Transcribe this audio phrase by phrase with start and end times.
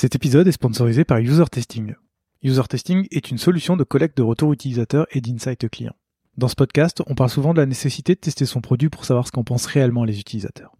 [0.00, 1.96] Cet épisode est sponsorisé par User Testing.
[2.44, 5.96] User Testing est une solution de collecte de retours utilisateurs et d'insight clients.
[6.36, 9.26] Dans ce podcast, on parle souvent de la nécessité de tester son produit pour savoir
[9.26, 10.76] ce qu'en pensent réellement les utilisateurs.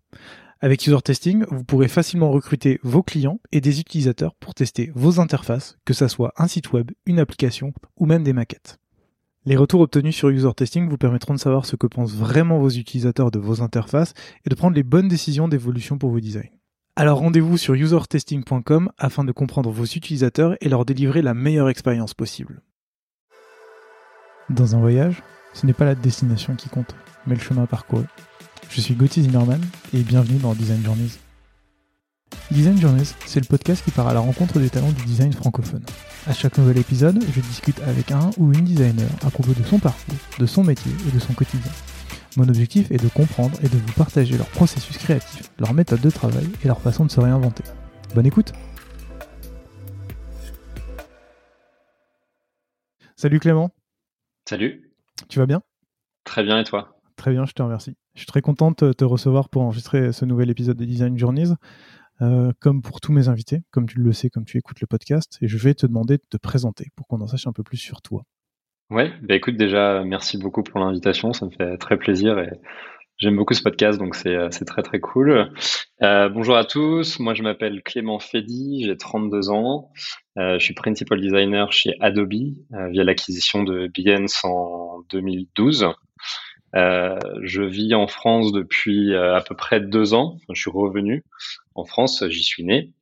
[0.60, 5.19] Avec User Testing, vous pourrez facilement recruter vos clients et des utilisateurs pour tester vos
[5.19, 8.78] interfaces, que ce soit un site web, une application ou même des maquettes.
[9.46, 12.71] Les retours obtenus sur User Testing vous permettront de savoir ce que pensent vraiment vos
[12.71, 14.14] utilisateurs de vos interfaces
[14.46, 16.58] et de prendre les bonnes décisions d'évolution pour vos designs.
[17.01, 22.12] Alors rendez-vous sur usertesting.com afin de comprendre vos utilisateurs et leur délivrer la meilleure expérience
[22.12, 22.61] possible.
[24.51, 25.23] Dans un voyage,
[25.55, 26.97] ce n'est pas la destination qui compte,
[27.29, 28.02] mais le chemin parcouru.
[28.69, 29.61] Je suis Gauthier Zimmerman
[29.95, 31.21] et bienvenue dans Design Journeys.
[32.51, 35.85] Design Journeys, c'est le podcast qui part à la rencontre des talents du design francophone.
[36.27, 39.79] À chaque nouvel épisode, je discute avec un ou une designer à propos de son
[39.79, 41.71] parcours, de son métier et de son quotidien.
[42.37, 46.10] Mon objectif est de comprendre et de vous partager leur processus créatif, leur méthode de
[46.10, 47.64] travail et leur façon de se réinventer.
[48.14, 48.52] Bonne écoute
[53.16, 53.70] Salut Clément
[54.48, 54.93] Salut
[55.29, 55.62] Tu vas bien?
[56.24, 57.01] Très bien et toi?
[57.16, 57.96] Très bien, je te remercie.
[58.15, 61.54] Je suis très contente de te recevoir pour enregistrer ce nouvel épisode de Design Journeys.
[62.20, 65.38] Euh, comme pour tous mes invités, comme tu le sais, comme tu écoutes le podcast,
[65.40, 67.76] et je vais te demander de te présenter pour qu'on en sache un peu plus
[67.76, 68.24] sur toi.
[68.91, 72.48] Ouais, bah écoute, déjà, merci beaucoup pour l'invitation, ça me fait très plaisir et
[73.19, 75.53] j'aime beaucoup ce podcast, donc c'est, euh, très très cool.
[76.03, 79.91] Euh, bonjour à tous, moi je m'appelle Clément Fedi, j'ai 32 ans,
[80.39, 82.33] euh, je suis principal designer chez Adobe
[82.91, 85.89] via l'acquisition de Behance en 2012.
[86.75, 90.39] Euh, je vis en France depuis à peu près deux ans.
[90.50, 91.25] je suis revenu
[91.75, 92.94] en France, j'y suis né.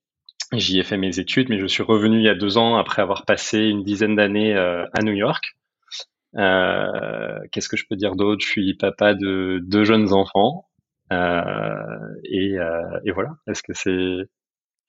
[0.53, 3.03] J'y ai fait mes études, mais je suis revenu il y a deux ans après
[3.03, 5.55] avoir passé une dizaine d'années à New York.
[6.37, 8.43] Qu'est-ce que je peux dire d'autre?
[8.43, 10.69] Je suis papa de deux jeunes enfants.
[11.11, 12.57] Et,
[13.05, 13.31] et, voilà.
[13.47, 14.29] Est-ce que c'est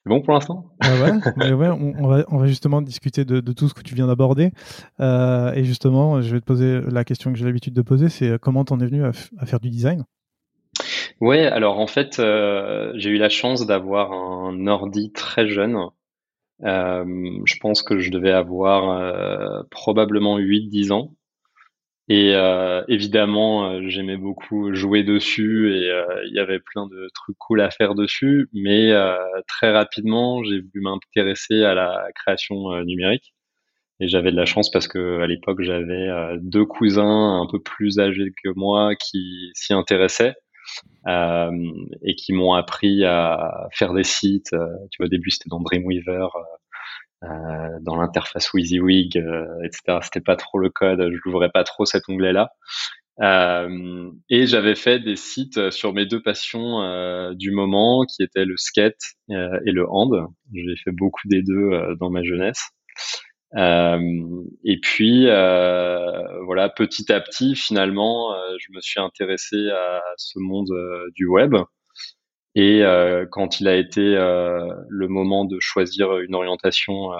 [0.07, 0.71] bon pour l'instant?
[0.83, 1.11] Ouais,
[1.53, 4.51] ouais on, va, on, va, justement discuter de, de, tout ce que tu viens d'aborder.
[4.99, 8.29] Euh, et justement, je vais te poser la question que j'ai l'habitude de poser, c'est
[8.29, 10.03] euh, comment t'en es venu à, à, faire du design?
[11.19, 15.77] Ouais, alors en fait, euh, j'ai eu la chance d'avoir un ordi très jeune.
[16.63, 17.05] Euh,
[17.45, 21.13] je pense que je devais avoir euh, probablement 8-10 ans.
[22.09, 27.09] Et euh, évidemment, euh, j'aimais beaucoup jouer dessus et euh, il y avait plein de
[27.13, 28.49] trucs cool à faire dessus.
[28.53, 28.93] Mais
[29.47, 33.33] très rapidement, j'ai voulu m'intéresser à la création numérique.
[33.99, 36.09] Et j'avais de la chance parce que à l'époque, j'avais
[36.41, 40.35] deux cousins un peu plus âgés que moi qui s'y intéressaient.
[41.07, 41.51] Euh,
[42.03, 44.49] et qui m'ont appris à faire des sites.
[44.91, 46.27] tu vois, au début, c'était dans Dreamweaver,
[47.23, 47.27] euh,
[47.81, 49.99] dans l'interface WYSIWYG, euh, etc.
[50.01, 52.51] C'était pas trop le code, je n'ouvrais pas trop cet onglet-là.
[53.21, 58.45] Euh, et j'avais fait des sites sur mes deux passions euh, du moment, qui étaient
[58.45, 59.01] le skate
[59.31, 60.27] euh, et le hand.
[60.53, 62.69] J'ai fait beaucoup des deux dans ma jeunesse.
[63.55, 70.69] et puis, voilà, petit à petit, finalement, je me suis intéressé à ce monde
[71.15, 71.55] du web.
[72.57, 77.17] Et euh, quand il a été euh, le moment de choisir une orientation euh,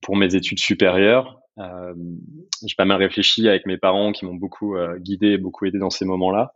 [0.00, 5.38] pour mes études supérieures, j'ai pas mal réfléchi avec mes parents qui m'ont beaucoup guidé,
[5.38, 6.52] beaucoup aidé dans ces moments-là.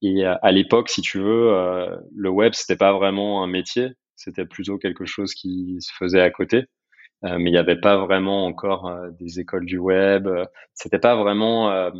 [0.00, 4.78] et à l'époque, si tu veux, le web c'était pas vraiment un métier, c'était plutôt
[4.78, 6.64] quelque chose qui se faisait à côté.
[7.22, 8.90] mais il n'y avait pas vraiment encore
[9.20, 10.26] des écoles du web.
[10.72, 11.92] C'était pas vraiment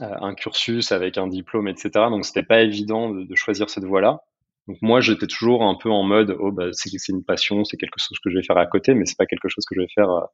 [0.00, 1.90] un cursus avec un diplôme, etc.
[2.10, 4.20] Donc c'était pas évident de, de, choisir cette voie-là.
[4.68, 7.98] Donc moi j'étais toujours un peu en mode oh bah c'est une passion, c'est quelque
[7.98, 9.88] chose que je vais faire à côté, mais c'est pas quelque chose que je vais
[9.94, 10.24] faire euh,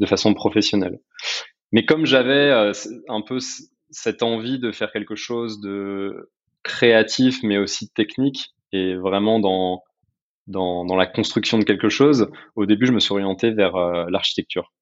[0.00, 0.98] de façon professionnelle.
[1.72, 2.72] Mais comme j'avais euh,
[3.08, 3.38] un peu
[3.90, 6.30] cette envie de faire quelque chose de
[6.62, 9.82] créatif, mais aussi technique, et vraiment dans,
[10.46, 13.76] dans, dans la construction de quelque chose, au début je me suis orienté vers
[14.08, 14.72] l'architecture.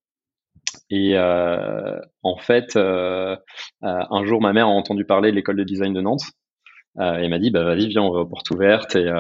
[0.91, 3.37] Et euh, en fait, euh,
[3.85, 6.25] euh, un jour, ma mère a entendu parler de l'école de design de Nantes.
[6.99, 8.97] Et m'a dit, bah, vas-y, viens, on va aux portes ouvertes.
[8.97, 9.11] Et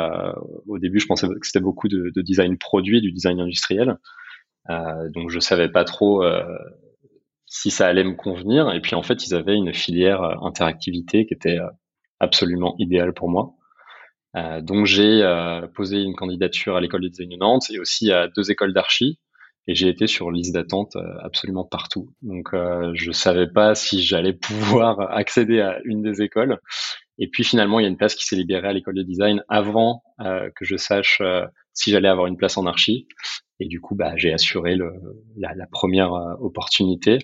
[0.66, 3.96] au début, je pensais que c'était beaucoup de, de, design produit, du design industriel.
[4.68, 6.22] Donc, je savais pas trop
[7.46, 8.70] si ça allait me convenir.
[8.74, 11.58] Et puis, en fait, ils avaient une filière interactivité qui était
[12.18, 13.54] absolument idéale pour moi.
[14.62, 15.22] donc, j'ai
[15.74, 19.20] posé une candidature à l'école de design de Nantes et aussi à deux écoles d'archi
[19.70, 22.12] et j'ai été sur liste d'attente euh, absolument partout.
[22.22, 26.58] Donc euh, je savais pas si j'allais pouvoir accéder à une des écoles.
[27.18, 29.44] Et puis finalement, il y a une place qui s'est libérée à l'école de design
[29.48, 33.06] avant euh, que je sache euh, si j'allais avoir une place en archi.
[33.60, 34.90] Et du coup, bah, j'ai assuré le,
[35.36, 37.18] la, première opportunité.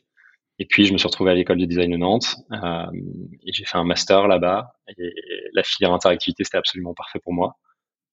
[0.61, 3.79] Et puis je me suis retrouvé à l'école de design de Nantes et j'ai fait
[3.79, 4.75] un master là-bas.
[4.99, 5.13] Et
[5.53, 7.57] la filière interactivité, c'était absolument parfait pour moi.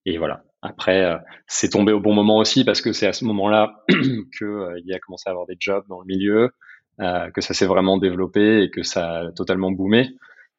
[0.05, 1.17] Et voilà, après,
[1.47, 4.93] c'est tombé au bon moment aussi parce que c'est à ce moment-là que il y
[4.93, 6.51] a commencé à avoir des jobs dans le milieu,
[6.99, 10.09] que ça s'est vraiment développé et que ça a totalement boomé.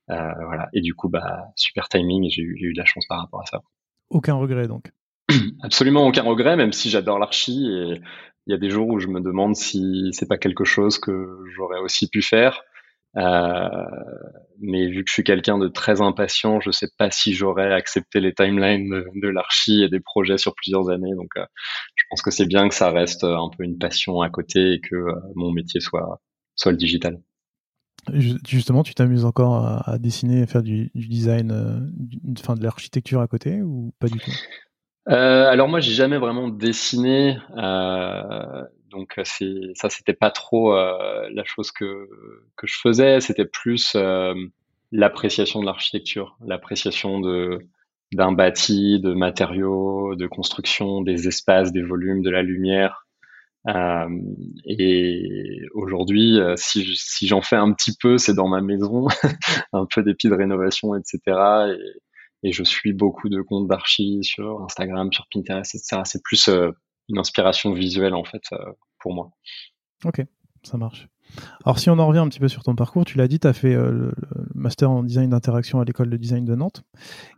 [0.09, 0.69] voilà.
[0.73, 3.41] Et du coup, bah, super timing et j'ai eu, eu de la chance par rapport
[3.41, 3.62] à ça.
[4.11, 4.93] Aucun regret donc.
[5.62, 8.01] Absolument aucun regret, même si j'adore l'archi et
[8.47, 11.39] il y a des jours où je me demande si c'est pas quelque chose que
[11.56, 12.62] j'aurais aussi pu faire.
[13.16, 13.69] Euh,
[14.61, 18.20] mais vu que je suis quelqu'un de très impatient, je sais pas si j'aurais accepté
[18.20, 21.14] les timelines de, l'archi et des projets sur plusieurs années.
[21.14, 21.44] Donc, euh,
[21.94, 24.81] je pense que c'est bien que ça reste un peu une passion à côté et
[24.81, 26.20] que euh, mon métier soit
[26.56, 27.20] soit le digital.
[28.46, 31.90] Justement, tu t'amuses encore à, dessiner, à faire du, du design,
[32.38, 34.31] enfin de l'architecture à côté ou pas du tout?
[35.08, 38.64] Euh, alors moi, j'ai jamais vraiment dessiné, euh,
[38.94, 42.08] donc c'est ça, c'était pas trop euh, la chose que
[42.56, 43.20] que je faisais.
[43.20, 44.35] C'était plus euh,
[44.93, 47.61] l'appréciation de l'architecture, l'appréciation de
[48.12, 53.06] d'un bâti, de matériaux, de construction, des espaces, des volumes, de la lumière.
[53.69, 54.08] Euh,
[54.67, 59.08] et aujourd'hui, si, j'en fais un petit peu, c'est dans ma maison,
[59.73, 61.19] un peu d'épis de rénovation, etc.
[62.43, 66.02] Et, je suis beaucoup de comptes d'archi sur Instagram, sur Pinterest, etc.
[66.05, 66.70] C'est plus euh,
[67.09, 69.31] une inspiration visuelle en fait euh, pour moi.
[70.05, 70.23] Ok,
[70.62, 71.09] ça marche.
[71.65, 73.47] Alors si on en revient un petit peu sur ton parcours, tu l'as dit, tu
[73.47, 74.12] as fait euh, le
[74.55, 76.83] master en design d'interaction à l'école de design de Nantes.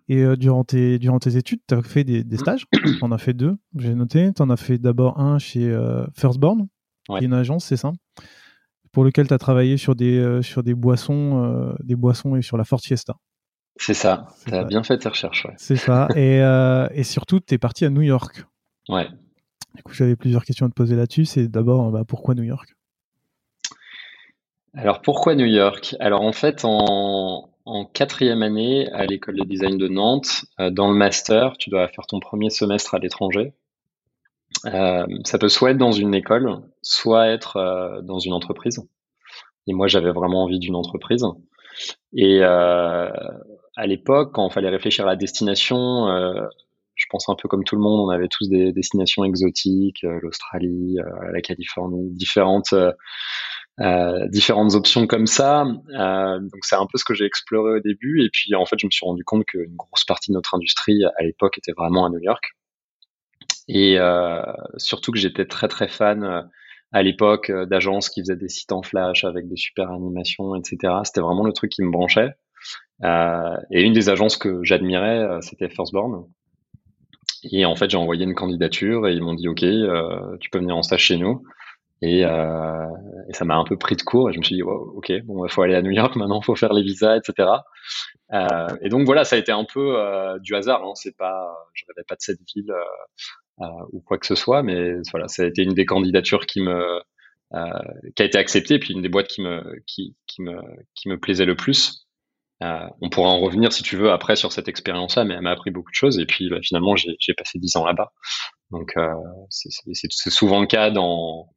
[0.09, 2.67] Et durant, tes, durant tes études, tu as fait des, stages.
[2.73, 4.33] tu en as fait deux, j'ai noté.
[4.33, 5.77] Tu en as fait d'abord un chez
[6.15, 6.69] Firstborn,
[7.09, 7.93] qui est une agence, c'est ça?
[8.93, 12.65] Pour lequel tu as travaillé sur des, sur des boissons, des boissons et sur la
[12.65, 13.17] Ford Fiesta.
[13.79, 15.45] C'est ça, tu as bien fait tes recherches.
[15.45, 15.55] Ouais.
[15.59, 16.09] C'est ça.
[16.17, 18.45] Et, euh, et surtout, tu es parti à New York.
[18.89, 19.09] Ouais.
[19.76, 21.26] Du coup, j'avais plusieurs questions à te poser là-dessus.
[21.26, 22.75] C'est d'abord, bah, pourquoi New York?
[24.75, 25.94] Alors, pourquoi New York?
[26.00, 27.50] Alors, en fait, en,
[27.93, 32.06] quatrième année à l'école de design de Nantes, euh, dans le master, tu dois faire
[32.06, 33.52] ton premier semestre à l'étranger.
[34.64, 38.82] Euh, ça peut soit être dans une école, soit être euh, dans une entreprise.
[39.67, 41.26] Et moi, j'avais vraiment envie d'une entreprise.
[42.14, 43.11] Et euh,
[43.76, 46.46] à l'époque, quand il fallait réfléchir à la destination, euh,
[46.96, 50.19] je pense un peu comme tout le monde, on avait tous des destinations exotiques, euh,
[50.22, 52.75] l'Australie, euh, la Californie, différentes
[53.78, 55.64] euh, différentes options comme ça.
[55.64, 58.25] donc c'est un peu ce que j'ai exploré au début.
[58.25, 61.04] Et puis en fait, je me suis rendu compte qu'une grosse partie de notre industrie
[61.04, 62.56] à l'époque était vraiment à New York.
[63.69, 63.98] Et
[64.78, 66.48] surtout que j'étais très très fan
[66.93, 70.94] à l'époque d'agences qui faisaient des sites en flash avec des super animations, etc.
[71.04, 72.32] C'était vraiment le truc qui me branchait.
[73.04, 76.25] Euh, et une des agences que j'admirais, euh, c'était Firstborn.
[77.52, 80.58] Et en fait, j'ai envoyé une candidature et ils m'ont dit OK, euh, tu peux
[80.58, 81.43] venir en stage chez nous.
[82.02, 82.87] Et, euh,
[83.28, 85.46] et ça m'a un peu pris de court et je me suis dit ok bon
[85.46, 87.48] il faut aller à New York maintenant il faut faire les visas etc
[88.34, 89.96] euh, et donc voilà ça a été un peu
[90.43, 92.70] du hasard hein, c'est pas je rêvais pas de cette ville
[93.93, 97.00] ou quoi que ce soit mais voilà ça a été une des candidatures qui me
[98.14, 100.60] qui a été acceptée puis une des boîtes qui me qui me
[100.94, 102.06] qui me plaisait le plus
[102.62, 105.50] euh, on pourra en revenir si tu veux après sur cette expérience-là, mais elle m'a
[105.50, 106.19] appris beaucoup de choses.
[106.19, 108.12] Et puis bah, finalement, j'ai passé dix ans là-bas.
[108.70, 109.12] Donc euh,
[109.50, 111.49] c'est souvent le cas dans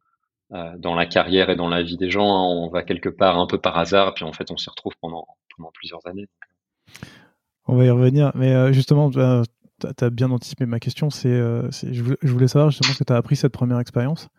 [0.52, 2.28] euh, dans la carrière et dans la vie des gens.
[2.28, 2.44] Hein.
[2.44, 5.26] On va quelque part un peu par hasard, puis en fait, on s'y retrouve pendant
[5.56, 6.28] pendant plusieurs années.
[7.68, 9.10] On va y revenir, mais justement,
[9.80, 11.10] tu as bien anticipé ma question.
[11.10, 14.30] C'est, je, voulais savoir justement ce que tu as appris cette première expérience.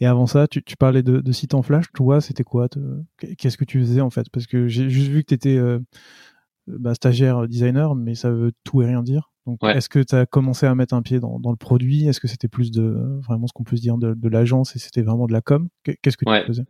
[0.00, 1.86] Et avant ça, tu, parlais de, de site en flash.
[1.94, 2.68] Toi, c'était quoi
[3.38, 4.28] Qu'est-ce que tu faisais en fait?
[4.30, 5.58] Parce que j'ai juste vu que tu étais
[6.66, 9.30] bah, stagiaire designer, mais ça veut tout et rien dire.
[9.48, 12.06] Donc, est-ce que tu as commencé à mettre un pied dans, le produit?
[12.06, 15.00] Est-ce que c'était plus de vraiment ce qu'on peut se dire de, l'agence et c'était
[15.00, 15.68] vraiment de la com?
[15.84, 16.64] Qu'est-ce que tu faisais?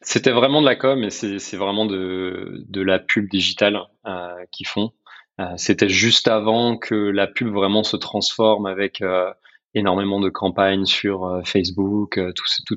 [0.00, 4.66] C'était vraiment de la com et c'est vraiment de, de la pub digitale euh, qu'ils
[4.66, 4.90] font.
[5.40, 9.30] Euh, c'était juste avant que la pub vraiment se transforme avec euh,
[9.76, 12.32] énormément de campagnes sur euh, Facebook, euh,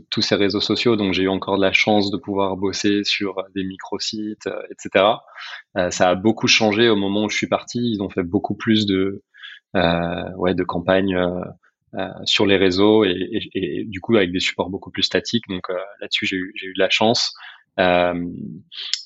[0.10, 0.98] tous ces réseaux sociaux.
[0.98, 5.06] Donc j'ai eu encore de la chance de pouvoir bosser sur euh, des micro-sites, etc.
[5.92, 7.80] ça a beaucoup changé au moment où je suis parti.
[7.80, 9.24] Ils ont fait beaucoup plus de,
[9.74, 11.18] ouais, de campagnes
[12.26, 15.48] sur les réseaux et, du coup avec des supports beaucoup plus statiques.
[15.48, 15.70] Donc
[16.02, 17.34] là-dessus j'ai eu, eu de la chance.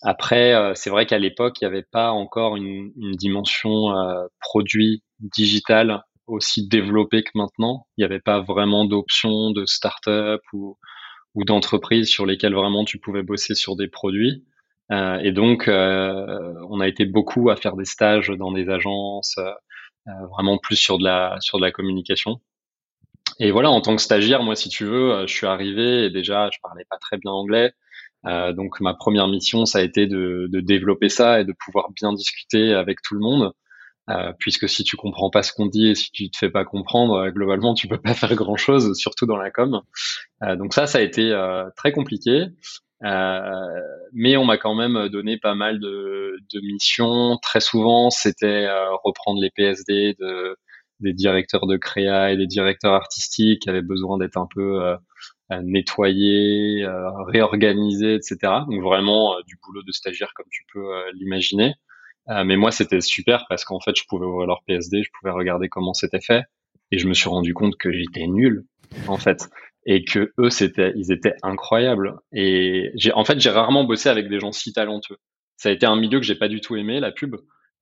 [0.01, 3.93] Après, c'est vrai qu'à l'époque, il n'y avait pas encore une, une dimension
[4.39, 7.85] produit digital aussi développé que maintenant.
[7.97, 10.77] Il n'y avait pas vraiment d'options de start-up ou,
[11.35, 14.45] ou d'entreprises sur lesquelles vraiment tu pouvais bosser sur des produits.
[14.91, 19.37] Euh, et donc, euh, on a été beaucoup à faire des stages dans des agences,
[19.37, 22.41] euh, vraiment plus sur de la sur de la communication.
[23.39, 26.49] Et voilà, en tant que stagiaire, moi, si tu veux, je suis arrivé et déjà,
[26.53, 27.73] je parlais pas très bien anglais.
[28.25, 32.13] Donc, ma première mission, ça a été de, de développer ça et de pouvoir bien
[32.13, 33.51] discuter avec tout le monde.
[34.39, 37.29] puisque si tu comprends pas ce qu'on dit et si tu te fais pas comprendre,
[37.29, 39.81] globalement, tu peux pas faire grand chose, surtout dans la com.
[40.41, 41.33] donc ça, ça a été
[41.75, 42.47] très compliqué.
[43.03, 43.81] Euh,
[44.13, 47.37] mais on m'a quand même donné pas mal de, de missions.
[47.41, 50.55] Très souvent, c'était euh, reprendre les PSD de,
[51.03, 54.97] des directeurs de créa et des directeurs artistiques qui avaient besoin d'être un peu euh,
[55.61, 56.87] nettoyés,
[57.27, 58.37] réorganisés, etc.
[58.67, 61.75] Donc vraiment du boulot de stagiaire comme tu peux l'imaginer.
[62.27, 65.69] mais moi, c'était super parce qu'en fait, je pouvais ouvrir leur PSD, je pouvais regarder
[65.69, 66.45] comment c'était fait,
[66.93, 68.65] et je me suis rendu compte que j'étais nul
[69.07, 69.49] en fait
[69.85, 74.29] et que eux c'était ils étaient incroyables et j'ai en fait j'ai rarement bossé avec
[74.29, 75.17] des gens si talentueux
[75.57, 77.35] ça a été un milieu que j'ai pas du tout aimé la pub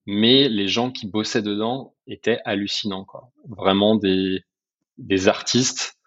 [0.05, 3.31] mais les gens qui bossaient dedans étaient hallucinants quoi.
[3.47, 4.43] Vraiment des
[4.97, 5.97] des artistes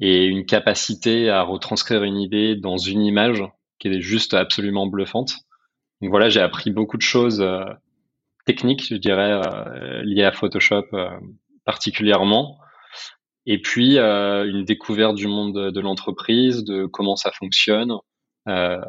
[0.00, 3.42] et une capacité à retranscrire une idée dans une image
[3.78, 5.34] qui est juste absolument bluffante.
[6.00, 7.64] Donc voilà j'ai appris beaucoup de choses euh,
[8.44, 11.10] techniques je dirais euh, liées à Photoshop euh,
[11.64, 12.58] particulièrement.
[13.44, 17.92] Et puis euh, une découverte du monde de, l'entreprise, de comment ça fonctionne,
[18.48, 18.80] euh,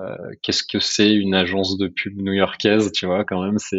[0.42, 3.78] qu'est-ce que c'est une agence de pub new-yorkaise, tu vois, quand même, c'est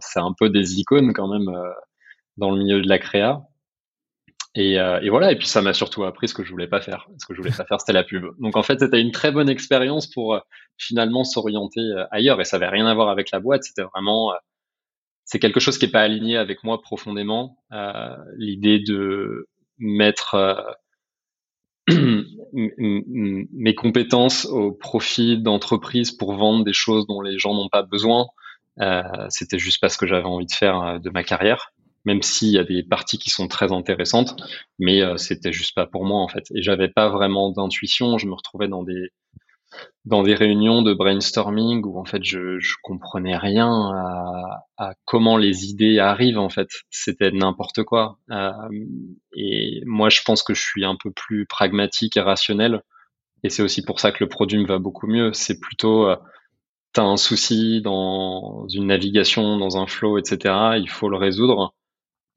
[0.00, 1.70] c'est un peu des icônes quand même euh,
[2.36, 3.42] dans le milieu de la créa.
[4.54, 7.06] Et, et voilà, et puis ça m'a surtout appris ce que je voulais pas faire.
[7.18, 8.24] Ce que je voulais pas faire, c'était la pub.
[8.40, 10.40] Donc en fait, c'était une très bonne expérience pour
[10.78, 12.40] finalement s'orienter ailleurs.
[12.40, 13.62] Et ça avait rien à voir avec la boîte.
[13.62, 14.32] C'était vraiment,
[15.24, 17.58] c'est quelque chose qui est pas aligné avec moi profondément.
[18.36, 19.46] L'idée de
[19.78, 20.54] mettre euh,
[22.52, 28.26] mes compétences au profit d'entreprises pour vendre des choses dont les gens n'ont pas besoin.
[28.80, 31.72] Euh, c'était juste pas ce que j'avais envie de faire euh, de ma carrière,
[32.04, 34.36] même s'il y a des parties qui sont très intéressantes,
[34.78, 36.44] mais c'était juste pas pour moi en fait.
[36.54, 38.18] Et j'avais pas vraiment d'intuition.
[38.18, 39.10] Je me retrouvais dans des
[40.04, 43.68] dans des réunions de brainstorming où en fait je, je comprenais rien
[44.78, 46.68] à, comment les idées arrivent en fait.
[46.90, 48.18] C'était n'importe quoi.
[48.30, 48.52] Euh,
[49.34, 52.82] et moi je pense que je suis un peu plus pragmatique et rationnel.
[53.44, 55.32] Et c'est aussi pour ça que le produit me va beaucoup mieux.
[55.34, 56.16] C'est plutôt euh,
[56.92, 61.74] t'as un souci dans une navigation dans un flow etc il faut le résoudre.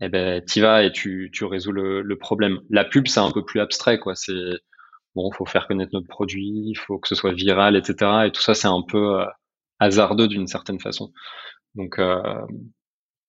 [0.02, 2.60] Et eh ben t'y vas et tu, tu résous le, le problème.
[2.70, 4.16] La pub c'est un peu plus abstrait quoi.
[4.16, 4.34] C'est
[5.16, 8.26] bon, faut faire connaître notre produit, il faut que ce soit viral, etc.
[8.28, 9.26] Et tout ça, c'est un peu euh,
[9.80, 11.12] hasardeux d'une certaine façon.
[11.76, 12.22] Donc, euh,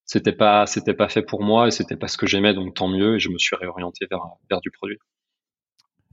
[0.05, 2.87] c'était pas, c'était pas fait pour moi et c'était pas ce que j'aimais, donc tant
[2.87, 3.15] mieux.
[3.15, 4.97] Et je me suis réorienté vers, vers du produit.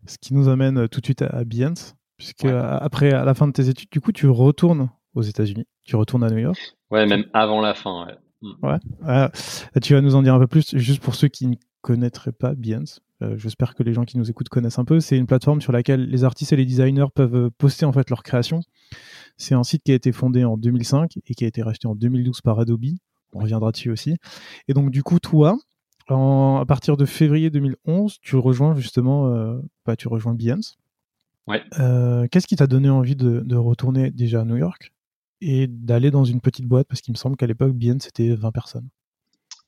[0.06, 3.46] Ce qui nous amène euh, tout de suite à Behance, puisque après, à la fin
[3.46, 6.76] de tes études, du coup, tu retournes aux États-Unis, tu retournes à New York.
[6.90, 8.06] Ouais, même avant la fin.
[8.06, 8.14] Ouais.
[8.42, 8.52] Mm.
[8.62, 9.80] ouais.
[9.82, 12.54] tu vas nous en dire un peu plus, juste pour ceux qui ne connaîtraient pas
[12.54, 13.02] Behance.
[13.22, 15.00] Euh, j'espère que les gens qui nous écoutent connaissent un peu.
[15.00, 18.08] C'est une plateforme sur laquelle les artistes et les designers peuvent euh, poster en fait
[18.10, 18.60] leurs créations.
[19.36, 21.94] C'est un site qui a été fondé en 2005 et qui a été racheté en
[21.94, 22.84] 2012 par Adobe.
[23.32, 24.16] On reviendra dessus aussi.
[24.68, 25.58] Et donc du coup, toi,
[26.08, 30.76] à partir de février 2011, tu rejoins justement, euh, bah, tu rejoins Behance.
[31.46, 31.62] Ouais.
[32.30, 34.92] Qu'est-ce qui t'a donné envie de, de, retourner déjà à New York
[35.40, 36.86] et d'aller dans une petite boîte?
[36.88, 38.88] Parce qu'il me semble qu'à l'époque, Behance, c'était 20 personnes.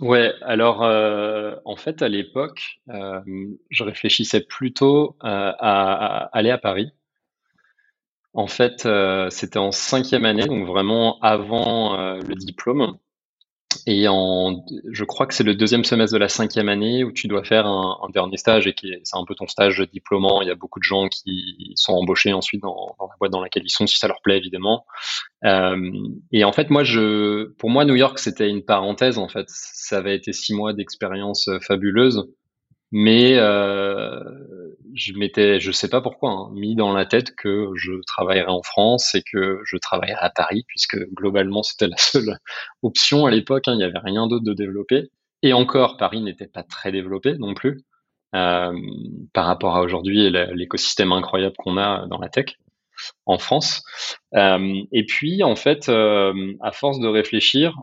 [0.03, 3.21] Ouais, alors euh, en fait à l'époque, euh,
[3.71, 6.93] je réfléchissais plutôt euh, à, aller à Paris.
[8.35, 8.87] En fait,
[9.31, 12.99] c'était en cinquième année, donc vraiment avant le diplôme.
[13.87, 17.29] Et en, je crois que c'est le deuxième semestre de la cinquième année où tu
[17.29, 20.43] dois faire un, dernier stage et qui c'est un peu ton stage diplômant.
[20.43, 23.65] Il y a beaucoup de gens qui sont embauchés ensuite dans, la boîte dans laquelle
[23.65, 24.85] ils sont, si ça leur plaît évidemment.
[25.45, 25.93] Euh,
[26.33, 29.19] et en fait, moi, je, pour moi, New York, c'était une parenthèse.
[29.19, 32.29] En fait, ça avait été six mois d'expérience fabuleuse
[32.93, 34.23] mais euh,
[34.95, 38.63] je m'étais, je sais pas pourquoi, hein, mis dans la tête que je travaillerais en
[38.63, 42.39] France et que je travaillerais à Paris, puisque globalement c'était la seule
[42.83, 43.69] option à l'époque.
[43.69, 45.11] Hein, il n'y avait rien d'autre de développé.
[45.43, 47.85] Et encore, Paris n'était pas très développé non plus
[48.35, 48.73] euh,
[49.35, 52.57] par rapport à aujourd'hui et l'écosystème incroyable qu'on a dans la tech
[53.27, 53.83] en France.
[54.35, 57.75] Euh, et puis, en fait, euh, à force de réfléchir,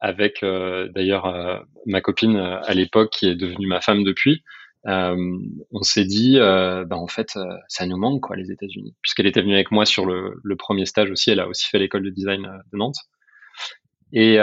[0.00, 4.42] avec d'ailleurs ma copine à l'époque qui est devenue ma femme depuis.
[4.84, 9.54] On s'est dit, bah, en fait, ça nous manque quoi les États-Unis, puisqu'elle était venue
[9.54, 11.30] avec moi sur le, premier stage aussi.
[11.30, 12.98] Elle a aussi fait l'école de design de Nantes.
[14.12, 14.34] Et,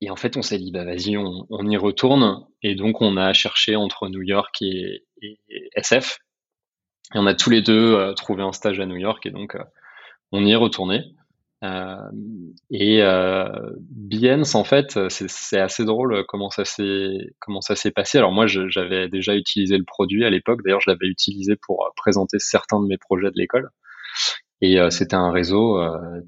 [0.00, 2.46] et en fait, on s'est dit, bah vas-y, on, on, y retourne.
[2.62, 5.38] Et donc, on a cherché entre New York et, et,
[5.74, 6.18] SF.
[7.14, 9.24] Et on a tous les deux trouvé un stage à New York.
[9.26, 9.56] Et donc,
[10.32, 11.15] on y est retourné.
[11.64, 11.96] Euh,
[12.70, 13.48] et euh,
[13.90, 18.18] Behance, en fait, c'est assez drôle comment ça s'est comment ça s'est passé.
[18.18, 20.60] Alors moi, j'avais déjà utilisé le produit à l'époque.
[20.64, 23.70] D'ailleurs, je l'avais utilisé pour présenter certains de mes projets de l'école.
[24.62, 25.78] Et c'était un réseau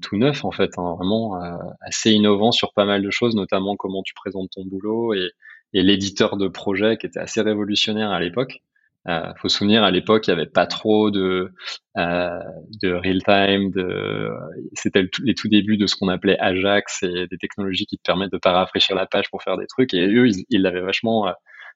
[0.01, 1.39] tout neuf en fait, hein, vraiment
[1.81, 5.31] assez innovant sur pas mal de choses, notamment comment tu présentes ton boulot et,
[5.73, 8.61] et l'éditeur de projet qui était assez révolutionnaire à l'époque.
[9.07, 11.51] Euh, faut se souvenir à l'époque, il y avait pas trop de
[11.97, 12.39] euh,
[12.81, 13.71] de real time.
[13.71, 14.29] De,
[14.73, 18.31] c'était les tout débuts de ce qu'on appelait Ajax et des technologies qui te permettent
[18.31, 19.93] de pas rafraîchir la page pour faire des trucs.
[19.93, 21.31] Et eux, ils l'avaient vachement euh,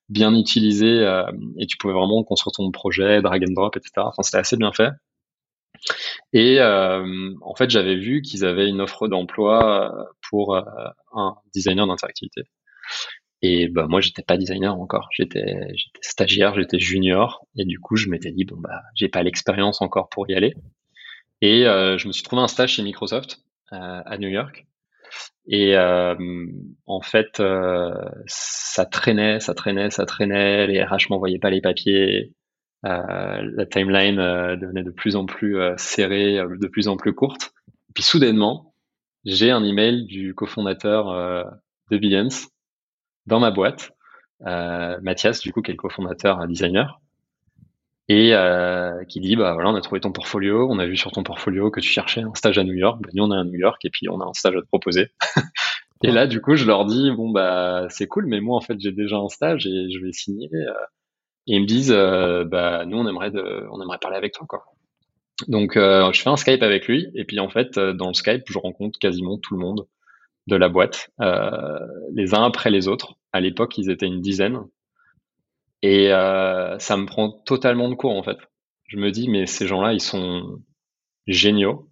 [0.10, 1.24] bien utilisé euh,
[1.60, 3.92] et tu pouvais vraiment construire ton projet, drag and drop, etc.
[3.98, 4.92] Enfin, c'était assez bien fait.
[6.34, 9.94] Et en fait, j'avais vu qu'ils avaient une offre d'emploi
[10.30, 12.44] pour un designer d'interactivité.
[13.43, 15.43] Et bah moi j'étais pas designer encore, j'étais
[15.75, 19.81] j'étais stagiaire, j'étais junior et du coup je m'étais dit bon bah j'ai pas l'expérience
[19.81, 20.55] encore pour y aller.
[21.41, 23.41] Et euh, je me suis trouvé un stage chez Microsoft
[23.73, 24.65] euh, à New York.
[25.47, 26.15] Et euh,
[26.85, 27.91] en fait euh,
[28.27, 30.67] ça traînait, ça traînait, ça traînait.
[30.67, 32.33] Les RH m'envoyaient pas les papiers.
[32.85, 37.51] Euh, la timeline devenait de plus en plus serrée, de plus en plus courte.
[37.93, 38.73] Puis soudainement
[39.25, 41.07] j'ai un email du cofondateur
[41.91, 42.52] de Behance
[43.27, 43.92] dans ma boîte,
[44.46, 47.00] euh, Mathias, du coup, qui est le cofondateur designer,
[48.10, 51.12] et euh, qui dit bah voilà, on a trouvé ton portfolio, on a vu sur
[51.12, 53.44] ton portfolio que tu cherchais un stage à New York, bah, nous on est à
[53.46, 55.08] New York et puis on a un stage à te proposer.
[56.03, 58.77] et là, du coup, je leur dis bon bah c'est cool, mais moi en fait
[58.80, 60.50] j'ai déjà un stage et je vais signer.
[60.53, 60.74] Euh,
[61.48, 64.65] et ils me disent bah nous on aimerait de, on aimerait parler avec toi quoi.
[65.48, 68.58] Donc je fais un Skype avec lui et puis en fait dans le Skype je
[68.60, 69.88] rencontre quasiment tout le monde
[70.47, 71.79] de la boîte, euh,
[72.13, 73.15] les uns après les autres.
[73.31, 74.59] À l'époque, ils étaient une dizaine.
[75.81, 78.38] Et euh, ça me prend totalement de court, en fait.
[78.88, 80.62] Je me dis, mais ces gens-là, ils sont
[81.27, 81.89] géniaux.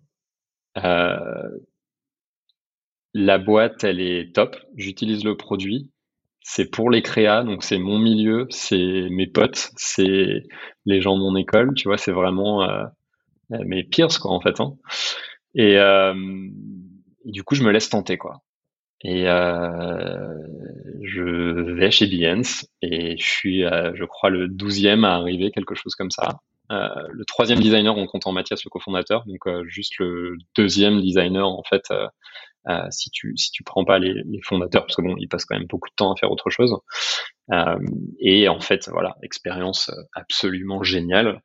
[0.78, 1.50] Euh,
[3.14, 4.56] la boîte, elle est top.
[4.76, 5.90] J'utilise le produit.
[6.42, 10.42] C'est pour les créas, donc c'est mon milieu, c'est mes potes, c'est
[10.86, 12.84] les gens de mon école, tu vois, c'est vraiment euh,
[13.64, 14.60] mes peers, quoi, en fait.
[14.60, 14.76] Hein.
[15.54, 16.16] Et, euh,
[17.26, 18.42] et du coup, je me laisse tenter, quoi.
[19.04, 20.38] Et euh,
[21.02, 25.76] je vais chez Behance et je suis, euh, je crois, le douzième à arriver, quelque
[25.76, 26.40] chose comme ça.
[26.72, 31.46] Euh, le troisième designer en comptant Mathias, le cofondateur, donc euh, juste le deuxième designer
[31.48, 32.08] en fait, euh,
[32.70, 35.46] euh, si tu si tu prends pas les, les, fondateurs, parce que bon, ils passent
[35.46, 36.78] quand même beaucoup de temps à faire autre chose.
[38.20, 41.42] et en fait, voilà, expérience absolument géniale.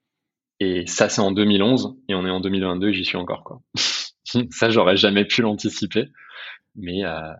[0.61, 3.61] Et ça, c'est en 2011 et on est en 2022 j'y suis encore quoi.
[4.51, 6.09] ça, j'aurais jamais pu l'anticiper,
[6.75, 7.33] mais euh,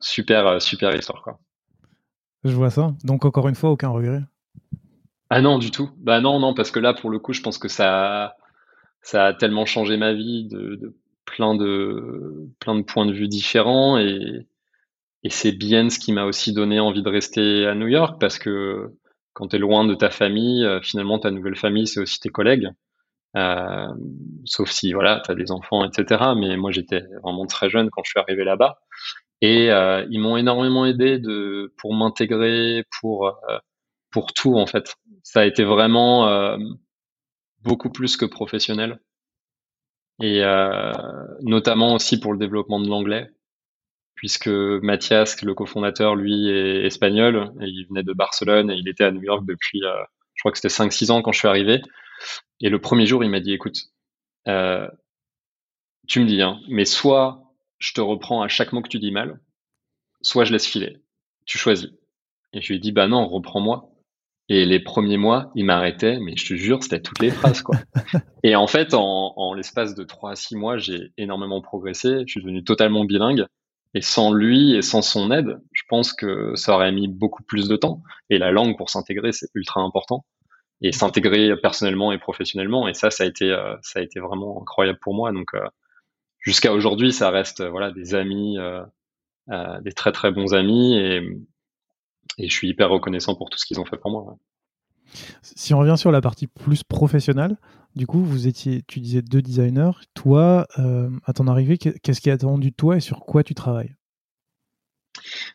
[0.00, 1.38] super, euh, super histoire quoi.
[2.44, 2.94] Je vois ça.
[3.04, 4.22] Donc encore une fois, aucun regret.
[5.28, 5.90] Ah non, du tout.
[5.98, 8.36] Bah non, non, parce que là, pour le coup, je pense que ça,
[9.02, 13.28] ça a tellement changé ma vie de, de plein de plein de points de vue
[13.28, 14.46] différents et,
[15.22, 18.38] et c'est bien ce qui m'a aussi donné envie de rester à New York parce
[18.38, 18.94] que
[19.32, 22.30] quand tu es loin de ta famille, euh, finalement ta nouvelle famille c'est aussi tes
[22.30, 22.68] collègues.
[23.36, 23.86] Euh,
[24.44, 26.32] sauf si voilà, tu as des enfants, etc.
[26.36, 28.80] Mais moi, j'étais vraiment très jeune quand je suis arrivé là-bas.
[29.40, 31.20] Et euh, ils m'ont énormément aidé
[31.78, 33.58] pour m'intégrer, pour, euh,
[34.10, 34.96] pour tout, en fait.
[35.22, 36.58] Ça a été vraiment
[37.62, 39.00] beaucoup plus que professionnel.
[40.22, 40.42] Et
[41.42, 43.30] notamment aussi pour le développement de l'anglais,
[44.14, 49.10] puisque Mathias, le cofondateur, lui, est espagnol, il venait de Barcelone, et il était à
[49.10, 51.80] New York depuis, je crois que c'était 5-6 ans quand je suis arrivé.
[52.60, 53.76] Et le premier jour, il m'a dit, écoute,
[54.48, 54.88] euh,
[56.06, 59.10] tu me dis, hein, mais soit je te reprends à chaque mot que tu dis
[59.10, 59.40] mal,
[60.22, 60.98] soit je laisse filer.
[61.46, 61.90] Tu choisis.
[62.52, 63.90] Et je lui ai dit, bah non, reprends-moi.
[64.48, 67.76] Et les premiers mois, il m'arrêtait, mais je te jure, c'était toutes les phrases, quoi.
[68.42, 72.24] et en fait, en, en l'espace de 3 à 6 mois, j'ai énormément progressé.
[72.26, 73.46] Je suis devenu totalement bilingue.
[73.94, 77.68] Et sans lui et sans son aide, je pense que ça aurait mis beaucoup plus
[77.68, 78.02] de temps.
[78.28, 80.24] Et la langue pour s'intégrer, c'est ultra important
[80.82, 82.88] et s'intégrer personnellement et professionnellement.
[82.88, 85.32] Et ça, ça a été, euh, ça a été vraiment incroyable pour moi.
[85.32, 85.66] Donc, euh,
[86.38, 88.56] jusqu'à aujourd'hui, ça reste euh, voilà des amis,
[89.82, 91.16] des très très bons amis, et,
[92.38, 94.36] et je suis hyper reconnaissant pour tout ce qu'ils ont fait pour moi.
[95.42, 97.56] Si on revient sur la partie plus professionnelle,
[97.96, 99.90] du coup, vous étiez, tu disais deux designers.
[100.14, 100.68] Toi,
[101.24, 103.96] à ton arrivée, qu'est-ce qui est attendu de toi et sur quoi tu travailles?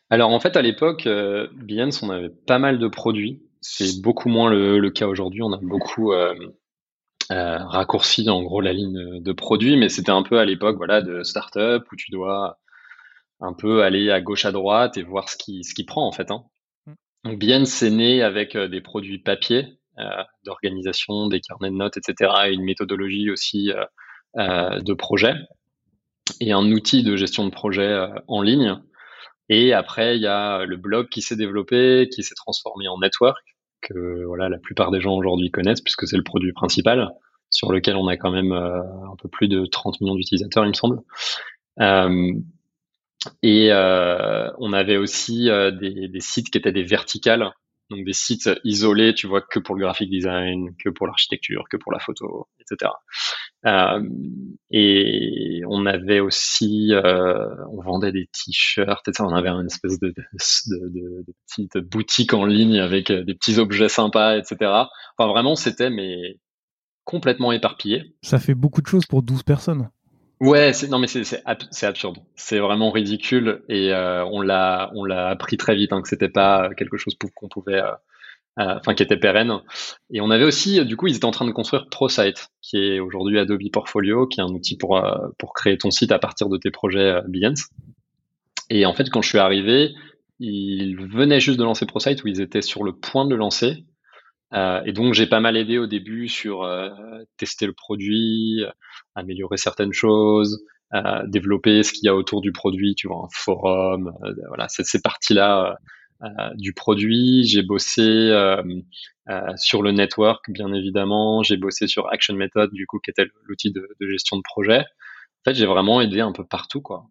[0.10, 4.30] Alors en fait, à l'époque, euh, Behance, on avait pas mal de produits c'est beaucoup
[4.30, 5.41] moins le, cas aujourd'hui.
[5.41, 6.36] On a beaucoup euh,
[7.32, 11.01] euh, raccourci en gros la ligne de produits, mais c'était un peu à l'époque voilà
[11.01, 12.60] de start-up où tu dois
[13.39, 16.12] un peu aller à gauche à droite et voir ce qui ce qui prend en
[16.12, 16.30] fait.
[16.30, 16.43] Hein.
[16.86, 16.93] Mm.
[17.23, 19.80] Donc bien c'est né avec euh, des produits papier
[20.43, 22.30] d'organisation, des carnets de notes, etc.
[22.47, 23.71] et une méthodologie aussi
[24.36, 25.36] de projet
[26.41, 28.78] et un outil de gestion de projet en ligne.
[29.47, 33.55] Et après, il y a le blog qui s'est développé, qui s'est transformé en network,
[33.86, 37.10] que voilà, la plupart des gens aujourd'hui connaissent puisque c'est le produit principal.
[37.50, 40.74] sur lequel on a quand même un peu plus de 30 millions d'utilisateurs, il me
[40.74, 41.00] semble.
[43.43, 47.52] et on avait aussi des, sites qui étaient des verticales
[47.89, 51.78] donc des sites isolés, tu vois, que pour le graphic design, que pour l'architecture, que
[51.78, 52.91] pour la photo, etc.
[53.65, 54.02] Euh,
[54.71, 59.24] et on avait aussi, euh, on vendait des t-shirts, etc.
[59.28, 63.89] On avait une espèce de, de, petite boutique en ligne avec euh, des petits objets
[63.89, 64.58] sympas, etc.
[65.17, 66.39] Enfin, vraiment, c'était mais
[67.04, 68.15] complètement éparpillé.
[68.24, 69.89] Ça fait beaucoup de choses pour 12 personnes.
[70.41, 72.17] Ouais, non mais c'est absurde.
[72.36, 76.30] C'est vraiment ridicule et euh, on l'a on l'a appris très vite hein, que c'était
[76.30, 77.91] pas quelque chose qu'on pouvait euh,
[78.60, 79.62] euh, enfin qui était pérenne.
[80.12, 83.00] Et on avait aussi du coup ils étaient en train de construire ProSite qui est
[83.00, 85.02] aujourd'hui Adobe Portfolio qui est un outil pour
[85.38, 87.69] pour créer ton site à partir de tes projets Behance.
[88.69, 89.93] Et en fait quand je suis arrivé,
[90.39, 93.86] ils venaient juste de lancer ProSite ou ils étaient sur le point de le lancer.
[94.53, 96.89] Euh, et donc j'ai pas mal aidé au début sur euh,
[97.38, 98.63] tester le produit,
[99.15, 103.29] améliorer certaines choses, euh, développer ce qu'il y a autour du produit, tu vois, un
[103.31, 104.13] forum,
[104.47, 105.77] voilà, c'est ces parties-là
[106.55, 107.43] du produit.
[107.43, 108.31] J'ai bossé
[109.58, 111.43] sur le network, bien évidemment.
[111.43, 114.79] J'ai bossé sur Action Method, du coup, qui était l'outil de, de, gestion de projet.
[114.79, 117.05] En fait, j'ai vraiment aidé un peu partout, quoi.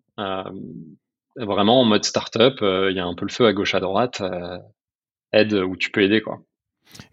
[1.36, 4.22] vraiment en mode startup, il y a un peu le feu à gauche à droite.
[5.32, 6.40] aide où tu peux aider, quoi.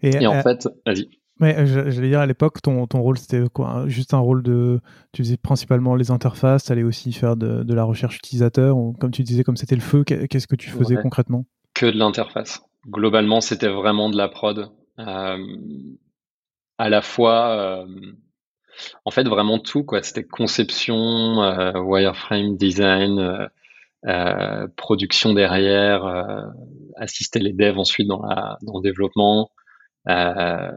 [0.02, 1.08] Et, en euh, fait, vas-y.
[1.40, 4.80] Mais euh, j'allais dire à l'époque, ton, ton rôle c'était quoi Juste un rôle de.
[5.12, 8.92] Tu faisais principalement les interfaces, tu allais aussi faire de, de, la recherche utilisateur, ou,
[8.92, 11.44] comme tu disais, comme c'était le feu, qu'est-ce que tu faisais concrètement?
[11.74, 12.62] Que de l'interface.
[12.88, 14.70] Globalement, c'était vraiment de la prod.
[14.98, 15.38] Euh,
[16.78, 17.86] à la fois,
[19.04, 20.02] en fait, vraiment tout, quoi.
[20.02, 21.38] C'était conception,
[21.74, 23.48] wireframe, design,
[24.76, 26.04] production derrière,
[26.96, 29.50] assister les devs ensuite dans, la, dans le développement.
[30.08, 30.70] Euh,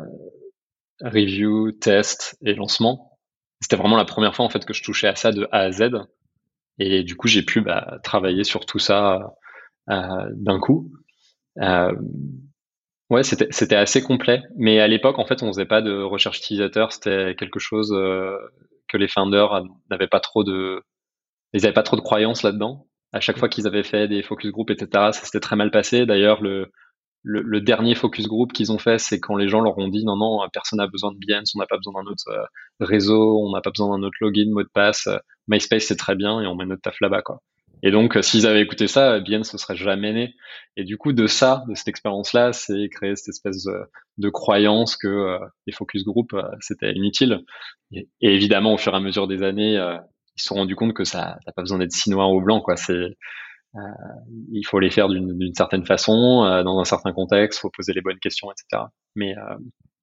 [1.02, 3.20] review, test et lancement.
[3.62, 5.72] C'était vraiment la première fois en fait que je touchais à ça de A à
[5.72, 5.90] Z.
[6.80, 9.34] Et du coup, j'ai pu bah, travailler sur tout ça
[9.90, 10.92] euh, d'un coup.
[11.62, 11.94] Euh,
[13.10, 14.42] ouais, c'était assez complet.
[14.58, 16.92] Mais à l'époque, en fait, on faisait pas de recherche utilisateur.
[16.92, 18.38] C'était quelque chose euh,
[18.88, 20.82] que les founders n'avaient pas trop de,
[21.54, 22.88] ils avaient pas trop de croyances là-dedans.
[23.14, 26.06] À chaque fois qu'ils avaient fait des focus group, etc., ça s'était très mal passé.
[26.06, 26.72] D'ailleurs, le
[27.26, 30.16] le, dernier focus group qu'ils ont fait, c'est quand les gens leur ont dit non,
[30.16, 32.46] non, personne n'a besoin de Behance, on n'a pas besoin d'un autre euh,
[32.80, 35.08] réseau, on n'a pas besoin d'un autre login, mot de passe.
[35.08, 37.42] Euh, MySpace, c'est très bien et on met notre taf là-bas, quoi.
[37.84, 40.34] Et donc, euh, s'ils avaient écouté ça, Behance ne serait jamais né.
[40.78, 43.66] Et du coup, de ça, de cette expérience-là, c'est créer cette espèce
[44.18, 47.44] de, croyance que les focus group, c'était inutile.
[47.92, 51.04] Et, évidemment, au fur et à mesure des années, ils se sont rendus compte que
[51.04, 52.76] ça n'a pas besoin d'être si noir ou blanc, quoi.
[52.76, 53.18] C'est
[54.52, 58.02] il faut les faire d'une certaine façon, euh, dans un certain contexte, faut poser les
[58.02, 58.84] bonnes questions, etc.
[59.16, 59.56] Mais, euh,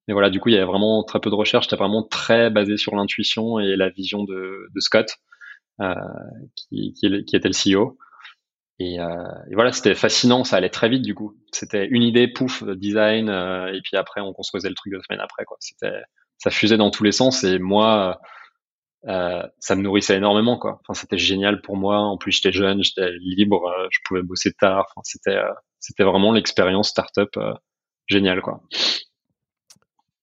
[0.07, 1.65] mais voilà, du coup, il y avait vraiment très peu de recherche.
[1.65, 5.17] C'était vraiment très basé sur l'intuition et la vision de, de Scott,
[6.55, 7.97] qui, qui, qui, était le CEO.
[8.79, 11.37] Et, et voilà, c'était fascinant, ça allait très vite du coup.
[11.51, 15.45] C'était une idée, pouf, design, et puis après on construisait le truc deux semaines après.
[15.45, 15.57] Quoi.
[16.43, 17.45] Ça fusait dans tous les sens.
[17.45, 18.27] Et moi, euh,
[19.05, 20.79] ça me nourrissait énormément quoi.
[20.81, 21.97] Enfin, c'était génial pour moi.
[21.99, 24.85] En plus, j'étais jeune, j'étais libre, euh, je pouvais bosser tard.
[24.95, 27.37] Enfin, c'était euh, c'était vraiment l'expérience startup
[28.07, 28.61] géniale quoi.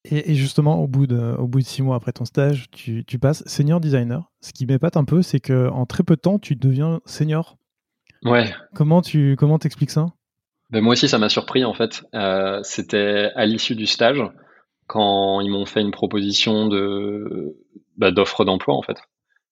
[0.05, 3.19] Et, justement, au bout de au bout de six mois après ton stage, tu, tu
[3.19, 4.31] passes senior designer.
[4.41, 7.59] Ce qui m'épate un peu, c'est que en très peu de temps, tu deviens senior.
[8.25, 8.51] Ouais.
[8.75, 10.07] Comment tu comment t'expliques ça?
[10.71, 12.03] Ben moi aussi, ça m'a surpris en fait.
[12.63, 14.23] c'était à l'issue du stage
[14.87, 17.57] quand ils m'ont fait une proposition de
[17.97, 18.99] bah, d'offres d'emploi en fait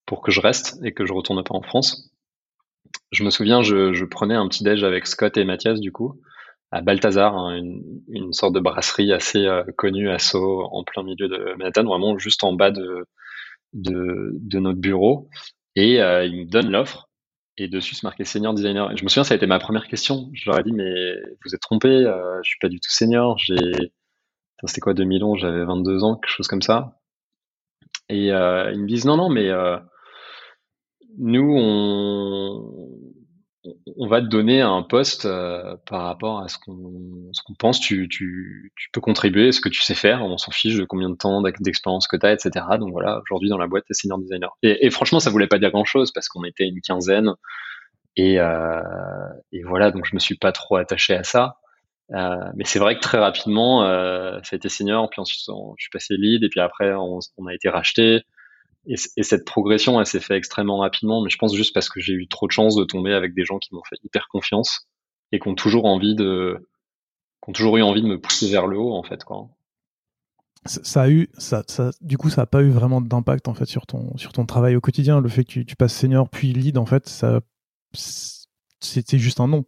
[0.07, 2.11] pour que je reste et que je retourne pas en France.
[3.12, 6.20] Je me souviens, je, prenais un petit déj avec Scott et Mathias du coup
[6.70, 7.62] à Balthazar, hein,
[8.09, 12.18] une, sorte de brasserie assez euh, connue à Sceaux, en plein milieu de Manhattan, vraiment
[12.18, 13.07] juste en bas de
[13.72, 15.31] notre bureau.
[15.77, 17.09] Et euh, ils me donnent l'offre
[17.57, 18.90] et dessus se marquait senior designer.
[18.92, 20.29] Et je me souviens, ça a été ma première question.
[20.33, 23.38] Je leur ai dit mais vous êtes trompé, euh, je suis pas du tout senior.
[23.38, 23.57] J'ai
[24.66, 26.98] c'était quoi 2011, j'avais 22 ans, quelque chose comme ça.
[28.09, 29.77] Et euh, ils me disent non, non, mais euh,
[31.18, 32.88] nous, on,
[33.97, 37.81] on va te donner un poste euh, par rapport à ce qu'on pense.
[37.81, 40.23] Tu, tu, tu peux contribuer, ce que tu sais faire.
[40.23, 42.64] On s'en fiche de combien de temps d'expérience que tu as, etc.
[42.79, 44.57] Donc voilà, aujourd'hui dans la boîte, tu es senior designer.
[44.62, 47.33] Et, franchement, ça voulait pas dire grand-chose parce qu'on était une quinzaine.
[48.16, 48.38] Et,
[49.53, 51.57] et voilà, donc je me suis pas trop attaché à ça.
[52.14, 55.83] Euh, mais c'est vrai que très rapidement, euh, ça a été senior, puis ensuite je
[55.83, 58.23] suis passé lead, et puis après on, a été racheté.
[58.87, 62.01] Et, et, cette progression, elle s'est fait extrêmement rapidement, mais je pense juste parce que
[62.01, 64.88] j'ai eu trop de chance de tomber avec des gens qui m'ont fait hyper confiance
[65.33, 66.57] et qui ont toujours envie de,
[67.42, 69.49] qui ont toujours eu envie de me pousser vers le haut, en fait, quoi.
[70.64, 73.66] ça a eu, ça, ça, du coup, ça a pas eu vraiment d'impact en fait
[73.66, 75.21] sur ton, sur ton travail au quotidien.
[75.21, 77.42] Le fait que tu, tu passes senior puis lead, en fait, ça,
[77.92, 79.66] c'était juste un nom.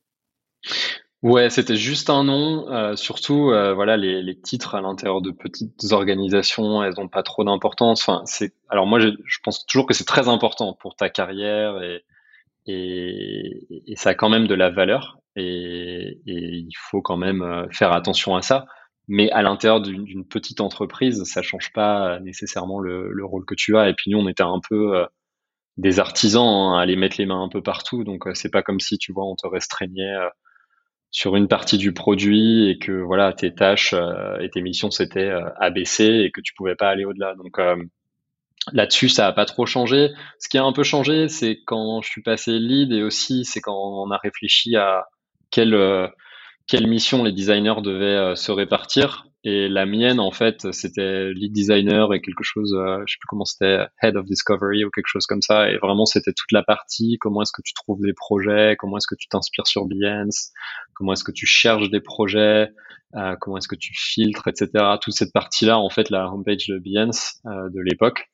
[1.22, 2.70] Ouais, c'était juste un nom.
[2.72, 7.22] Euh, surtout, euh, voilà, les, les, titres à l'intérieur de petites organisations, elles ont pas
[7.22, 8.00] trop d'importance.
[8.08, 8.54] Enfin, c'est.
[8.70, 12.04] Alors moi, je, je, pense toujours que c'est très important pour ta carrière et,
[12.66, 17.42] et, et, ça a quand même de la valeur et, et il faut quand même
[17.42, 18.66] euh, faire attention à ça.
[19.08, 23.76] Mais à l'intérieur d'une petite entreprise, ça change pas nécessairement le, le, rôle que tu
[23.76, 23.88] as.
[23.90, 25.06] Et puis nous, on était un peu euh,
[25.78, 28.04] des artisans hein, à aller mettre les mains un peu partout.
[28.04, 30.14] Donc c'est pas comme si tu vois, on te restreignait
[31.10, 35.28] sur une partie du produit et que voilà tes tâches euh, et tes missions c'était
[35.28, 37.34] euh, ABC et que tu pouvais pas aller au-delà.
[37.34, 37.76] Donc euh,
[38.72, 40.10] là-dessus ça a pas trop changé.
[40.38, 43.60] Ce qui a un peu changé c'est quand je suis passé lead et aussi c'est
[43.60, 45.06] quand on a réfléchi à
[45.50, 45.76] quelle
[46.68, 49.29] quelle mission les designers devaient se répartir.
[49.42, 53.26] Et la mienne, en fait, c'était lead designer et quelque chose, euh, je sais plus
[53.26, 55.70] comment c'était, head of discovery ou quelque chose comme ça.
[55.70, 59.06] Et vraiment, c'était toute la partie, comment est-ce que tu trouves des projets, comment est-ce
[59.06, 60.52] que tu t'inspires sur Behance,
[60.94, 62.70] comment est-ce que tu cherches des projets,
[63.16, 64.68] euh, comment est-ce que tu filtres, etc.
[65.00, 68.30] Toute cette partie-là, en fait, la homepage de Behance euh, de l'époque.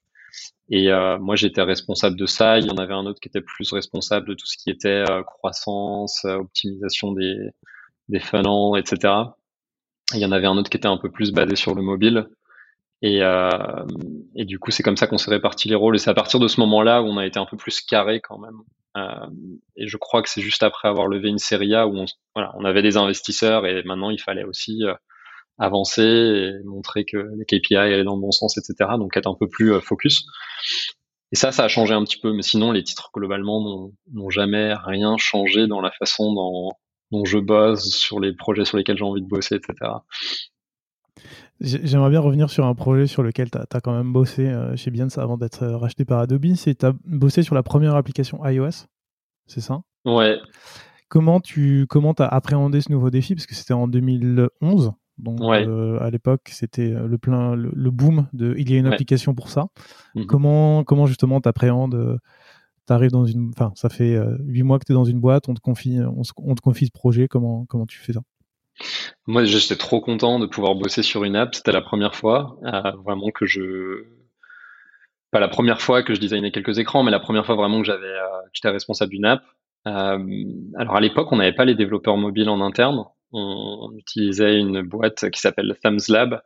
[0.69, 2.59] Et euh, moi, j'étais responsable de ça.
[2.59, 5.05] Il y en avait un autre qui était plus responsable de tout ce qui était
[5.09, 7.37] euh, croissance, optimisation des,
[8.09, 9.14] des funnels, etc.
[10.14, 12.29] Il y en avait un autre qui était un peu plus basé sur le mobile.
[13.03, 13.85] Et, euh,
[14.35, 15.97] et du coup, c'est comme ça qu'on s'est réparti les rôles.
[15.97, 18.21] Et c'est à partir de ce moment-là où on a été un peu plus carré
[18.21, 18.59] quand même.
[18.97, 19.27] Euh,
[19.77, 22.53] et je crois que c'est juste après avoir levé une série A où on, voilà,
[22.57, 24.95] on avait des investisseurs et maintenant il fallait aussi euh,
[25.59, 28.92] avancer et montrer que les KPI allaient dans le bon sens, etc.
[28.99, 30.25] Donc être un peu plus focus.
[31.33, 32.33] Et ça, ça a changé un petit peu.
[32.33, 36.71] Mais sinon, les titres globalement n'ont jamais rien changé dans la façon dont,
[37.11, 39.75] dont je bosse, sur les projets sur lesquels j'ai envie de bosser, etc.
[41.61, 44.90] J'aimerais bien revenir sur un projet sur lequel tu as, quand même bossé euh, chez
[44.90, 46.55] Behance avant d'être euh, racheté par Adobe.
[46.55, 48.87] C'est tu as bossé sur la première application iOS,
[49.47, 49.81] c'est ça?
[50.05, 50.38] Ouais.
[51.09, 53.35] Comment tu comment as appréhendé ce nouveau défi?
[53.35, 54.92] Parce que c'était en 2011.
[55.19, 59.35] Donc euh, à l'époque, c'était le plein le, boom de il y a une application
[59.35, 59.69] pour ça.
[60.14, 60.27] Mhm.
[60.27, 62.19] Comment comment justement tu appréhendes
[62.87, 65.49] t'arrives dans une, enfin, ça fait euh, huit mois que tu es dans une boîte,
[65.49, 68.20] on te confie, on, te confie ce projet, comment, comment tu fais ça?
[69.27, 71.55] Moi, j'étais trop content de pouvoir bosser sur une app.
[71.55, 74.05] C'était la première fois, euh, vraiment que je,
[75.31, 77.87] pas la première fois que je designais quelques écrans, mais la première fois vraiment que
[77.87, 79.42] j'avais, euh, j'étais responsable d'une app.
[79.85, 83.05] alors à l'époque, on n'avait pas les développeurs mobiles en interne.
[83.33, 86.40] On, on utilisait une boîte qui s'appelle Thumbs Lab,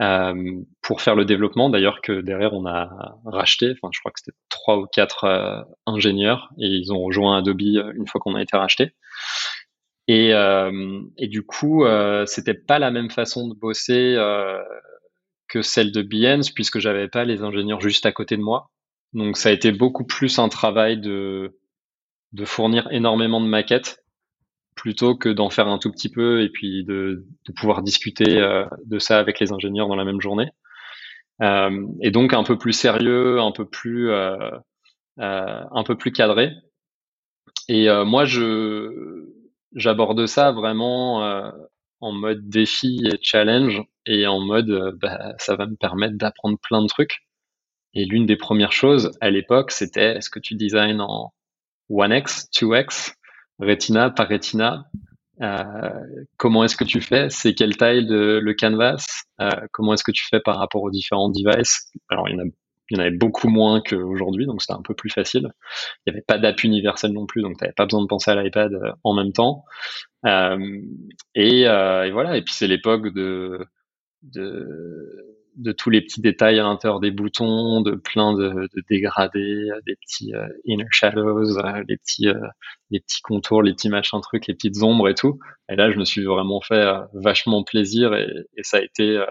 [0.00, 1.68] euh, pour faire le développement.
[1.70, 3.72] D'ailleurs, que derrière on a racheté.
[3.72, 7.60] Enfin, je crois que c'était trois ou quatre euh, ingénieurs et ils ont rejoint Adobe
[7.60, 8.92] euh, une fois qu'on a été racheté.
[10.08, 14.16] Et, euh, et du coup, euh, c'était pas la même façon de bosser
[15.48, 18.70] que celle de Behance puisque j'avais pas les ingénieurs juste à côté de moi.
[19.12, 21.56] Donc, ça a été beaucoup plus un travail de
[22.32, 23.99] de fournir énormément de maquettes
[24.80, 28.98] plutôt que d'en faire un tout petit peu et puis de, pouvoir discuter euh, de
[28.98, 30.48] ça avec les ingénieurs dans la même journée.
[31.42, 34.36] Euh, et donc un peu plus sérieux, un peu plus euh,
[35.18, 36.54] euh un peu plus cadré.
[37.68, 39.26] Et moi, je
[39.74, 41.52] j'aborde ça vraiment
[42.00, 46.80] en mode défi et challenge et en mode bah, ça va me permettre d'apprendre plein
[46.80, 47.26] de trucs.
[47.92, 51.32] Et l'une des premières choses à l'époque, c'était est-ce que tu designs en
[51.90, 53.14] 1x, 2x
[53.60, 54.86] Retina par Retina.
[55.42, 55.64] Euh,
[56.36, 57.30] comment est-ce que tu fais?
[57.30, 59.24] C'est quelle taille de, le canvas?
[59.40, 61.90] Euh, Comment est-ce que tu fais par rapport aux différents devices?
[62.08, 62.48] Alors, il y en, a,
[62.90, 65.48] il y en avait beaucoup moins qu'aujourd'hui, donc c'était un peu plus facile.
[66.04, 68.30] Il n'y avait pas d'app universel non plus, donc tu n'avais pas besoin de penser
[68.30, 69.64] à l'iPad euh, en même temps.
[70.26, 70.58] Euh,
[71.34, 73.64] et, euh, et, voilà, et puis c'est l'époque de,
[74.22, 79.96] de de tous les petits détails à l'intérieur des boutons, de plein de, dégradés, des
[79.96, 84.82] petits euh, inner shadows, euh, les petits euh, contours, les petits machins trucs, les petites
[84.82, 85.38] ombres et tout.
[85.68, 88.28] Et là, je me suis vraiment fait vachement plaisir et,
[88.62, 89.22] ça a été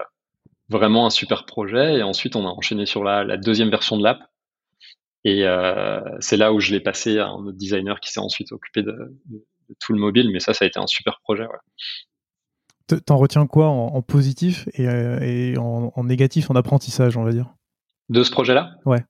[0.68, 1.98] vraiment un super projet.
[1.98, 4.20] Et ensuite, on a enchaîné sur la, deuxième version de l'app.
[5.24, 5.44] Et
[6.20, 8.94] c'est là où je l'ai passé à un autre designer qui s'est ensuite occupé de,
[9.80, 10.30] tout le mobile.
[10.32, 11.46] Mais ça, ça a été un super projet.
[12.98, 17.46] T'en retiens quoi en, positif et, euh, en, négatif en apprentissage, on va dire?
[18.08, 18.72] De ce projet-là?
[18.86, 19.04] Ouais.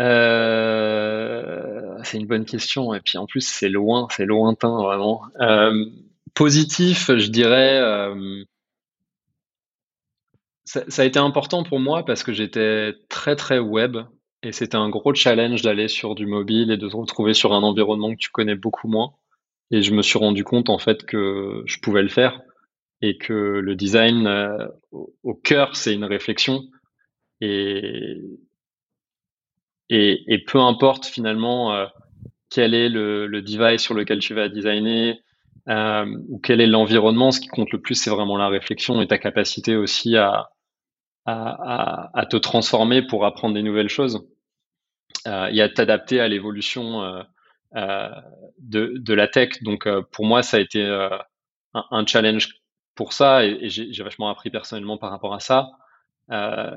[0.00, 2.94] Euh, c'est une bonne question.
[2.94, 5.22] Et puis en plus, c'est loin, c'est lointain vraiment.
[5.40, 5.86] Euh,
[6.34, 7.80] positif, je dirais.
[10.64, 13.98] Ça, ça, a été important pour moi parce que j'étais très très web
[14.42, 17.62] et c'était un gros challenge d'aller sur du mobile et de se retrouver sur un
[17.62, 19.12] environnement que tu connais beaucoup moins.
[19.70, 22.40] Et je me suis rendu compte en fait que je pouvais le faire.
[23.02, 24.68] et que le design euh,
[25.22, 26.62] au, cœur c'est une réflexion
[27.40, 28.20] et
[29.90, 31.86] et, et peu importe finalement euh,
[32.50, 35.18] quel est le, le, device sur lequel tu vas designer
[35.68, 39.06] euh, ou quel est l'environnement, ce qui compte le plus c'est vraiment la réflexion et
[39.08, 40.50] ta capacité aussi à
[41.26, 44.26] à, à, à te transformer pour apprendre des nouvelles choses
[45.26, 47.02] et à t'adapter à l'évolution
[47.72, 49.62] de, de la tech.
[49.62, 52.48] Donc pour moi ça a été un, un challenge
[52.94, 55.70] pour ça et, j'ai vachement appris personnellement par rapport à ça.
[56.32, 56.74] Euh,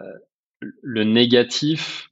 [0.62, 2.10] le négatif,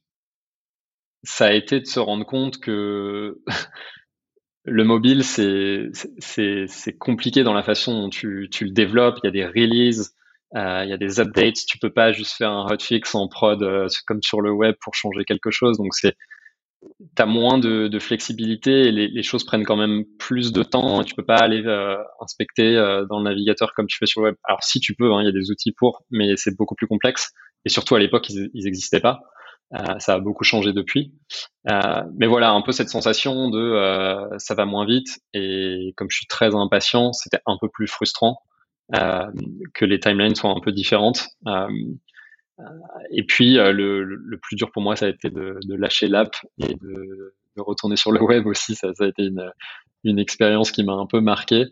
[1.22, 3.40] ça a été de se rendre compte que
[4.64, 9.18] le mobile, c'est compliqué dans la façon dont tu, tu le développes.
[9.22, 10.14] Il y a des releases,
[10.56, 11.66] euh, il y a des updates.
[11.68, 14.94] Tu peux pas juste faire un hotfix en prod euh, comme sur le web pour
[14.94, 15.76] changer quelque chose.
[15.76, 16.16] Donc c'est
[17.16, 21.02] tu as moins de, flexibilité les, choses prennent quand même plus de temps.
[21.04, 24.28] Tu peux pas aller euh, inspecter euh, dans le navigateur comme tu fais sur le
[24.28, 24.36] web.
[24.44, 26.86] Alors si tu peux, hein, il y a des outils pour, mais c'est beaucoup plus
[26.86, 27.32] complexe.
[27.64, 29.20] Et surtout à l'époque, ils n'existaient pas.
[29.74, 31.12] Euh, ça a beaucoup changé depuis.
[31.66, 35.18] Mais voilà, un peu cette sensation de ça va moins vite.
[35.34, 38.38] Et comme je suis très impatient, c'était un peu plus frustrant
[38.92, 41.28] que les timelines soient un peu différentes.
[43.10, 46.08] Et puis euh, le, le, plus dur pour moi, ça a été de, de lâcher
[46.08, 48.74] l'app et de, de, retourner sur le web aussi.
[48.74, 49.50] Ça, ça a été une,
[50.04, 51.66] une expérience qui m'a un peu marqué.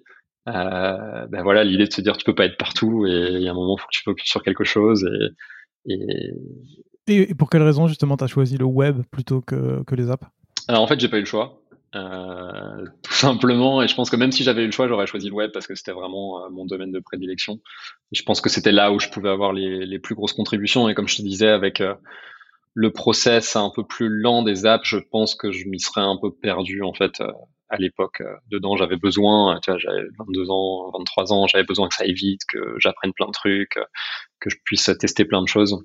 [0.49, 3.49] Euh, ben voilà, l'idée de se dire tu peux pas être partout et il y
[3.49, 5.05] a un moment il faut que tu focuses sur quelque chose
[5.87, 5.93] et,
[7.09, 7.31] et...
[7.31, 10.25] et pour quelle raison justement tu as choisi le web plutôt que, que les apps?
[10.69, 11.61] Alors en fait j'ai pas eu le choix.
[11.97, 13.83] Euh, tout simplement.
[13.83, 15.67] Et je pense que même si j'avais eu le choix, j'aurais choisi le web parce
[15.67, 17.61] que c'était vraiment euh, mon domaine de prédilection.
[18.13, 20.89] Je pense que c'était là où je pouvais avoir les, les, plus grosses contributions.
[20.89, 21.95] Et comme je te disais, avec euh,
[22.75, 26.19] le process un peu plus lent des apps, je pense que je m'y serais un
[26.21, 27.23] peu perdu en fait
[27.71, 28.23] à l'époque.
[28.51, 32.13] dedans, j'avais besoin, tu vois, j'avais 22 ans, 23 ans, j'avais besoin que ça aille
[32.13, 33.79] vite, que j'apprenne plein de trucs,
[34.41, 35.83] que je puisse tester plein de choses.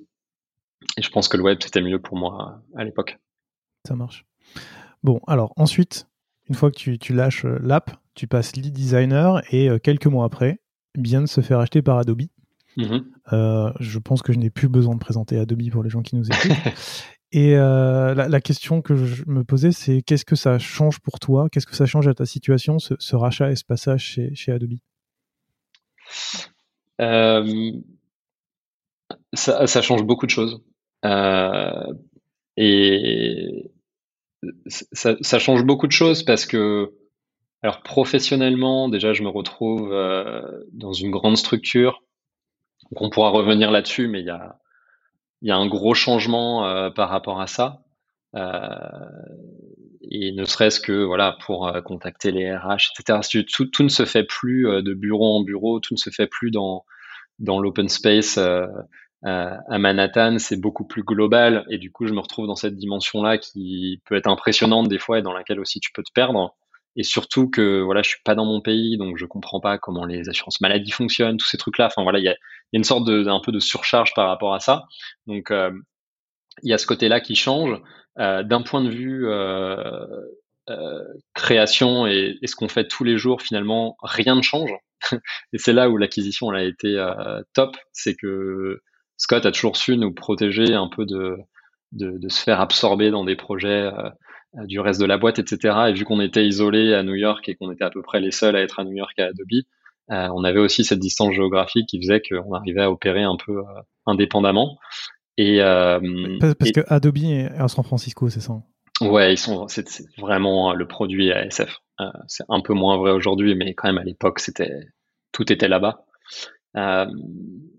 [0.98, 3.16] Et je pense que le web, c'était mieux pour moi à l'époque.
[3.86, 4.26] Ça marche.
[5.02, 6.06] Bon, alors ensuite,
[6.48, 10.24] une fois que tu, lâches euh, l'app, tu passes lead designer et euh, quelques mois
[10.24, 10.60] après,
[10.96, 12.22] bien se faire acheter par Adobe.
[12.76, 13.04] Mm-hmm.
[13.32, 16.16] Euh, je pense que je n'ai plus besoin de présenter Adobe pour les gens qui
[16.16, 16.56] nous écoutent.
[17.32, 21.48] et la, question que je me posais, c'est qu'est-ce que ça change pour toi?
[21.50, 24.74] Qu'est-ce que ça change à ta situation, ce, rachat et ce passage chez, chez Adobe?
[29.34, 30.62] Ça, ça, change beaucoup de choses.
[32.56, 33.72] et
[34.66, 36.92] ça, change beaucoup de choses parce que,
[37.62, 42.02] alors professionnellement, déjà, je me retrouve euh, dans une grande structure.
[42.90, 47.40] Donc on pourra revenir là-dessus, mais il y a, un gros changement euh, par rapport
[47.40, 47.82] à ça.
[48.34, 48.68] Euh,
[50.10, 53.44] et ne serait-ce que voilà pour contacter les RH, etc.
[53.52, 56.84] Tout, ne se fait plus de bureau en bureau, tout ne se fait plus dans
[57.38, 58.38] l'open space
[59.24, 62.76] euh, à Manhattan, c'est beaucoup plus global et du coup, je me retrouve dans cette
[62.76, 66.54] dimension-là qui peut être impressionnante des fois et dans laquelle aussi tu peux te perdre.
[66.96, 70.04] Et surtout que voilà, je suis pas dans mon pays, donc je comprends pas comment
[70.04, 71.86] les assurances maladie fonctionnent, tous ces trucs-là.
[71.86, 74.28] Enfin voilà, il y a, y a, une sorte de un peu de surcharge par
[74.28, 74.84] rapport à ça.
[75.26, 75.70] Donc euh,
[76.62, 77.80] il y a ce côté-là qui change.
[78.18, 80.06] Euh, D'un point de vue euh,
[80.68, 81.02] euh,
[81.34, 84.72] création et, et, ce qu'on fait tous les jours, finalement, rien ne change.
[85.52, 87.12] et c'est là où l'acquisition elle a été
[87.54, 88.80] top, c'est que
[89.16, 91.36] Scott a toujours su nous protéger un peu de,
[91.92, 94.10] de, de se faire absorber dans des projets euh,
[94.58, 95.76] euh, du reste de la boîte, etc.
[95.88, 98.30] Et vu qu'on était isolé à New York et qu'on était à peu près les
[98.30, 99.62] seuls à être à New York à Adobe,
[100.10, 103.62] euh, on avait aussi cette distance géographique qui faisait qu'on arrivait à opérer un peu
[104.06, 104.78] indépendamment.
[105.38, 105.60] Et,
[106.40, 108.54] parce, que Adobe est à San Francisco, c'est ça
[109.00, 109.66] Ouais, ils sont.
[109.68, 109.86] C'est
[110.18, 111.78] vraiment le produit ASF.
[112.26, 114.86] c'est un peu moins vrai aujourd'hui, mais quand même à l'époque, c'était
[115.32, 116.04] tout était là-bas.
[116.76, 117.06] Euh,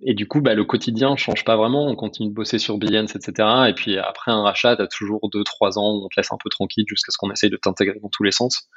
[0.05, 1.87] et du coup, bah, le quotidien change pas vraiment.
[1.87, 3.47] On continue de bosser sur Billions, etc.
[3.69, 6.31] Et puis après un rachat, tu as toujours deux, trois ans où on te laisse
[6.31, 8.67] un peu tranquille jusqu'à ce qu'on essaye de t'intégrer dans tous les sens.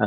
[0.00, 0.04] Euh,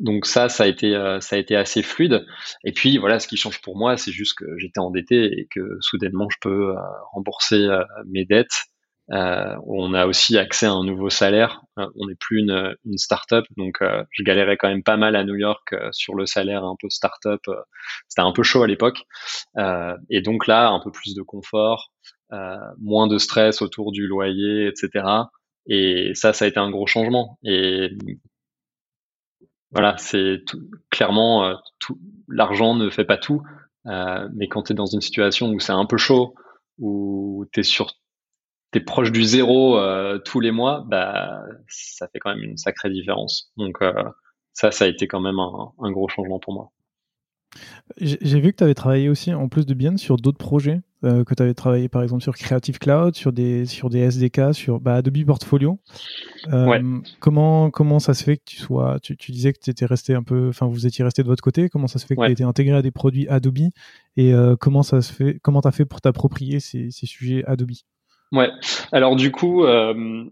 [0.00, 2.26] donc ça, ça a été, euh, ça a été assez fluide.
[2.64, 5.78] Et puis voilà, ce qui change pour moi, c'est juste que j'étais endetté et que
[5.80, 6.74] soudainement je peux
[7.12, 7.66] rembourser
[8.06, 8.69] mes dettes
[9.12, 11.62] euh, on a aussi accès à un nouveau salaire.
[11.78, 15.16] Euh, on n'est plus une, une start-up, donc euh, je galérais quand même pas mal
[15.16, 17.40] à New York sur le salaire un peu start-up.
[18.08, 19.02] C'était un peu chaud à l'époque.
[20.10, 21.92] et donc là, un peu plus de confort,
[22.78, 25.04] moins de stress autour du loyer, etc.
[25.66, 27.38] Et ça, ça a été un gros changement.
[27.44, 27.90] Et
[29.72, 30.42] voilà, c'est
[30.90, 31.98] clairement tout,
[32.28, 33.42] l'argent ne fait pas tout,
[33.84, 36.34] mais quand tu es dans une situation où c'est un peu chaud,
[36.78, 37.92] où tu es sur
[38.70, 42.90] t'es proche du zéro euh, tous les mois, bah ça fait quand même une sacrée
[42.90, 43.52] différence.
[43.56, 43.92] Donc euh,
[44.52, 46.70] ça, ça a été quand même un, gros changement pour moi.
[47.96, 51.24] J'ai vu que tu avais travaillé aussi, en plus de bien, sur d'autres projets, euh,
[51.24, 54.80] que tu avais travaillé par exemple sur Creative Cloud, sur des, sur des SDK, sur
[54.80, 55.80] bah, Adobe Portfolio.
[56.52, 59.00] Euh, comment, comment ça se fait que tu sois.
[59.00, 60.50] Tu, tu disais que tu étais resté un peu.
[60.50, 61.68] Enfin, vous étiez resté de votre côté.
[61.68, 63.70] Comment ça se fait que tu été intégré à des produits Adobe?
[64.16, 67.44] Et euh, comment ça se fait Comment tu as fait pour t'approprier ces, ces sujets
[67.46, 67.72] Adobe?
[68.32, 68.48] Ouais.
[68.92, 69.64] Alors du coup,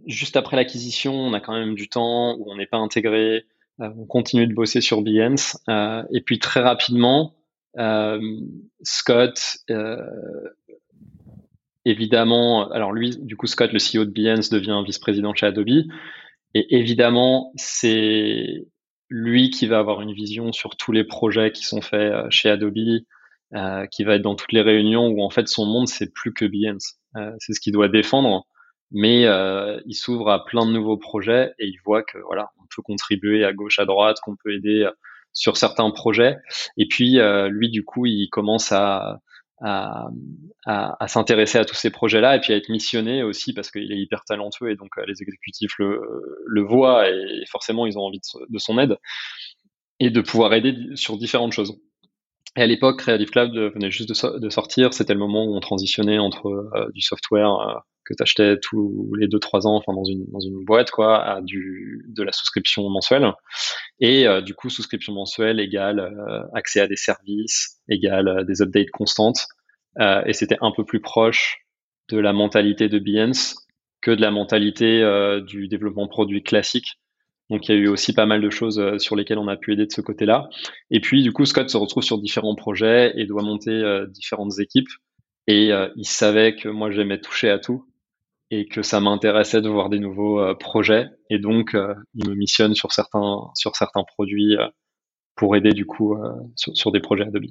[0.06, 3.44] juste après l'acquisition, on a quand même du temps où on n'est pas intégré.
[3.78, 5.58] on continue de bosser sur Behance.
[5.68, 7.34] et puis très rapidement,
[7.78, 8.20] euh,
[8.82, 9.96] Scott, euh,
[11.84, 15.84] évidemment, alors lui, du coup, Scott, le CEO de Behance, devient vice-président chez Adobe.
[16.54, 18.66] Et évidemment, c'est
[19.10, 22.50] lui qui va avoir une vision sur tous les projets qui sont faits euh, chez
[22.50, 23.02] Adobe,
[23.54, 26.32] euh, qui va être dans toutes les réunions où en fait son monde c'est plus
[26.34, 26.96] que Behance.
[27.18, 28.46] Euh, c'est ce qu'il doit défendre,
[28.90, 32.64] mais euh, il s'ouvre à plein de nouveaux projets et il voit que voilà, on
[32.74, 34.88] peut contribuer à gauche, à droite, qu'on peut aider
[35.32, 36.36] sur certains projets.
[36.76, 39.20] Et puis euh, lui, du coup, il commence à
[39.60, 43.98] à, s'intéresser à tous ces projets-là et puis à être missionné aussi parce qu'il est
[43.98, 48.58] hyper talentueux et donc euh, les exécutifs le voient et forcément ils ont envie de,
[48.58, 48.96] son aide
[50.00, 51.80] et de pouvoir aider sur différentes choses.
[52.56, 56.18] Et à l'époque, Creative Cloud venait juste de, sortir, c'était le moment où on transitionnait
[56.18, 60.64] entre euh, du software que tu achetais tous les deux trois ans, enfin dans une
[60.64, 63.30] boîte quoi, à du de la souscription mensuelle.
[64.00, 68.62] Et euh, du coup, souscription mensuelle égale euh, accès à des services, égale euh, des
[68.62, 69.46] updates constantes.
[70.26, 71.66] et c'était un peu plus proche
[72.08, 73.66] de la mentalité de Behance
[74.00, 75.02] que de la mentalité
[75.44, 77.00] du développement produit classique.
[77.50, 79.72] Donc il y a eu aussi pas mal de choses sur lesquelles on a pu
[79.72, 80.48] aider de ce côté-là.
[80.90, 84.90] Et puis du coup, Scott se retrouve sur différents projets et doit monter différentes équipes.
[85.46, 87.88] Et il savait que moi j'aimais toucher à tout
[88.50, 91.08] et que ça m'intéressait de voir des nouveaux euh, projets.
[91.30, 94.66] Et donc, euh, il me missionne sur certains, sur certains produits euh,
[95.36, 96.16] pour aider du coup
[96.56, 97.44] sur, des projets Adobe.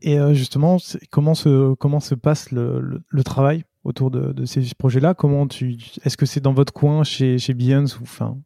[0.00, 0.78] Et justement,
[1.10, 5.12] comment se, passe le, travail autour de, ces projets-là?
[5.12, 8.38] Comment tu, est-ce que c'est dans votre coin chez, chez Behance ou, enfin,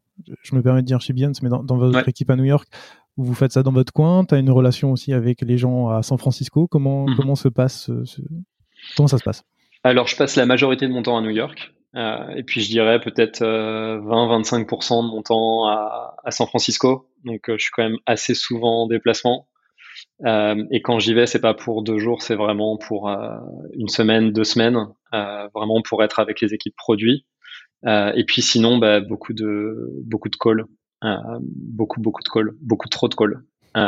[0.43, 2.67] je me permets de dire chez Behance, mais dans, dans votre équipe à New York,
[3.17, 5.89] où vous faites ça dans votre coin Tu as une relation aussi avec les gens
[5.89, 7.15] à San Francisco Comment, mhm.
[7.17, 8.21] comment se passe ce,
[8.95, 9.43] comment ça se passe?
[9.83, 11.73] Alors, je passe la majorité de mon temps à New York.
[11.95, 17.09] Euh, et puis, je dirais peut-être 20-25% euh, de mon temps à, à San Francisco.
[17.23, 19.47] Donc, euh, je suis quand même assez souvent en déplacement.
[20.25, 23.09] Euh, et quand j'y vais, c'est pas pour deux jours, c'est vraiment pour
[23.73, 24.77] une semaine, deux semaines,
[25.11, 27.25] vraiment pour être avec les équipes produits.
[27.85, 30.65] Et puis sinon, bah, beaucoup de beaucoup de calls,
[31.01, 33.43] beaucoup beaucoup de calls, beaucoup trop de calls.
[33.75, 33.79] et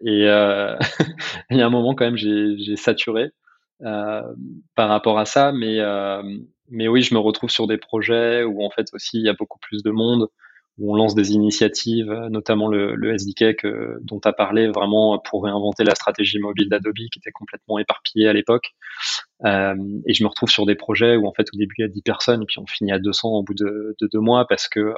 [1.50, 3.32] il y a un moment quand même, j'ai saturé.
[3.82, 4.22] Euh,
[4.74, 6.22] par rapport à ça, mais euh,
[6.68, 9.32] mais oui, je me retrouve sur des projets où en fait aussi il y a
[9.32, 10.28] beaucoup plus de monde,
[10.78, 15.18] où on lance des initiatives, notamment le, le SDK que, dont tu as parlé, vraiment
[15.18, 18.74] pour réinventer la stratégie mobile d'Adobe qui était complètement éparpillée à l'époque.
[19.44, 19.74] Euh,
[20.06, 21.88] et je me retrouve sur des projets où en fait au début il y a
[21.88, 24.68] 10 personnes et puis on finit à 200 au bout de, de deux mois parce
[24.68, 24.92] que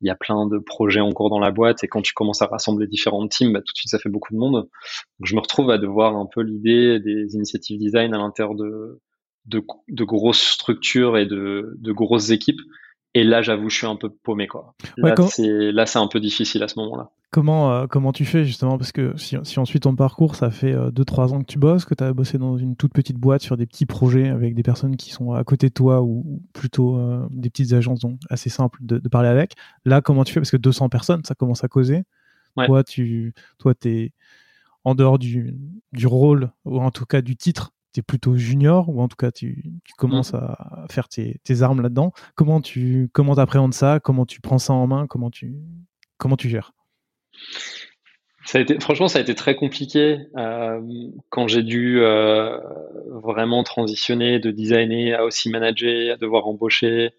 [0.00, 2.42] il y a plein de projets en cours dans la boîte et quand tu commences
[2.42, 4.54] à rassembler différentes teams, bah, tout de suite ça fait beaucoup de monde.
[4.54, 9.00] Donc, je me retrouve à devoir un peu l'idée des initiatives design à l'intérieur de,
[9.46, 12.60] de, de, grosses structures et de, de grosses équipes.
[13.14, 14.46] Et là, j'avoue, je suis un peu paumé.
[14.46, 14.74] Quoi.
[14.98, 17.10] Là, là, c'est un peu difficile à ce moment-là.
[17.30, 18.78] Comment, euh, comment tu fais justement?
[18.78, 21.58] Parce que si, si, on suit ton parcours, ça fait 2-3 euh, ans que tu
[21.58, 24.54] bosses, que tu as bossé dans une toute petite boîte sur des petits projets avec
[24.54, 28.20] des personnes qui sont à côté de toi ou, plutôt euh, des petites agences donc
[28.30, 29.54] assez simples de, de, parler avec.
[29.84, 30.40] Là, comment tu fais?
[30.40, 32.04] Parce que 200 personnes, ça commence à causer.
[32.56, 34.12] Toi, tu toi, es
[34.84, 35.58] en dehors du,
[35.92, 39.72] du rôle, ou en tout cas du titre, plutôt junior ou en tout cas tu,
[39.96, 40.36] commences mm.
[40.36, 42.12] à faire tes, armes là-dedans.
[42.34, 44.00] Comment tu comment appréhendes ça?
[44.00, 45.06] Comment tu prends ça en main?
[45.06, 45.56] Comment tu
[46.18, 46.72] comment tu gères?
[48.80, 50.80] Franchement, ça a été très compliqué euh,
[51.30, 52.58] quand j'ai dû euh,
[53.06, 57.10] vraiment transitionner de designer à aussi manager, à devoir embaucher.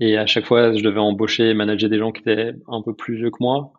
[0.00, 2.94] Et à chaque fois, je devais embaucher et manager des gens qui étaient un peu
[2.94, 3.72] plus vieux que moi.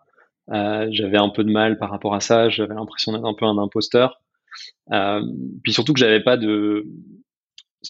[0.50, 2.50] Euh, j'avais un peu de mal par rapport à ça.
[2.50, 4.22] J'avais l'impression d'être un peu un imposteur.
[5.64, 6.38] Puis surtout que j'avais pas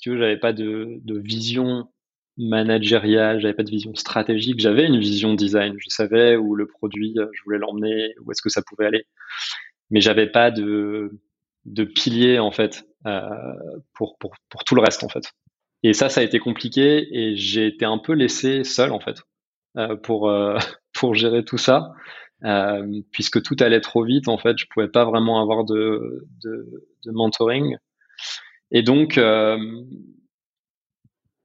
[0.04, 1.88] j'avais pas de vision
[2.38, 7.14] managériale, j'avais pas de vision stratégique, j'avais une vision design, je savais où le produit,
[7.18, 9.06] euh, je voulais l'emmener, où est-ce que ça pouvait aller,
[9.90, 11.12] mais j'avais pas de,
[11.66, 13.22] de pilier en fait euh,
[13.94, 15.32] pour, pour, pour tout le reste en fait.
[15.84, 19.22] Et ça, ça a été compliqué et j'ai été un peu laissé seul en fait
[19.78, 20.58] euh, pour euh,
[20.94, 21.92] pour gérer tout ça.
[22.44, 26.86] Euh, puisque tout allait trop vite, en fait, je pouvais pas vraiment avoir de, de,
[27.04, 27.78] de mentoring.
[28.70, 29.58] Et donc, euh,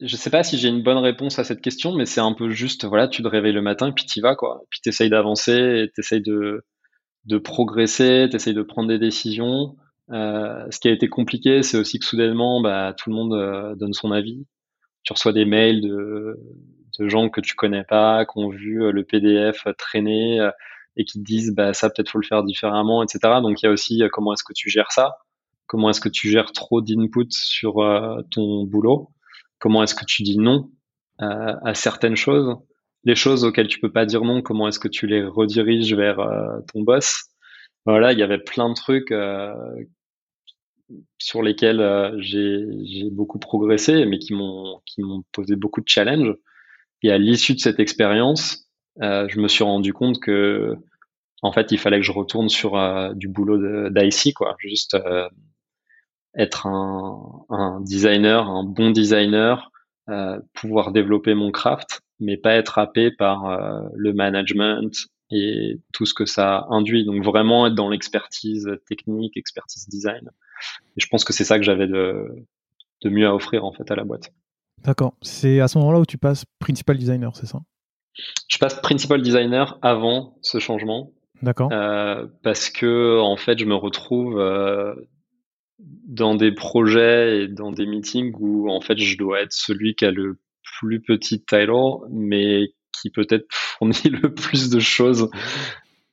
[0.02, 2.50] je sais pas si j'ai une bonne réponse à cette question, mais c'est un peu
[2.50, 4.62] juste, voilà, tu te réveilles le matin puis tu vas, quoi.
[4.70, 6.64] Puis tu essayes d'avancer et tu essayes de,
[7.26, 9.76] de progresser, tu essayes de prendre des décisions.
[10.10, 13.74] Euh, ce qui a été compliqué, c'est aussi que soudainement, bah, tout le monde euh,
[13.76, 14.46] donne son avis.
[15.04, 16.36] Tu reçois des mails de,
[17.00, 20.38] gens que tu connais pas, qui ont vu euh, le PDF traîner
[20.96, 23.18] et qui te disent bah ça peut-être faut le faire différemment, etc.
[23.42, 25.16] Donc il y a aussi comment est-ce que tu gères ça,
[25.66, 27.76] comment est-ce que tu gères trop d'input sur
[28.30, 29.10] ton boulot,
[29.62, 30.70] comment est-ce que tu dis non
[31.18, 32.56] à certaines choses,
[33.04, 36.16] les choses auxquelles tu peux pas dire non, comment est-ce que tu les rediriges vers
[36.72, 37.26] ton boss.
[37.86, 39.12] Voilà, il y avait plein de trucs
[41.18, 44.80] sur lesquels euh, j'ai beaucoup progressé, mais qui m'ont
[45.32, 46.34] posé beaucoup de challenges.
[47.02, 48.68] Et à l'issue de cette expérience,
[49.02, 50.76] euh, je me suis rendu compte que
[51.42, 54.54] en fait, il fallait que je retourne sur euh, du boulot d'IC, quoi.
[54.60, 54.96] Juste
[56.36, 59.70] être un, un, designer, un bon designer,
[60.54, 64.90] pouvoir développer mon craft, mais pas être happé par le management
[65.30, 67.04] et tout ce que ça induit.
[67.04, 70.30] Donc vraiment être dans l'expertise technique, expertise design.
[70.96, 72.26] Et je pense que c'est ça que j'avais de,
[73.02, 74.32] de mieux à offrir en fait à la boîte.
[74.84, 75.14] D'accord.
[75.22, 77.60] C'est à ce moment-là où tu passes principal designer, c'est ça?
[78.48, 81.12] Je passe principal designer avant ce changement.
[81.40, 81.70] D'accord.
[81.72, 84.94] Euh, parce que en fait, je me retrouve euh,
[85.78, 90.04] dans des projets et dans des meetings où en fait, je dois être celui qui
[90.04, 90.38] a le
[90.78, 91.72] plus petit title,
[92.10, 95.28] mais qui peut-être fournit le plus de choses.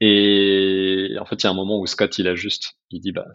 [0.01, 3.11] Et en fait, il y a un moment où Scott, il a juste, il dit,
[3.11, 3.27] bah,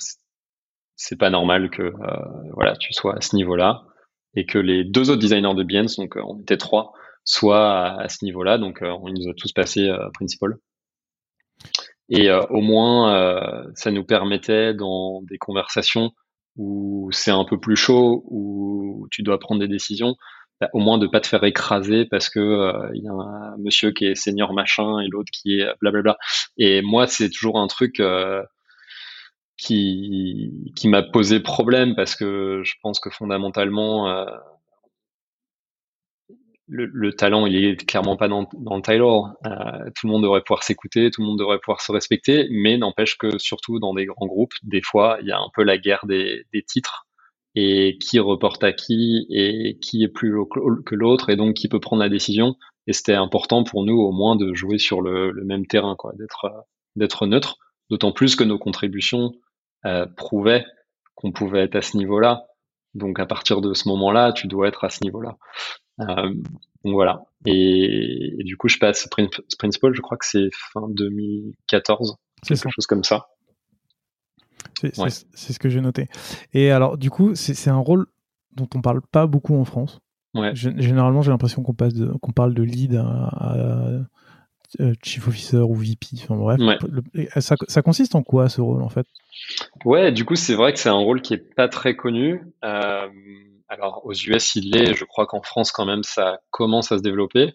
[0.97, 3.85] c'est pas normal que euh, voilà tu sois à ce niveau-là
[4.37, 6.93] et que les deux autres designers de Behance, donc euh, on était trois,
[7.25, 8.59] soient à, ce niveau-là.
[8.59, 10.57] Donc euh, on nous a tous passé principal.
[12.11, 16.12] Et au moins, ça nous permettait dans des conversations
[16.57, 20.14] où c'est un peu plus chaud, où tu dois prendre des décisions,
[20.61, 23.90] bah, au moins de pas te faire écraser parce que il y a un monsieur
[23.90, 26.16] qui est senior machin et l'autre qui est blablabla.
[26.59, 28.00] Et moi, c'est toujours un truc
[29.57, 34.24] qui, qui m'a posé problème parce que je pense que fondamentalement, euh,
[36.67, 39.33] le, le, talent, il est clairement pas dans, Taylor.
[39.47, 39.51] Euh,
[39.95, 43.19] tout le monde devrait pouvoir s'écouter, tout le monde devrait pouvoir se respecter, mais n'empêche
[43.19, 46.07] que surtout dans des grands groupes, des fois, il y a un peu la guerre
[46.07, 47.07] des, titres
[47.55, 50.35] et qui reporte à qui et qui est plus
[50.85, 52.57] que l'autre et donc qui peut prendre la décision.
[52.87, 56.12] Et c'était important pour nous au moins de jouer sur le, même terrain, quoi,
[56.97, 57.59] d'être neutre.
[57.91, 59.35] D'autant plus que nos contributions
[59.85, 60.65] euh, prouvait
[61.15, 62.47] qu'on pouvait être à ce niveau-là.
[62.95, 65.37] Donc à partir de ce moment-là, tu dois être à ce niveau-là.
[66.01, 66.34] Euh,
[66.84, 67.24] donc voilà.
[67.47, 69.09] Et, du coup, je passe
[69.59, 72.16] Principal, je crois que c'est fin 2014,
[72.47, 73.28] quelque chose comme ça.
[74.80, 76.09] C'est ce que j'ai noté.
[76.53, 78.07] Et alors, du coup, c'est un rôle
[78.53, 80.01] dont on parle pas beaucoup en France.
[80.34, 80.51] Ouais.
[80.55, 84.05] Généralement, j'ai l'impression qu'on passe qu'on parle de lead à,
[84.80, 86.07] euh, chief officer ou VP.
[86.14, 86.61] Enfin bref,
[87.38, 89.07] ça, ça, consiste en quoi ce rôle en fait?
[89.84, 92.42] Ouais, du coup, c'est vrai que c'est un rôle qui est pas très connu.
[92.64, 93.09] Euh,
[93.69, 94.95] alors, aux US, il l'est.
[94.95, 97.55] Je crois qu'en France, quand même, ça commence à se développer.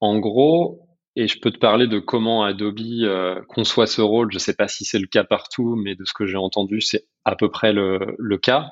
[0.00, 4.32] En gros, et je peux te parler de comment Adobe euh, conçoit ce rôle.
[4.32, 7.04] Je sais pas si c'est le cas partout, mais de ce que j'ai entendu, c'est
[7.24, 8.70] à peu près le, cas.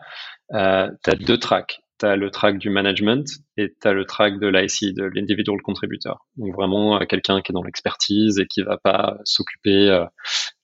[0.54, 3.24] Euh, tu deux tracks tu as le track du management
[3.56, 6.26] et tu as le track de l'IC, de l'individual contributor.
[6.36, 10.04] Donc vraiment euh, quelqu'un qui est dans l'expertise et qui va pas s'occuper, euh,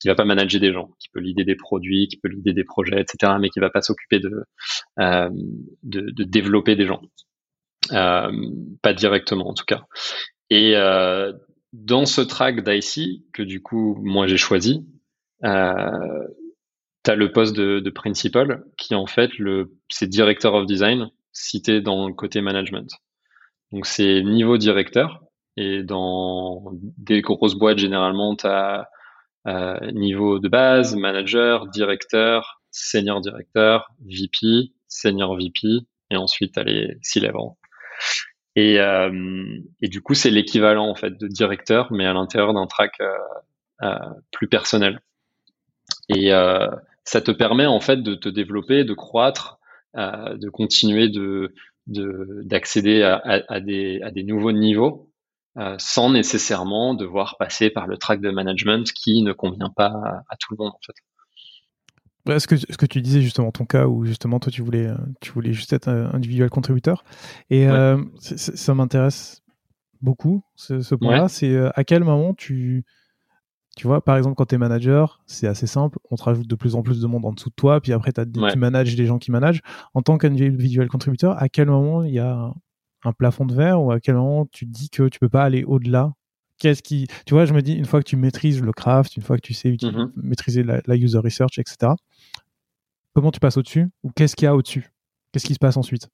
[0.01, 2.65] qui va pas manager des gens, qui peut l'idée des produits, qui peut l'idée des
[2.65, 4.45] projets, etc., mais qui va pas s'occuper de,
[4.99, 5.31] euh,
[5.83, 7.03] de, de, développer des gens.
[7.91, 9.83] Pas directement en tout cas.
[10.51, 10.75] Et
[11.73, 14.87] dans ce track d'IC, que du coup moi j'ai choisi,
[15.45, 16.27] euh,
[17.05, 21.11] tu as le poste de, de, principal qui en fait le c'est director of design
[21.37, 22.91] cité dans le côté management.
[23.73, 25.23] Donc c'est niveau directeur
[25.57, 28.89] et dans des grosses boîtes généralement tu as
[29.47, 36.65] euh, niveau de base, manager, directeur, senior directeur, VP, senior VP et ensuite tu as
[36.65, 37.53] les C-level.
[38.57, 42.67] Et, euh, et du coup c'est l'équivalent en fait de directeur mais à l'intérieur d'un
[42.67, 43.13] track euh,
[43.83, 43.99] euh
[44.33, 45.01] plus personnel.
[46.09, 46.69] Et euh,
[47.05, 49.56] ça te permet en fait de te développer, de croître
[49.97, 51.55] de continuer de
[51.89, 55.09] d'accéder à, à, des, à des nouveaux niveaux
[55.57, 60.37] euh, sans nécessairement devoir passer par le track de management qui ne convient pas à,
[60.37, 62.35] tout le monde en fait.
[62.35, 64.91] Est-ce que, ce que tu disais justement ton cas où justement toi tu voulais,
[65.21, 67.05] tu voulais juste être individuel contributeur
[67.51, 69.45] et euh, ça m'intéresse
[70.03, 71.29] beaucoup ce, ce point-là.
[71.29, 72.85] C'est à quel moment tu,
[73.77, 75.99] tu vois, par exemple, quand tu es manager, c'est assez simple.
[76.11, 78.13] On te rajoute de plus en plus de monde en dessous de toi, puis après,
[78.13, 79.61] tu manages des gens qui managent.
[79.95, 82.53] En tant qu'individuel contributeur, à quel moment il y a
[83.05, 85.45] un plafond de verre ou à quel moment tu te dis que tu peux pas
[85.45, 86.13] aller au-delà?
[86.59, 89.23] Qu'est-ce qui, tu vois, je me dis, une fois que tu maîtrises le craft, une
[89.23, 90.11] fois que tu sais Mhm.
[90.17, 91.93] maîtriser la, la user research, etc.,
[93.13, 94.91] comment tu passes au-dessus ou qu'est-ce qu'il y a au-dessus?
[95.33, 96.09] Qu'est-ce qui se passe ensuite?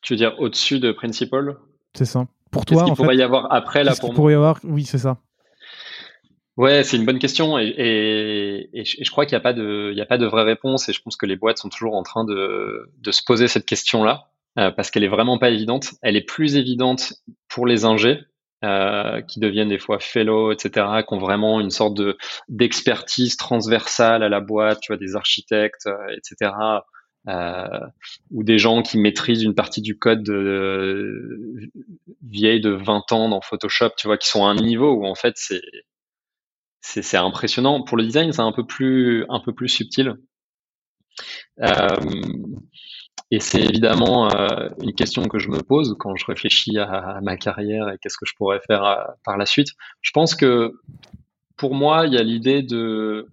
[0.00, 1.56] Tu veux dire au-dessus de Principal?
[1.94, 2.26] C'est ça.
[2.52, 4.16] Pour Qu'est-ce toi, qu'il en pourrait fait, y avoir après là qu'est-ce pour moi?
[4.16, 4.60] pourrait y avoir?
[4.62, 5.18] Oui, c'est ça.
[6.56, 9.92] Ouais, c'est une bonne question et, et, et je, crois qu'il n'y a pas de,
[10.00, 12.24] a pas de vraie réponse et je pense que les boîtes sont toujours en train
[12.24, 14.28] de, de se poser cette question-là
[14.58, 15.94] euh, parce qu'elle est vraiment pas évidente.
[16.02, 17.14] Elle est plus évidente
[17.48, 18.20] pour les ingés
[18.64, 22.16] euh, qui deviennent des fois fellow, etc., qui ont vraiment une sorte de
[22.48, 26.52] d'expertise transversale à la boîte, tu vois, des architectes, euh, etc.,
[27.28, 27.80] euh,
[28.30, 31.70] ou des gens qui maîtrisent une partie du code de,
[32.22, 35.14] vieille de 20 ans dans Photoshop, tu vois, qui sont à un niveau où en
[35.14, 35.60] fait c'est
[36.86, 37.82] c'est impressionnant.
[37.82, 40.16] Pour le design, c'est un peu plus un peu plus subtil.
[41.62, 41.96] Euh,
[43.30, 47.36] et c'est évidemment euh, une question que je me pose quand je réfléchis à, ma
[47.36, 49.68] carrière et qu'est-ce que je pourrais faire à- par la suite.
[50.02, 50.72] Je pense que
[51.56, 53.28] pour moi, il y a l'idée de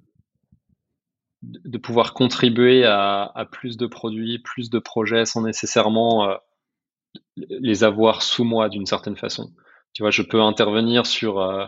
[1.44, 6.36] de pouvoir contribuer à, à plus de produits, plus de projets sans nécessairement euh,
[7.36, 9.52] les avoir sous moi d'une certaine façon.
[9.94, 11.68] Tu vois, je peux intervenir sur euh, euh,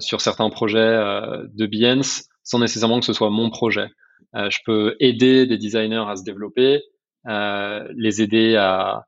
[0.00, 3.88] sur certains projets euh, de Behance sans nécessairement que ce soit mon projet.
[4.34, 6.82] Euh, je peux aider des designers à se développer,
[7.28, 9.04] euh, les aider à,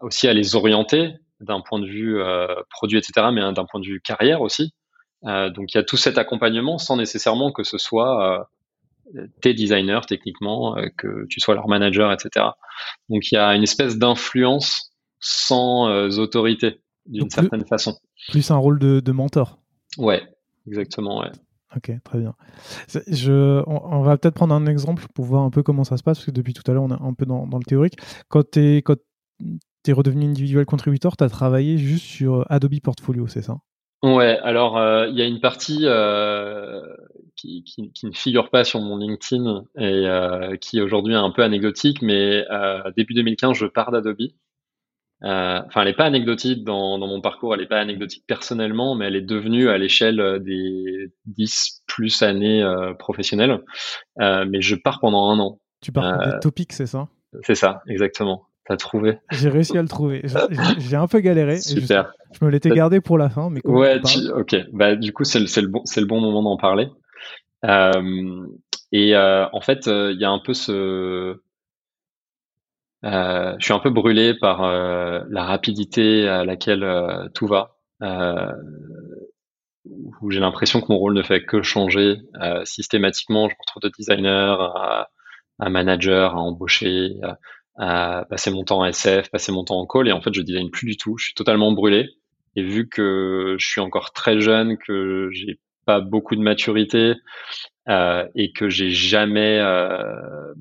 [0.00, 3.86] aussi à les orienter d'un point de vue euh, produit, etc., mais d'un point de
[3.86, 4.72] vue carrière aussi.
[5.24, 8.46] Euh, donc il y a tout cet accompagnement sans nécessairement que ce soit
[9.16, 12.46] euh, tes designers techniquement, euh, que tu sois leur manager, etc.
[13.08, 17.96] Donc il y a une espèce d'influence sans euh, autorité d'une plus- certaine façon.
[18.28, 19.58] Plus un rôle de, de mentor.
[19.98, 20.22] Ouais,
[20.66, 21.20] exactement.
[21.20, 21.30] Ouais.
[21.76, 22.34] Ok, très bien.
[23.08, 26.02] Je, on, on va peut-être prendre un exemple pour voir un peu comment ça se
[26.02, 27.96] passe, parce que depuis tout à l'heure, on est un peu dans, dans le théorique.
[28.28, 33.58] Quand tu es, redevenu individuel contributeur, tu as travaillé juste sur Adobe Portfolio, c'est ça?
[34.02, 36.82] Ouais, alors euh, il y a une partie euh,
[37.36, 41.30] qui, qui, qui ne figure pas sur mon LinkedIn et euh, qui aujourd'hui est un
[41.30, 44.28] peu anecdotique, mais euh, début 2015, je pars d'Adobe.
[45.22, 48.94] Euh, Enfin, elle n'est pas anecdotique dans, dans mon parcours, elle n'est pas anecdotique personnellement,
[48.94, 53.60] mais elle est devenue à l'échelle euh, des 10 plus années euh, professionnelles.
[54.18, 55.60] Mais je pars pendant un an.
[55.80, 57.08] Tu pars pour des topics, c'est ça?
[57.42, 58.48] C'est ça, exactement.
[58.66, 59.18] T'as trouvé.
[59.30, 60.22] J'ai réussi à le trouver.
[60.78, 61.56] J'ai- un peu galéré.
[61.56, 62.12] je- Super.
[62.32, 64.56] Je, me l'étais gardé pour la fin, mais Ouais, tu ok.
[64.72, 66.88] Bah, du coup, c'est le, bon, c'est le bon moment d'en parler.
[67.64, 68.46] Euh,
[68.92, 71.36] et euh, en fait, euh, il y a un peu ce,
[73.04, 78.52] je suis un peu brûlé par euh, la rapidité à laquelle euh, tout va, euh,
[80.20, 83.48] où j'ai l'impression que mon rôle ne fait que changer euh, systématiquement.
[83.48, 85.08] Je me retrouve de designer à,
[85.58, 87.16] à manager, à embaucher,
[87.76, 90.42] à, passer mon temps en SF, passer mon temps en call, et en fait, je
[90.42, 91.18] design plus du tout.
[91.18, 92.08] Je suis totalement brûlé.
[92.56, 97.14] Et vu que je suis encore très jeune, que j'ai pas beaucoup de maturité
[97.88, 100.54] euh, et que j'ai jamais euh,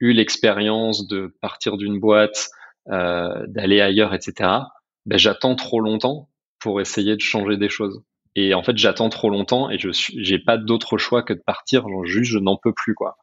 [0.00, 2.48] eu l'expérience de partir d'une boîte,
[2.88, 4.72] euh, d'aller ailleurs, etc.
[5.06, 6.28] Ben, j'attends trop longtemps
[6.60, 8.02] pour essayer de changer des choses.
[8.36, 11.88] Et en fait, j'attends trop longtemps et je j'ai pas d'autre choix que de partir.
[11.88, 13.16] Genre, juste, je n'en peux plus, quoi.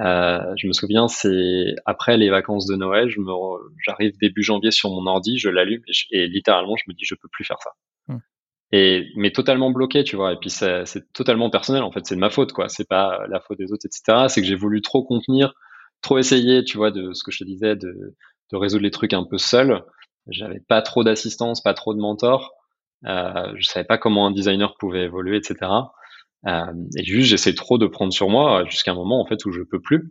[0.00, 4.42] Euh, je me souviens, c'est après les vacances de Noël, je me, re- j'arrive début
[4.42, 7.28] janvier sur mon ordi, je l'allume et, je- et littéralement, je me dis, je peux
[7.30, 7.70] plus faire ça.
[8.08, 8.18] Hmm.
[8.72, 10.32] Et mais totalement bloqué, tu vois.
[10.32, 11.82] Et puis c'est c'est totalement personnel.
[11.84, 12.68] En fait, c'est de ma faute, quoi.
[12.68, 14.28] C'est pas la faute des autres, etc.
[14.28, 15.54] C'est que j'ai voulu trop contenir,
[16.04, 18.16] trop essayer, tu vois, de ce que je te disais, de,
[18.52, 19.82] de résoudre les trucs un peu seul.
[20.28, 22.52] J'avais pas trop d'assistance, pas trop de mentor.
[23.06, 25.72] Euh, je savais pas comment un designer pouvait évoluer, etc.
[26.46, 26.64] Euh,
[26.96, 29.62] et juste, j'essaie trop de prendre sur moi jusqu'à un moment en fait où je
[29.62, 30.10] peux plus.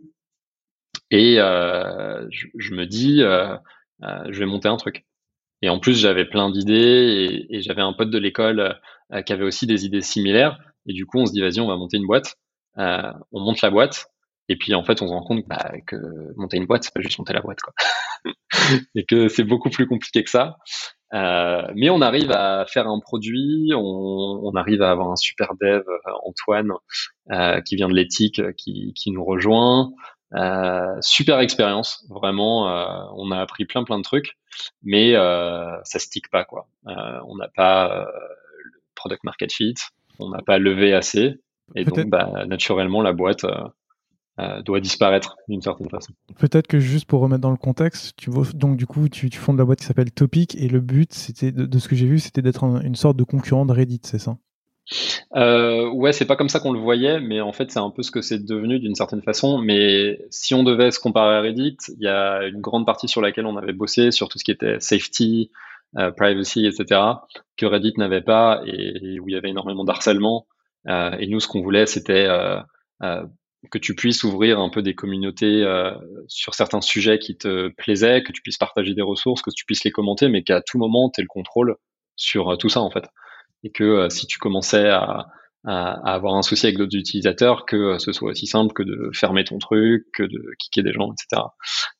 [1.10, 3.56] Et euh, je, je me dis, euh,
[4.02, 5.04] euh, je vais monter un truc.
[5.62, 8.78] Et en plus, j'avais plein d'idées et, et j'avais un pote de l'école
[9.12, 10.58] euh, qui avait aussi des idées similaires.
[10.86, 12.36] Et du coup, on se dit, vas-y, on va monter une boîte.
[12.76, 14.06] On monte la boîte.
[14.48, 15.96] Et puis, en fait, on se rend compte bah, que
[16.36, 17.72] monter une boîte, c'est pas juste monter la boîte, quoi.
[18.94, 20.56] et que c'est beaucoup plus compliqué que ça.
[21.14, 25.52] Euh, mais on arrive à faire un produit, on, on arrive à avoir un super
[25.60, 26.72] dev, euh, Antoine,
[27.30, 29.92] euh, qui vient de l'éthique, qui, qui nous rejoint.
[30.34, 32.68] Euh, super expérience, vraiment.
[32.68, 34.36] euh, on a appris plein plein de trucs,
[34.82, 36.66] mais euh, ça stick pas quoi.
[36.88, 38.06] Euh, on n'a pas euh,
[38.64, 39.74] le product market fit,
[40.18, 41.36] on n'a pas levé assez,
[41.76, 43.46] et donc bah, naturellement la boîte
[44.38, 46.12] euh, euh, doit disparaître d'une certaine façon.
[46.38, 49.38] Peut-être que juste pour remettre dans le contexte, tu vois, donc du coup, tu, tu
[49.38, 52.06] fondes la boîte qui s'appelle Topic et le but, c'était de, de ce que j'ai
[52.06, 54.36] vu, c'était d'être un- une sorte de concurrent de Reddit, c'est ça?
[55.34, 58.02] Euh, ouais, c'est pas comme ça qu'on le voyait, mais en fait, c'est un peu
[58.02, 59.58] ce que c'est devenu d'une certaine façon.
[59.58, 63.20] Mais si on devait se comparer à Reddit, il y a une grande partie sur
[63.20, 65.50] laquelle on avait bossé, sur tout ce qui était safety,
[66.16, 67.00] privacy, etc.,
[67.56, 70.46] que Reddit n'avait pas et, où il y avait énormément d'harcèlement.
[70.86, 72.28] et nous, ce qu'on voulait, c'était
[73.70, 75.64] que tu puisses ouvrir un peu des communautés
[76.28, 79.84] sur certains sujets qui te plaisaient, que tu puisses partager des ressources, que tu puisses
[79.84, 81.76] les commenter, mais qu'à tout moment, tu aies le contrôle
[82.16, 83.04] sur tout ça, en fait.
[83.62, 85.26] Et que si tu commençais à,
[85.66, 89.58] avoir un souci avec d'autres utilisateurs, que ce soit aussi simple que de fermer ton
[89.58, 91.42] truc, que de kicker des gens, etc.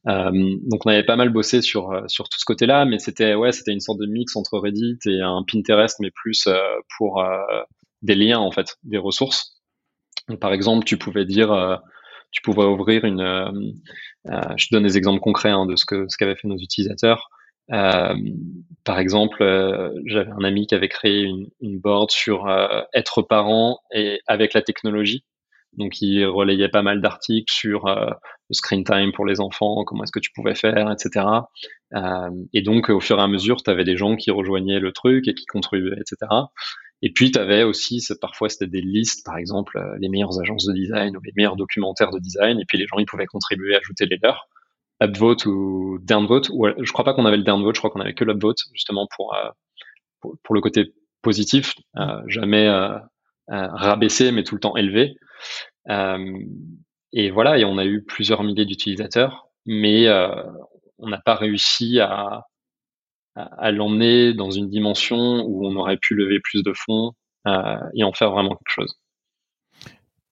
[0.07, 0.31] Euh,
[0.71, 3.73] donc on avait pas mal bossé sur sur tout ce côté-là, mais c'était ouais, c'était
[3.73, 6.59] une sorte de mix entre Reddit et un Pinterest, mais plus euh,
[6.99, 7.39] pour euh,
[8.03, 9.64] des liens en fait, des ressources.
[10.41, 11.77] Par exemple, tu pouvais dire, euh,
[12.31, 13.75] tu pouvais ouvrir une,
[14.25, 17.29] je te donne des exemples concrets hein, de ce que ce qu'avaient fait nos utilisateurs.
[17.73, 18.15] Euh,
[18.85, 23.81] par exemple, euh, j'avais un ami qui avait créé une, board sur euh, être parent
[23.93, 25.25] et avec la technologie.
[25.77, 30.13] Donc, il relayait pas mal d'articles sur le screen time pour les enfants, comment est-ce
[30.13, 31.27] que tu pouvais faire, etc.
[32.53, 35.27] et donc, au fur et à mesure, tu avais des gens qui rejoignaient le truc
[35.27, 36.31] et qui contribuaient, etc.
[37.03, 40.73] Et puis, tu avais aussi, parfois, c'était des listes, par exemple, les meilleures agences de
[40.73, 42.59] design ou les meilleurs documentaires de design.
[42.61, 44.49] Et puis, les gens, ils pouvaient contribuer, ajouter les leurs
[45.01, 46.51] upvote ou downvote.
[46.53, 49.07] Ou, je crois pas qu'on avait le downvote, je crois qu'on avait que l'upvote, justement
[49.17, 49.51] pour, euh,
[50.21, 52.99] pour, pour, le côté positif, euh, jamais euh,
[53.49, 55.17] rabaissé, mais tout le temps élevé.
[57.13, 60.09] et voilà, et on a eu plusieurs milliers d'utilisateurs, mais
[60.99, 62.47] on n'a pas réussi à,
[63.35, 67.13] à, l'emmener dans une dimension où on aurait pu lever plus de fonds
[67.95, 68.99] et en faire vraiment quelque chose.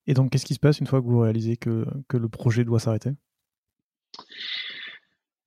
[0.07, 2.63] Et donc, qu'est-ce qui se passe une fois que vous réalisez que, que le projet
[2.63, 3.11] doit s'arrêter?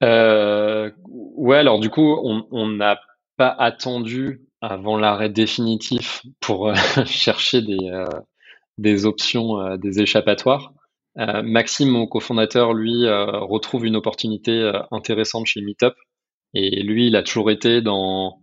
[0.03, 2.17] Euh, ouais, alors du coup,
[2.51, 2.99] on n'a
[3.37, 6.75] pas attendu avant l'arrêt définitif pour euh,
[7.07, 8.07] chercher des, euh,
[8.79, 10.73] des options, euh, des échappatoires.
[11.19, 15.95] Maxime, mon cofondateur, lui, retrouve une opportunité intéressante chez Meetup.
[16.55, 18.41] Et lui, il a toujours été dans...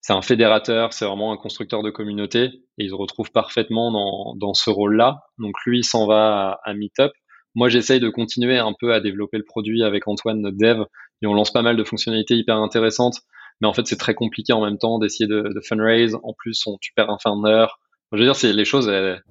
[0.00, 2.44] C'est un fédérateur, c'est vraiment un constructeur de communauté.
[2.78, 5.22] Et il se retrouve parfaitement dans, dans ce rôle-là.
[5.38, 7.12] Donc lui, il s'en va à, Meetup.
[7.54, 10.84] Moi, j'essaye de continuer un peu à développer le produit avec Antoine, notre dev,
[11.22, 13.20] et on lance pas mal de fonctionnalités hyper intéressantes.
[13.60, 16.18] Mais en fait, c'est très compliqué en même temps d'essayer de, de, fundraise.
[16.22, 17.66] En plus, on, tu perds un founder.
[18.12, 19.22] Je veux dire, c'est les choses, elles,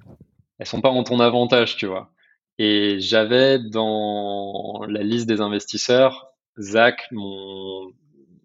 [0.58, 2.10] elles sont pas en ton avantage, tu vois.
[2.58, 7.90] Et j'avais dans la liste des investisseurs Zach, mon,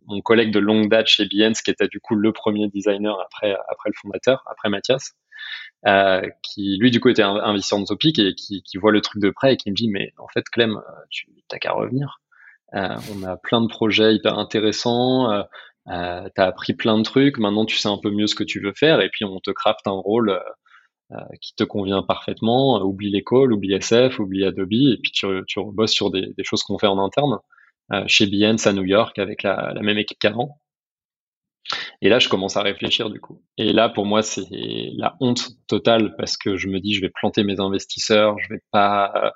[0.09, 3.55] mon collègue de longue date chez Behance, qui était du coup le premier designer après,
[3.69, 5.13] après le fondateur, après Mathias.
[5.87, 9.29] Euh, qui lui du coup était investisseur dans Topic et qui, voit le truc de
[9.29, 12.19] près et qui me dit mais en fait Clem euh, tu t'as qu'à revenir
[12.75, 15.43] euh, on a plein de projets hyper intéressants euh,
[15.87, 18.59] euh, t'as appris plein de trucs maintenant tu sais un peu mieux ce que tu
[18.59, 20.39] veux faire et puis on te craft un rôle
[21.41, 25.93] qui te convient parfaitement oublie l'école oublie SF oublie Adobe et puis tu, tu rebosses
[25.93, 27.39] sur des choses qu'on fait en interne
[28.07, 30.59] chez Behance à New York avec la, la même équipe qu'avant
[32.01, 33.41] et là, je commence à réfléchir du coup.
[33.57, 34.47] Et là, pour moi, c'est
[34.95, 38.61] la honte totale parce que je me dis, je vais planter mes investisseurs, je vais
[38.71, 39.33] pas,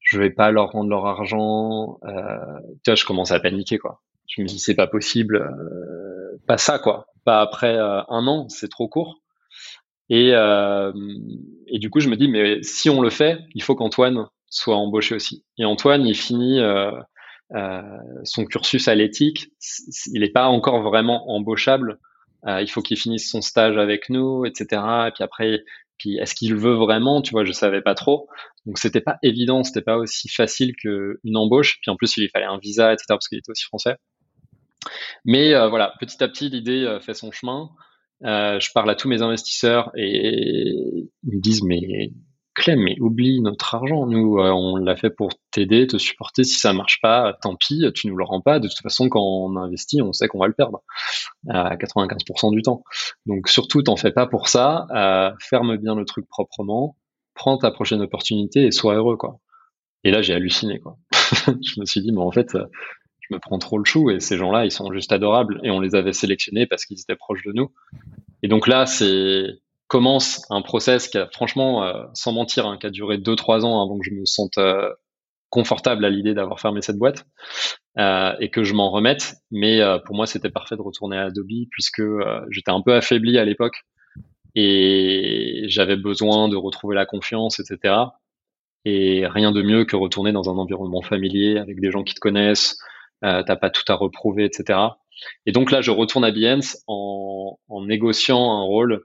[0.00, 1.98] je vais pas leur rendre leur argent.
[2.04, 4.02] Euh, tu vois, je commence à paniquer quoi.
[4.28, 8.48] Je me dis, c'est pas possible, euh, pas ça quoi, pas après euh, un an,
[8.48, 9.20] c'est trop court.
[10.10, 10.92] Et, euh,
[11.68, 14.76] et du coup, je me dis, mais si on le fait, il faut qu'Antoine soit
[14.76, 15.44] embauché aussi.
[15.58, 16.60] Et Antoine, il finit
[17.54, 17.82] euh,
[18.24, 19.50] son cursus à l'éthique,
[20.12, 21.98] il n'est pas encore vraiment embauchable.
[22.46, 24.82] Euh, il faut qu'il finisse son stage avec nous, etc.
[25.08, 25.64] Et puis après,
[25.98, 27.22] puis est-ce qu'il veut vraiment?
[27.22, 28.28] Tu vois, je savais pas trop.
[28.66, 31.78] Donc c'était pas évident, c'était pas aussi facile qu'une embauche.
[31.80, 33.06] Puis en plus, il lui fallait un visa, etc.
[33.08, 33.96] Parce qu'il était aussi français.
[35.24, 37.70] Mais euh, voilà, petit à petit, l'idée fait son chemin.
[38.22, 40.72] je parle à tous mes investisseurs et
[41.22, 42.10] ils me disent mais
[42.54, 44.06] Clem, mais oublie notre argent.
[44.06, 46.44] Nous, euh, on l'a fait pour t'aider, te supporter.
[46.44, 48.60] Si ça marche pas, tant pis, tu nous le rends pas.
[48.60, 50.82] De toute façon, quand on investit, on sait qu'on va le perdre
[51.48, 52.84] à 95% du temps.
[53.26, 54.86] Donc surtout, t'en fais pas pour ça.
[54.94, 56.96] Euh, ferme bien le truc proprement.
[57.34, 59.40] Prends ta prochaine opportunité et sois heureux, quoi.
[60.04, 60.96] Et là, j'ai halluciné, quoi.
[61.46, 62.56] je me suis dit, mais en fait,
[63.28, 65.80] je me prends trop le chou et ces gens-là, ils sont juste adorables et on
[65.80, 67.72] les avait sélectionnés parce qu'ils étaient proches de nous.
[68.42, 69.46] Et donc là, c'est
[69.88, 73.82] commence un process qui a franchement, euh, sans mentir, hein, qui a duré 2-3 ans
[73.82, 74.90] avant que je me sente euh,
[75.50, 77.26] confortable à l'idée d'avoir fermé cette boîte
[77.98, 79.36] euh, et que je m'en remette.
[79.50, 82.02] Mais pour moi, c'était parfait de retourner à Adobe puisque
[82.50, 83.82] j'étais un peu affaibli à l'époque
[84.56, 87.94] et j'avais besoin de retrouver la confiance, etc.
[88.84, 92.20] Et rien de mieux que retourner dans un environnement familier avec des gens qui te
[92.20, 92.76] connaissent,
[93.22, 94.78] t'as pas tout à reprouver, etc.
[95.46, 99.04] Et donc là, je retourne à Behance en, en négociant un rôle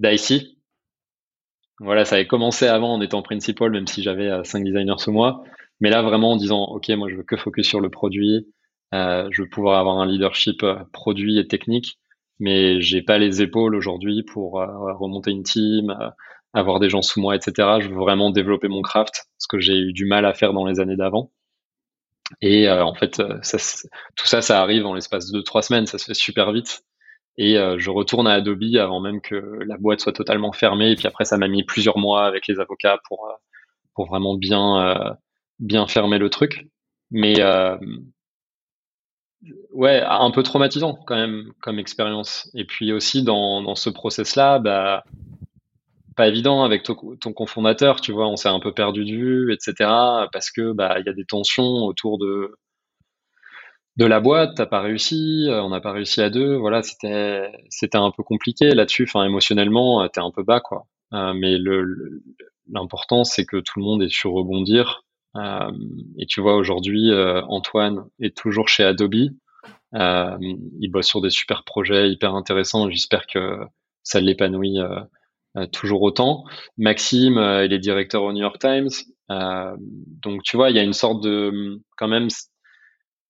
[0.00, 0.56] d'IC.
[1.78, 5.12] Voilà, ça avait commencé avant en étant principal, même si j'avais euh, cinq designers sous
[5.12, 5.44] moi.
[5.80, 8.46] Mais là, vraiment en disant, OK, moi, je veux que focus sur le produit.
[8.92, 11.98] je veux pouvoir avoir un leadership produit et technique,
[12.38, 15.96] mais j'ai pas les épaules aujourd'hui pour remonter une team,
[16.52, 17.78] avoir des gens sous moi, etc.
[17.80, 20.66] Je veux vraiment développer mon craft, ce que j'ai eu du mal à faire dans
[20.66, 21.30] les années d'avant.
[22.40, 23.40] Et euh, en fait, euh,
[24.16, 26.84] tout ça, ça arrive en l'espace de trois semaines, ça se fait super vite.
[27.38, 30.92] Et euh, je retourne à Adobe avant même que la boîte soit totalement fermée.
[30.92, 33.28] Et puis après, ça m'a mis plusieurs mois avec les avocats pour
[33.94, 35.16] pour vraiment bien
[35.58, 36.68] bien fermer le truc.
[37.10, 37.40] Mais
[39.72, 42.50] ouais, un peu traumatisant quand même comme expérience.
[42.54, 45.04] Et puis aussi dans dans ce process-là, bah
[46.16, 49.52] pas évident avec ton, ton cofondateur, tu vois, on s'est un peu perdu de vue,
[49.52, 49.88] etc.
[50.32, 52.56] Parce que bah il y a des tensions autour de
[54.00, 57.52] de la boîte, t'as pas réussi, euh, on n'a pas réussi à deux, voilà, c'était
[57.68, 60.86] c'était un peu compliqué là-dessus, enfin émotionnellement, euh, t'es un peu bas quoi.
[61.12, 61.58] Euh, mais
[62.72, 65.04] l'important c'est que tout le monde est sur rebondir.
[66.18, 67.10] et tu vois aujourd'hui,
[67.48, 69.14] Antoine est toujours chez Adobe.
[69.92, 72.88] il bosse sur des super projets hyper intéressants.
[72.90, 73.58] J'espère que
[74.02, 74.78] ça l'épanouit
[75.72, 76.44] toujours autant.
[76.78, 78.90] Maxime, il est directeur au New York Times.
[79.28, 82.28] Donc, tu vois, il y a une sorte de, quand même,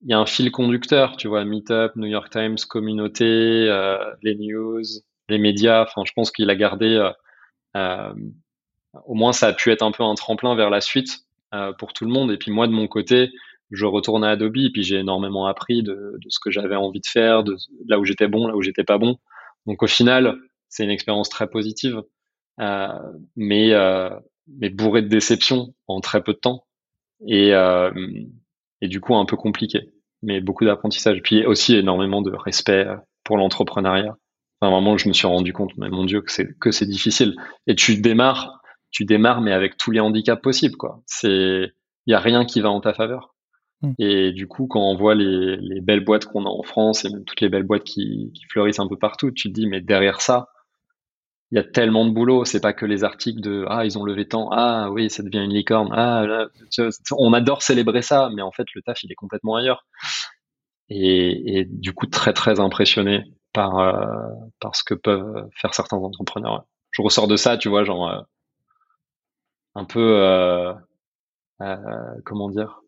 [0.03, 3.67] il y a un fil conducteur, tu vois, Meetup, New York Times, communauté,
[4.23, 4.83] les news,
[5.29, 5.83] les médias.
[5.83, 7.11] Enfin, je pense qu'il a gardé,
[7.75, 11.27] au moins, ça a pu être un peu un tremplin vers la suite
[11.79, 12.33] pour tout le monde.
[12.33, 13.31] Et puis moi, de mon côté,
[13.71, 17.07] je retourne à Adobe, et puis j'ai énormément appris de, ce que j'avais envie de
[17.07, 19.19] faire, de là où j'étais bon, là où j'étais pas bon.
[19.67, 20.37] Donc au final,
[20.69, 22.03] c'est une expérience très positive,
[22.61, 22.89] euh,
[23.37, 24.11] mais euh,
[24.49, 26.65] mais bourrée de déceptions en très peu de temps
[27.27, 27.93] et euh,
[28.81, 29.91] et du coup un peu compliqué,
[30.23, 31.21] mais beaucoup d'apprentissage.
[31.23, 32.87] Puis aussi énormément de respect
[33.25, 34.17] pour l'entrepreneuriat.
[34.61, 37.35] Enfin, vraiment, je me suis rendu compte, mais mon Dieu, que c'est que c'est difficile.
[37.67, 38.61] Et tu démarres,
[38.91, 41.03] tu démarres, mais avec tous les handicaps possibles, quoi.
[41.07, 41.73] C'est,
[42.07, 43.35] il y a rien qui va en ta faveur.
[43.81, 43.93] Hmm.
[43.99, 47.11] Et du coup, quand on voit les, les belles boîtes qu'on a en France et
[47.11, 49.81] même toutes les belles boîtes qui, qui fleurissent un peu partout, tu te dis, mais
[49.81, 50.49] derrière ça,
[51.51, 52.45] il y a tellement de boulot.
[52.45, 55.45] C'est pas que les articles de ah ils ont levé tant, ah oui ça devient
[55.45, 56.49] une licorne, ah là,
[57.13, 59.87] on adore célébrer ça, mais en fait le taf il est complètement ailleurs.
[60.89, 64.29] Et, et du coup très très impressionné par euh,
[64.61, 66.65] par ce que peuvent faire certains entrepreneurs.
[66.91, 68.21] Je ressors de ça, tu vois, genre euh,
[69.75, 70.73] un peu euh,
[71.63, 71.77] euh,
[72.25, 72.81] comment dire,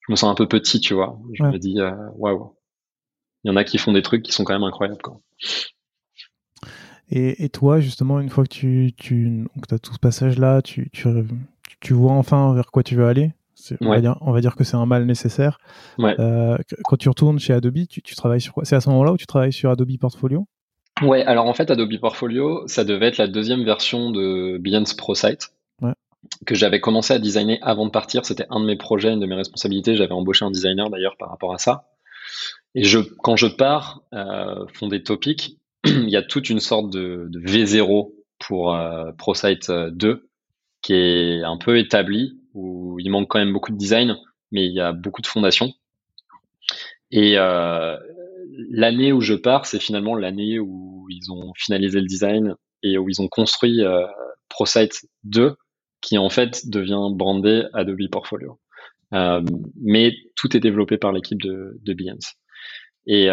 [0.00, 1.18] je me sens un peu petit, tu vois.
[1.34, 1.78] Je me dis
[2.14, 2.56] waouh,
[3.44, 5.20] il y en a qui font des trucs qui sont quand même incroyables quoi.
[7.10, 11.08] Et, et, toi, justement, une fois que tu, tu as tout ce passage-là, tu, tu,
[11.80, 13.32] tu, vois enfin vers quoi tu veux aller.
[13.80, 15.58] On, va dire, on, va dire, que c'est un mal nécessaire.
[15.98, 16.14] Ouais.
[16.20, 18.64] Euh, quand tu retournes chez Adobe, tu, tu travailles sur quoi?
[18.64, 20.46] C'est à ce moment-là où tu travailles sur Adobe Portfolio?
[21.02, 25.52] Ouais, alors en fait, Adobe Portfolio, ça devait être la deuxième version de Behance ProSite.
[25.80, 25.94] Ouais.
[26.46, 28.24] Que j'avais commencé à designer avant de partir.
[28.26, 29.96] C'était un de mes projets, une de mes responsabilités.
[29.96, 31.84] J'avais embauché un designer d'ailleurs par rapport à ça.
[32.74, 37.26] Et je, quand je pars, euh, fonder Topic, il y a toute une sorte de,
[37.28, 40.28] de V0 pour euh, ProSite 2 euh,
[40.82, 44.16] qui est un peu établi, où il manque quand même beaucoup de design,
[44.52, 45.72] mais il y a beaucoup de fondations.
[47.10, 47.96] Et euh,
[48.70, 53.08] l'année où je pars, c'est finalement l'année où ils ont finalisé le design et où
[53.08, 54.06] ils ont construit euh,
[54.48, 55.56] ProSite 2,
[56.00, 58.60] qui en fait devient brandé Adobe Portfolio.
[59.14, 59.42] Euh,
[59.82, 61.96] mais tout est développé par l'équipe de, de
[63.06, 63.28] et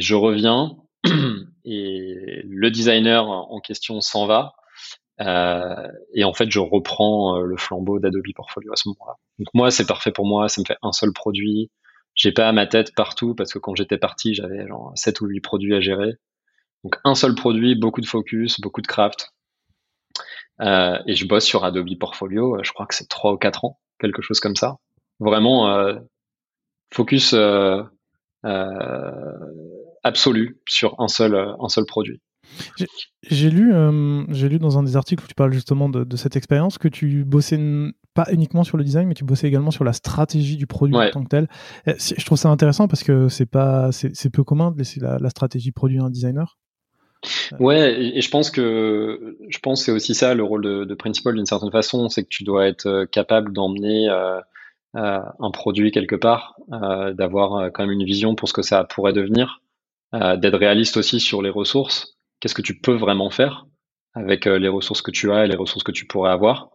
[0.00, 0.76] je reviens
[1.64, 4.54] et le designer en question s'en va.
[5.20, 9.16] Euh, et en fait, je reprends euh, le flambeau d'Adobe Portfolio à ce moment-là.
[9.38, 10.48] Donc moi, c'est parfait pour moi.
[10.48, 11.70] Ça me fait un seul produit.
[12.14, 15.40] J'ai pas ma tête partout parce que quand j'étais parti, j'avais genre 7 ou 8
[15.40, 16.14] produits à gérer.
[16.84, 19.32] Donc un seul produit, beaucoup de focus, beaucoup de craft.
[20.60, 22.58] Euh, et je bosse sur Adobe Portfolio.
[22.62, 24.76] Je crois que c'est 3 ou 4 ans, quelque chose comme ça.
[25.18, 25.98] Vraiment euh,
[26.92, 27.82] focus euh,
[30.02, 32.20] absolu sur un seul, euh, un seul produit.
[33.22, 36.36] J'ai lu, euh, j'ai lu dans un des articles où tu parles justement de, cette
[36.36, 37.60] expérience que tu bossais
[38.12, 41.10] pas uniquement sur le design, mais tu bossais également sur la stratégie du produit en
[41.10, 41.48] tant que tel.
[41.86, 45.70] Je trouve ça intéressant parce que c'est pas, c'est peu commun de laisser la, stratégie
[45.70, 46.58] produit à un designer.
[47.60, 51.34] Ouais, et, je pense que je pense c'est aussi ça le rôle de, de principal
[51.34, 54.08] d'une certaine façon, c'est que tu dois être euh, capable d'emmener
[54.94, 59.60] un produit quelque part, d'avoir quand même une vision pour ce que ça pourrait devenir.
[60.12, 62.16] Euh, d'être réaliste aussi sur les ressources.
[62.40, 63.66] Qu'est-ce que tu peux vraiment faire
[64.14, 66.70] avec euh, les ressources que tu as et les ressources que tu pourrais avoir?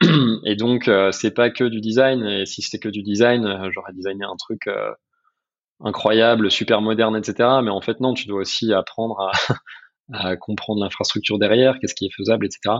[0.46, 2.24] Et donc, euh, c'est pas que du design.
[2.24, 4.62] Et si c'était que du design, j'aurais designé un truc
[5.80, 7.60] incroyable, super moderne, etc.
[7.62, 9.32] Mais en fait, non, tu dois aussi apprendre à,
[10.30, 12.76] à comprendre l'infrastructure derrière, qu'est-ce qui est faisable, etc.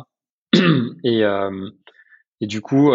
[1.04, 1.22] Et,
[2.40, 2.92] et du coup,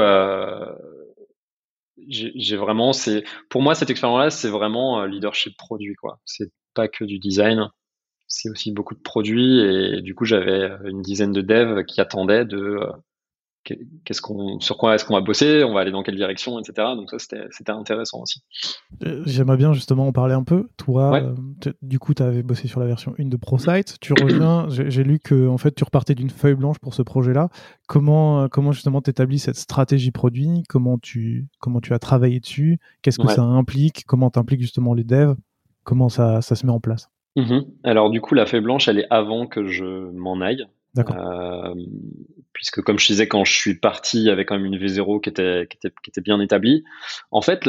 [2.07, 6.19] j'ai vraiment, c'est pour moi cette expérience-là, c'est vraiment leadership produit quoi.
[6.25, 7.69] C'est pas que du design,
[8.27, 12.45] c'est aussi beaucoup de produits et du coup j'avais une dizaine de devs qui attendaient
[12.45, 12.79] de
[13.63, 16.89] qu'est-ce qu'on, sur quoi est-ce qu'on va bosser, on va aller dans quelle direction, etc.
[16.95, 18.41] Donc ça, c'était, c'était intéressant aussi.
[19.05, 20.69] Euh, j'aimerais bien justement en parler un peu.
[20.77, 23.97] Toi, euh, du coup, tu avais bossé sur la version 1 de ProSite.
[23.99, 27.49] Tu reviens, j'ai, lu que en fait, tu repartais d'une feuille blanche pour ce projet-là.
[27.87, 30.63] Comment, euh, comment justement t'établis cette stratégie produit?
[30.69, 32.79] Comment tu, comment tu as travaillé dessus?
[33.01, 34.05] Qu'est-ce que ça implique?
[34.05, 35.35] Comment t'impliques justement les devs?
[35.89, 37.65] Comment ça, ça se met en place mm-hmm.
[37.83, 40.67] Alors du coup, la feuille blanche, elle est avant que je m'en aille.
[40.99, 41.73] Euh,
[42.53, 45.19] puisque comme je disais, quand je suis parti, il y avait quand même une V0
[45.19, 46.83] qui était, qui était, qui était bien établie.
[47.31, 47.67] En fait,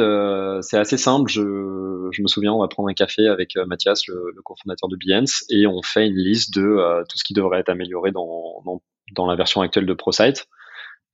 [0.60, 1.30] c'est assez simple.
[1.30, 4.90] Je, je, me souviens, on va prendre un café avec euh, Mathias, le, le cofondateur
[4.90, 8.10] de Behance, et on fait une liste de euh, tout ce qui devrait être amélioré
[8.12, 8.82] dans, dans,
[9.14, 10.46] dans la version actuelle de ProSite.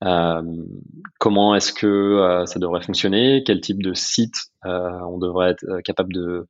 [0.03, 0.41] Euh,
[1.21, 3.45] comment est-ce que euh, ça devrait fonctionner?
[3.45, 4.35] Quel type de site
[4.65, 6.45] on devrait être capable de,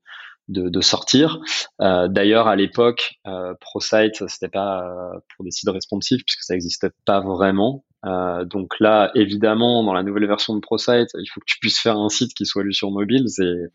[0.48, 1.40] de, de sortir.
[1.82, 6.54] Euh, D'ailleurs, à l'époque, euh, ProSite, c'était pas euh, pour des sites responsifs puisque ça
[6.54, 7.84] n'existait pas vraiment.
[8.06, 11.80] Euh, donc là, évidemment, dans la nouvelle version de ProSite, il faut que tu puisses
[11.80, 13.26] faire un site qui soit lu sur mobile.
[13.28, 13.72] C'est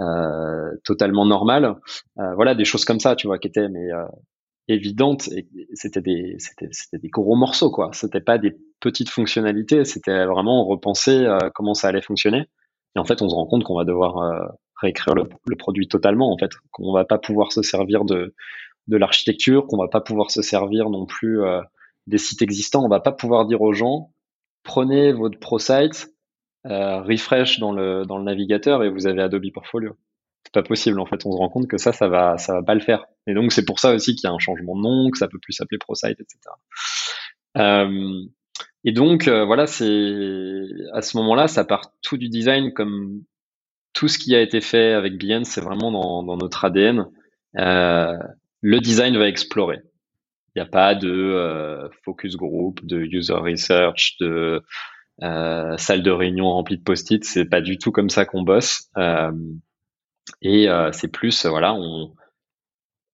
[0.00, 1.76] euh, totalement normal.
[2.18, 3.88] Euh, voilà, des choses comme ça, tu vois, qui étaient mais
[4.68, 7.90] évidentes et c'était des c'était des gros morceaux quoi.
[7.92, 12.46] C'était pas des petites fonctionnalités, c'était vraiment repenser comment ça allait fonctionner.
[12.94, 16.38] Et en fait, on se rend compte qu'on va devoir réécrire le, produit totalement en
[16.38, 18.34] fait, qu'on va pas pouvoir se servir de
[18.88, 21.60] de l'architecture, qu'on va pas pouvoir se servir non plus euh,
[22.06, 24.10] des sites existants, on va pas pouvoir dire aux gens
[24.62, 26.14] prenez votre pro site,
[26.66, 29.96] euh, refresh dans le dans le navigateur et vous avez Adobe Portfolio.
[30.44, 32.62] C'est pas possible en fait, on se rend compte que ça ça va ça va
[32.62, 33.06] pas le faire.
[33.26, 35.28] Et donc c'est pour ça aussi qu'il y a un changement de nom, que ça
[35.28, 36.38] peut plus s'appeler ProSite, etc.
[37.56, 38.22] Euh,
[38.84, 43.22] et donc euh, voilà, c'est à ce moment-là, ça part tout du design comme
[43.92, 45.90] tout ce qui a été fait avec Behance, c'est vraiment
[46.22, 47.06] dans, notre ADN.
[47.58, 48.18] Euh,
[48.60, 49.80] le design va explorer.
[50.54, 54.62] Il n'y a pas de euh, focus group, de user research, de
[55.22, 57.24] euh, salle de réunion remplie de post-it.
[57.24, 58.90] C'est pas du tout comme ça qu'on bosse.
[60.42, 61.76] Et c'est plus, voilà,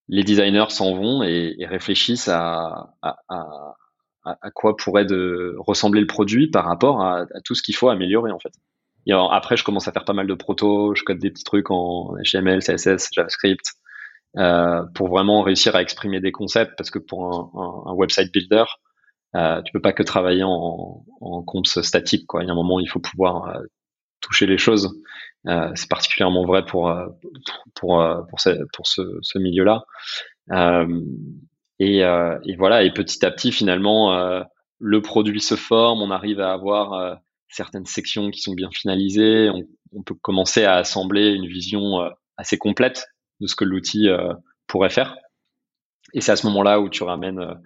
[0.08, 2.90] les designers s'en vont et, réfléchissent à,
[4.54, 5.06] quoi pourrait
[5.58, 8.52] ressembler le produit par rapport à, à tout ce qu'il faut améliorer en fait
[9.12, 12.14] après, je commence à faire pas mal de proto, je code des petits trucs en
[12.24, 13.64] HTML, CSS, JavaScript,
[14.36, 18.64] euh, pour vraiment réussir à exprimer des concepts, parce que pour un, un, website builder,
[19.34, 22.26] euh, tu peux pas que travailler en, en comps statique.
[22.26, 22.42] Quoi.
[22.42, 23.62] Il y a un moment, il faut pouvoir euh,
[24.20, 25.00] toucher les choses.
[25.46, 27.06] Euh, c'est particulièrement vrai pour euh,
[27.74, 29.84] pour euh, pour ce, pour ce, milieu-là.
[31.78, 32.82] Et, et, voilà.
[32.82, 34.42] Et petit à petit, finalement,
[34.78, 36.02] le produit se forme.
[36.02, 37.18] On arrive à avoir
[37.48, 39.50] certaines sections qui sont bien finalisées.
[39.92, 43.06] On, peut commencer à assembler une vision euh, assez complète
[43.40, 44.34] de ce que l'outil euh,
[44.66, 45.16] pourrait faire.
[46.12, 47.56] Et c'est à ce moment-là où tu ramènes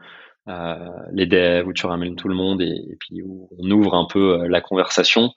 [0.48, 4.06] euh, les devs, où tu ramènes tout le monde et, puis où on ouvre un
[4.06, 5.32] peu la conversation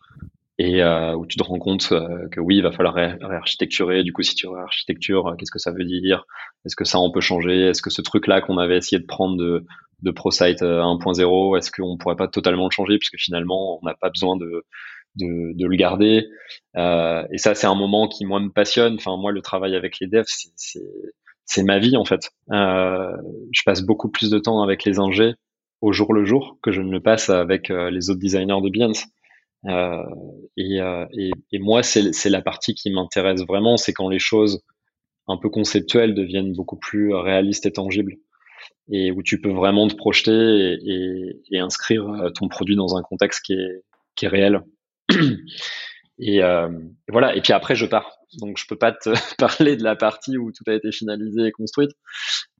[0.59, 4.03] et où tu te rends compte que oui, il va falloir réarchitecturer.
[4.03, 6.25] Du coup, si tu réarchitectures, qu'est-ce que ça veut dire?
[6.65, 7.61] Est-ce que ça on peut changer?
[7.61, 9.65] Est-ce que ce truc-là qu'on avait essayé de prendre de
[10.03, 12.97] de ProSite 1.0 euh, Est-ce qu'on pourrait pas totalement le changer?
[12.97, 14.65] Puisque finalement on n'a pas besoin de,
[15.15, 16.27] de, de le garder
[16.77, 18.95] euh, Et ça c'est un moment qui moi me passionne.
[18.95, 20.25] Enfin moi le travail avec les devs
[21.45, 22.31] c'est ma vie en fait.
[22.51, 23.11] Euh,
[23.51, 25.33] je passe beaucoup plus de temps avec les ingés
[25.81, 28.69] au jour le jour que je ne le passe avec euh, les autres designers de
[28.69, 29.05] Behance.
[29.65, 30.03] Euh,
[30.57, 34.61] et, euh, et, et, moi, c'est la partie qui m'intéresse vraiment, c'est quand les choses
[35.27, 38.17] un peu conceptuelles deviennent beaucoup plus réalistes et tangibles
[38.91, 43.01] et où tu peux vraiment te projeter et, et, inscrire euh, ton produit dans un
[43.01, 43.83] contexte qui est,
[44.15, 44.61] qui est réel.
[46.19, 46.69] Et euh,
[47.09, 47.35] voilà.
[47.35, 48.17] Et puis après, je pars.
[48.39, 51.51] Donc, je peux pas te parler de la partie où tout a été finalisé et
[51.51, 51.91] construite.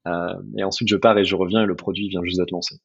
[0.08, 2.76] Euh, et ensuite, je pars et je reviens et le produit vient juste d'être lancé.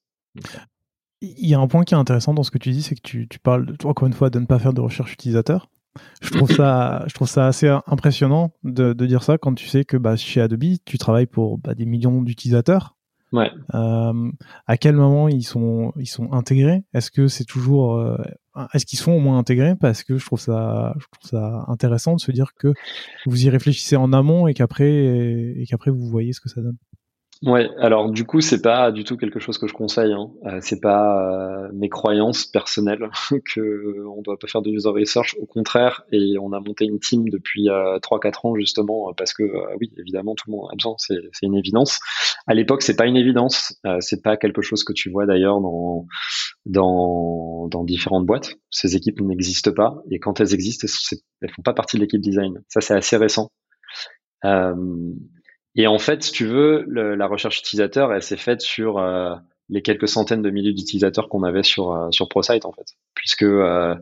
[1.21, 3.01] Il y a un point qui est intéressant dans ce que tu dis, c'est que
[3.03, 5.69] tu, tu parles encore une fois de ne pas faire de recherche utilisateur.
[6.23, 9.85] Je trouve ça, je trouve ça assez impressionnant de, de dire ça quand tu sais
[9.85, 12.95] que bah, chez Adobe, tu travailles pour bah, des millions d'utilisateurs
[13.33, 13.51] Ouais.
[13.75, 14.31] Euh,
[14.67, 16.85] à quel moment ils sont ils sont intégrés?
[16.95, 18.17] Est-ce que c'est toujours euh,
[18.73, 19.75] est-ce qu'ils sont au moins intégrés?
[19.79, 22.73] Parce que je trouve ça je trouve ça intéressant de se dire que
[23.27, 26.79] vous y réfléchissez en amont et qu'après et qu'après vous voyez ce que ça donne.
[27.45, 30.13] Ouais, alors du coup, c'est pas du tout quelque chose que je conseille.
[30.13, 30.31] Hein.
[30.47, 33.09] Euh, c'est pas euh, mes croyances personnelles
[33.55, 35.37] que on doit pas faire de user research.
[35.41, 39.45] Au contraire, et on a monté une team depuis euh, 3-4 ans justement parce que
[39.45, 40.97] euh, oui, évidemment, tout le monde a besoin.
[40.99, 42.01] C'est, une évidence.
[42.49, 43.79] À l'époque, c'est pas une évidence.
[43.87, 46.07] Euh, c'est pas quelque chose que tu vois d'ailleurs dans
[46.67, 48.57] dans dans différentes boîtes.
[48.71, 50.89] Ces équipes n'existent pas et quand elles existent,
[51.41, 52.61] elles font pas partie de l'équipe design.
[52.69, 53.53] Ça, c'est assez récent.
[54.45, 54.75] Euh,
[55.79, 59.35] et en fait, si tu veux, la recherche utilisateur, elle s'est faite sur euh,
[59.69, 63.95] les quelques centaines de milliers d'utilisateurs qu'on avait sur euh, sur en fait, puisque euh,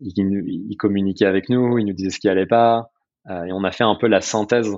[0.00, 2.90] ils, communiquaient avec nous, ils nous disaient ce qui allait pas,
[3.30, 4.70] euh, et on a fait un peu la synthèse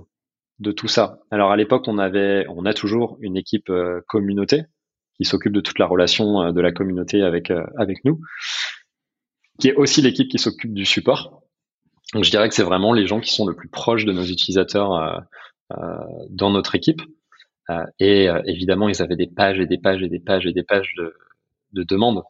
[0.59, 1.21] de tout ça.
[1.31, 3.71] Alors à l'époque, on avait, on a toujours une équipe
[4.09, 4.65] communauté
[5.17, 8.21] qui s'occupe de toute la relation de la communauté avec avec nous,
[9.61, 11.43] qui est aussi l'équipe qui s'occupe du support.
[12.15, 14.25] Donc je dirais que c'est vraiment les gens qui sont le plus proches de nos
[14.25, 15.23] utilisateurs
[16.31, 17.03] dans notre équipe.
[17.71, 20.53] Euh, et euh, évidemment, ils avaient des pages et des pages et des pages et
[20.53, 21.15] des pages de,
[21.73, 22.23] de demandes.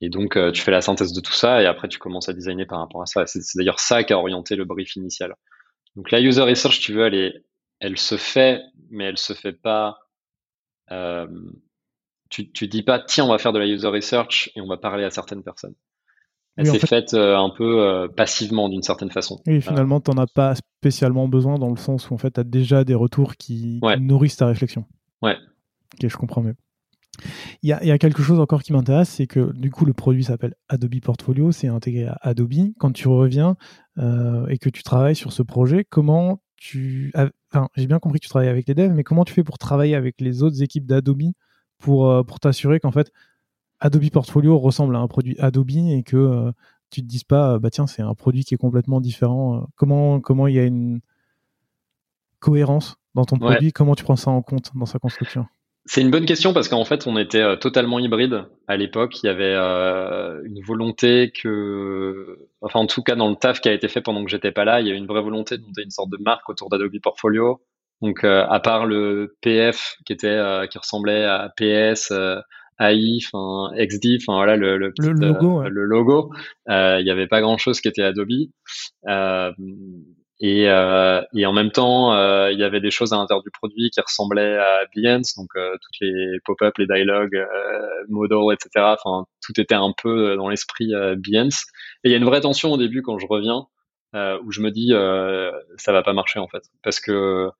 [0.00, 2.66] Et donc, tu fais la synthèse de tout ça et après, tu commences à designer
[2.66, 3.26] par rapport à ça.
[3.26, 5.34] C'est d'ailleurs ça qui a orienté le brief initial.
[5.94, 7.44] Donc, la user research, tu veux, elle, est,
[7.80, 9.98] elle se fait, mais elle se fait pas.
[10.90, 11.28] Euh,
[12.30, 14.78] tu, tu dis pas, tiens, on va faire de la user research et on va
[14.78, 15.74] parler à certaines personnes.
[16.60, 19.40] Elle s'est faite euh, un peu euh, passivement d'une certaine façon.
[19.46, 22.40] Et finalement, tu n'en as pas spécialement besoin dans le sens où en fait, tu
[22.40, 24.84] as déjà des retours qui, nourrissent ta réflexion.
[25.22, 25.36] Ouais.
[25.94, 26.56] Ok, je comprends mieux.
[27.62, 29.92] Il y, a, y a, quelque chose encore qui m'intéresse, c'est que du coup, le
[29.92, 32.72] produit s'appelle Adobe Portfolio, c'est intégré à Adobe.
[32.78, 33.56] Quand tu reviens
[33.98, 37.12] euh, et que tu travailles sur ce projet, comment tu.
[37.52, 39.58] Enfin, j'ai bien compris que tu travailles avec les devs, mais comment tu fais pour
[39.58, 41.32] travailler avec les autres équipes d'Adobe
[41.78, 43.10] pour, pour t'assurer qu'en fait,
[43.80, 46.52] Adobe Portfolio ressemble à un produit Adobe et que euh,
[46.90, 49.56] tu te dises pas, bah tiens, c'est un produit qui est complètement différent.
[49.56, 51.00] Euh, comment, comment il y a une
[52.38, 53.72] cohérence dans ton produit?
[53.72, 55.46] Comment tu prends ça en compte dans sa construction?
[55.86, 59.22] C'est une bonne question parce qu'en fait, on était euh, totalement hybride à l'époque.
[59.22, 63.72] Il y avait une volonté que, enfin, en tout cas, dans le taf qui a
[63.72, 65.82] été fait pendant que j'étais pas là, il y a une vraie volonté de monter
[65.82, 67.62] une sorte de marque autour d'Adobe Portfolio.
[68.02, 72.12] Donc, à part le PF qui était, qui ressemblait à PS,
[72.80, 75.62] AI, enfin XD, enfin voilà le, le, logo.
[75.62, 76.30] Euh, le logo.
[76.68, 78.28] Euh, il n'y avait pas grand chose qui était Adobe.
[79.06, 79.52] Euh,
[80.42, 82.16] et, et en même temps,
[82.48, 86.00] il y avait des choses à l'intérieur du produit qui ressemblaient à Behance, donc toutes
[86.00, 87.46] les pop-up, les dialogues,
[88.08, 88.96] modal, etc.
[89.04, 91.66] Enfin, tout était un peu dans l'esprit Behance.
[92.04, 93.66] Et il y a une vraie tension au début quand je reviens,
[94.14, 94.92] où je me dis
[95.76, 97.50] ça va pas marcher en fait, parce que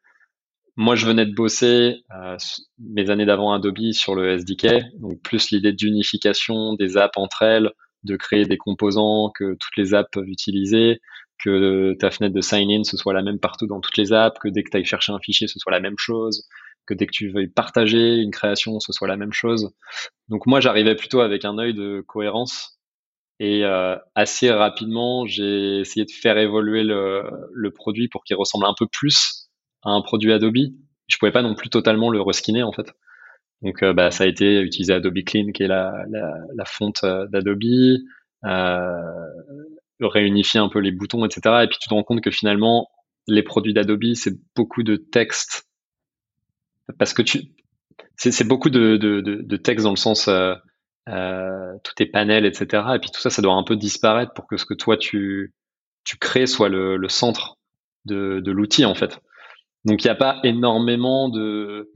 [0.80, 2.38] moi, je venais de bosser euh,
[2.78, 7.70] mes années d'avant Adobe sur le SDK, donc plus l'idée d'unification des apps entre elles,
[8.02, 11.02] de créer des composants que toutes les apps peuvent utiliser,
[11.38, 14.48] que ta fenêtre de sign-in ce soit la même partout dans toutes les apps, que
[14.48, 16.48] dès que tu ailles chercher un fichier ce soit la même chose,
[16.86, 19.74] que dès que tu veuilles partager une création ce soit la même chose.
[20.28, 22.80] Donc moi, j'arrivais plutôt avec un œil de cohérence
[23.38, 28.64] et euh, assez rapidement, j'ai essayé de faire évoluer le, le produit pour qu'il ressemble
[28.64, 29.49] un peu plus
[29.82, 30.72] un produit Adobe,
[31.08, 32.92] je pouvais pas non plus totalement le reskiner en fait.
[33.62, 37.26] Donc euh, bah, ça a été utiliser Adobe Clean qui est la, la, fonte euh,
[37.26, 37.98] d'Adobe,
[38.44, 39.02] euh,
[40.00, 41.64] réunifier un peu les boutons, etc.
[41.64, 42.88] Et puis tu te rends compte que finalement
[43.26, 45.68] les produits d'Adobe c'est beaucoup de texte
[46.98, 47.52] parce que tu
[48.16, 50.54] c'est beaucoup de, de, texte dans le sens euh,
[51.08, 52.84] euh, tous tes panels, etc.
[52.94, 55.54] Et puis tout ça, ça doit un peu disparaître pour que ce que toi tu
[56.04, 57.56] tu crées soit le, le centre
[58.04, 59.20] de, de l'outil en fait.
[59.84, 61.90] Donc il n'y a pas énormément de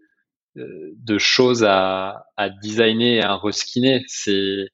[0.56, 4.04] euh, de choses à, à designer et à reskiner.
[4.06, 4.68] C'est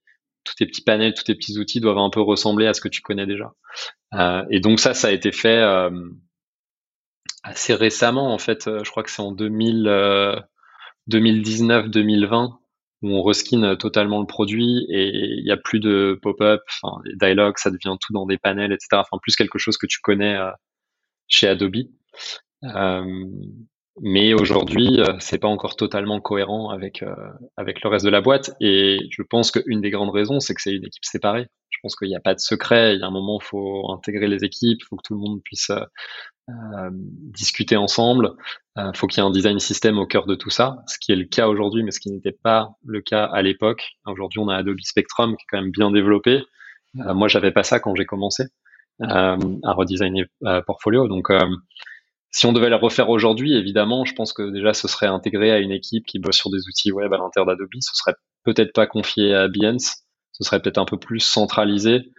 [0.45, 2.89] tous tes petits panels, tous tes petits outils doivent un peu ressembler à ce que
[2.89, 3.53] tu connais déjà.
[4.15, 5.91] Euh, et donc ça, ça a été fait euh,
[7.43, 8.67] assez récemment en fait.
[8.67, 9.85] Euh, je crois que c'est en 2000,
[11.11, 12.57] 2019-2020
[13.03, 17.17] où on reskine totalement le produit et il n'y a plus de pop-up, enfin les
[17.17, 18.89] dialogues, ça devient tout dans des panels, etc.
[18.93, 20.37] Enfin plus quelque chose que tu connais
[21.27, 21.87] chez Adobe.
[22.65, 23.25] Euh,
[24.03, 27.15] mais aujourd'hui, euh, c'est pas encore totalement cohérent avec euh,
[27.57, 28.53] avec le reste de la boîte.
[28.61, 31.49] Et je pense qu'une des grandes raisons, c'est que c'est une équipe séparée.
[31.71, 32.95] Je pense qu'il n'y a pas de secret.
[32.95, 35.71] Il y a un moment, faut intégrer les équipes, faut que tout le monde puisse
[36.51, 38.33] euh, discuter ensemble.
[38.77, 41.13] Euh, faut qu'il y ait un design system au cœur de tout ça, ce qui
[41.13, 43.93] est le cas aujourd'hui, mais ce qui n'était pas le cas à l'époque.
[44.07, 46.43] Aujourd'hui, on a Adobe Spectrum qui est quand même bien développé.
[46.99, 48.45] Euh, moi, j'avais pas ça quand j'ai commencé
[49.03, 50.27] à redesigner
[50.67, 51.09] Portfolio.
[51.09, 51.31] Donc
[52.31, 55.59] si on devait le refaire aujourd'hui, évidemment, je pense que déjà ce serait intégré à
[55.59, 57.69] une équipe qui bosse sur des outils web à l'intérieur d'Adobe.
[57.81, 62.13] Ce serait peut-être pas confié à Behance, ce serait peut-être un peu plus centralisé.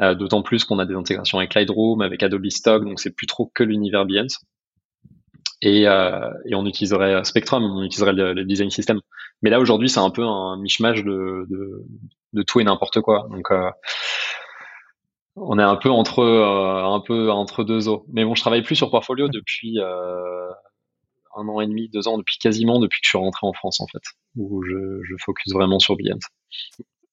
[0.00, 3.26] Euh, D'autant plus qu'on a des intégrations avec Lightroom, avec Adobe Stock, donc c'est plus
[3.26, 4.38] trop que l'univers Behance.
[5.60, 9.00] et, et on utiliserait Spectrum, on utiliserait le, design system.
[9.42, 11.84] Mais là aujourd'hui, c'est un peu un mishmash de, de,
[12.32, 13.28] de tout et n'importe quoi.
[13.30, 13.50] Donc
[15.42, 18.04] on est un peu entre un peu entre deux eaux.
[18.08, 22.38] Mais bon, je travaille plus sur Portfolio depuis un an et demi, deux ans, depuis
[22.38, 24.02] quasiment depuis que je suis rentré en France en fait,
[24.36, 26.18] où je, je focus vraiment sur Beyond.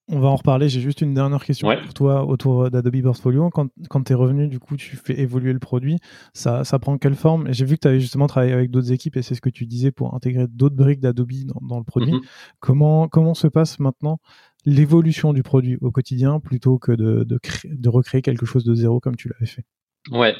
[0.07, 0.69] On va en reparler.
[0.69, 3.49] J'ai juste une dernière question pour toi autour d'Adobe Portfolio.
[3.49, 5.97] Quand, quand tu es revenu, du coup, tu fais évoluer le produit.
[6.33, 7.51] Ça, ça prend quelle forme?
[7.51, 9.65] J'ai vu que tu avais justement travaillé avec d'autres équipes et c'est ce que tu
[9.65, 12.13] disais pour intégrer d'autres briques d'Adobe dans, le produit.
[12.13, 12.21] Mhm.
[12.59, 14.19] comment, comment se passe maintenant
[14.65, 19.29] l'évolution du produit au quotidien plutôt que de, recréer quelque chose de zéro comme tu
[19.29, 19.63] l'avais fait
[20.11, 20.35] Ouais.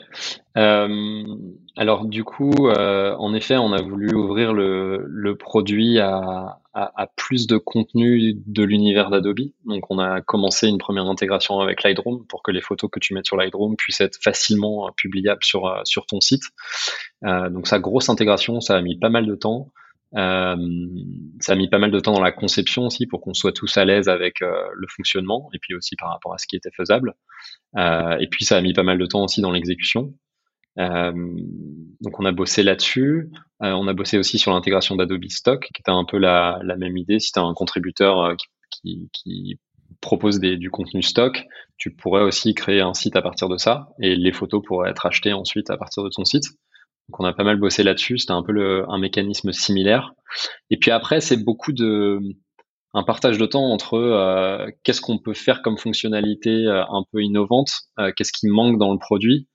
[0.58, 1.24] Euh,
[1.76, 6.60] alors du coup, euh, en effet, on a voulu ouvrir le, produit à,
[7.16, 9.40] plus de contenu de l'univers d'Adobe.
[9.66, 13.14] Donc on a commencé une première intégration avec Lightroom pour que les photos que tu
[13.14, 16.44] mets sur Lightroom puissent être facilement publiables sur, euh, ton site.
[17.24, 19.72] Euh, donc sa grosse intégration, ça a mis pas mal de temps.
[20.14, 20.56] Euh,
[21.42, 23.76] ça a mis pas mal de temps dans la conception aussi pour qu'on soit tous
[23.78, 26.72] à l'aise avec euh, le fonctionnement et puis aussi par rapport à ce qui était
[26.72, 27.16] faisable.
[27.78, 30.14] Euh, et puis ça a mis pas mal de temps aussi dans l'exécution.
[30.78, 33.32] Donc on a bossé là-dessus.
[33.62, 37.20] On a bossé aussi sur l'intégration d'Adobe Stock, qui était un peu la, même idée.
[37.20, 38.36] Si tu as un contributeur
[38.72, 39.60] qui,
[40.02, 41.46] propose du contenu stock,
[41.78, 45.06] tu pourrais aussi créer un site à partir de ça, et les photos pourraient être
[45.06, 46.44] achetées ensuite à partir de ton site.
[47.10, 48.18] Donc on a pas mal bossé là-dessus.
[48.18, 50.14] C'était un peu un mécanisme similaire.
[50.70, 52.20] Et puis après, c'est beaucoup de
[52.96, 57.22] un partage de temps entre euh, qu'est-ce qu'on peut faire comme fonctionnalité euh, un peu
[57.22, 59.48] innovante, euh, qu'est-ce qui manque dans le produit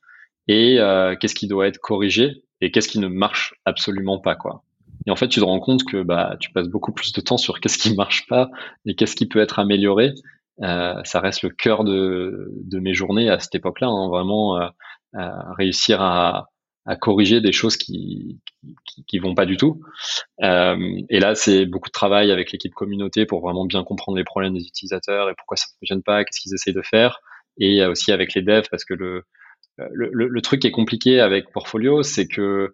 [0.47, 0.78] et
[1.20, 4.64] qu'est-ce qui doit être corrigé et qu'est-ce qui ne marche absolument pas quoi.
[5.06, 7.36] Et en fait, tu te rends compte que bah tu passes beaucoup plus de temps
[7.36, 8.51] sur qu'est-ce qui marche pas
[8.85, 10.12] et qu'est-ce qui peut être amélioré.
[10.60, 14.59] ça reste le cœur de, de mes journées à cette époque-là, hein, vraiment
[15.56, 16.49] réussir à,
[16.86, 18.40] à corriger des choses qui,
[18.86, 19.81] qui, qui vont pas du tout.
[20.43, 20.77] Euh,
[21.09, 24.55] et là, c'est beaucoup de travail avec l'équipe communauté pour vraiment bien comprendre les problèmes
[24.55, 27.20] des utilisateurs et pourquoi ça ne fonctionne pas, qu'est-ce qu'ils essayent de faire,
[27.59, 29.24] et aussi avec les devs parce que le,
[29.93, 32.73] le, le, truc qui est compliqué avec Portfolio, c'est que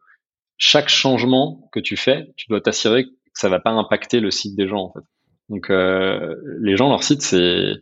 [0.58, 4.56] chaque changement que tu fais, tu dois t'assurer que ça va pas impacter le site
[4.56, 5.04] des gens en fait.
[5.48, 7.74] Donc euh, les gens leur site c'est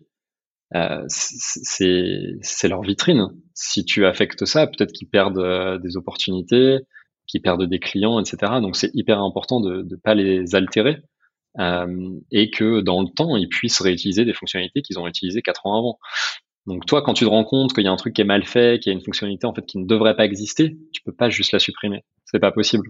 [0.75, 3.29] euh, c'est leur vitrine.
[3.55, 6.79] Si tu affectes ça, peut-être qu'ils perdent euh, des opportunités,
[7.27, 8.61] qu'ils perdent des clients, etc.
[8.61, 10.99] Donc c'est hyper important de ne pas les altérer
[11.61, 15.67] euh, et que dans le temps, ils puissent réutiliser des fonctionnalités qu'ils ont utilisées quatre
[15.67, 15.99] ans avant.
[16.67, 18.45] Donc toi, quand tu te rends compte qu'il y a un truc qui est mal
[18.45, 21.15] fait, qu'il y a une fonctionnalité en fait qui ne devrait pas exister, tu peux
[21.15, 22.05] pas juste la supprimer.
[22.25, 22.89] C'est pas possible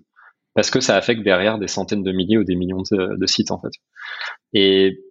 [0.54, 3.50] parce que ça affecte derrière des centaines de milliers ou des millions de, de sites
[3.50, 3.72] en fait.
[4.52, 5.03] Et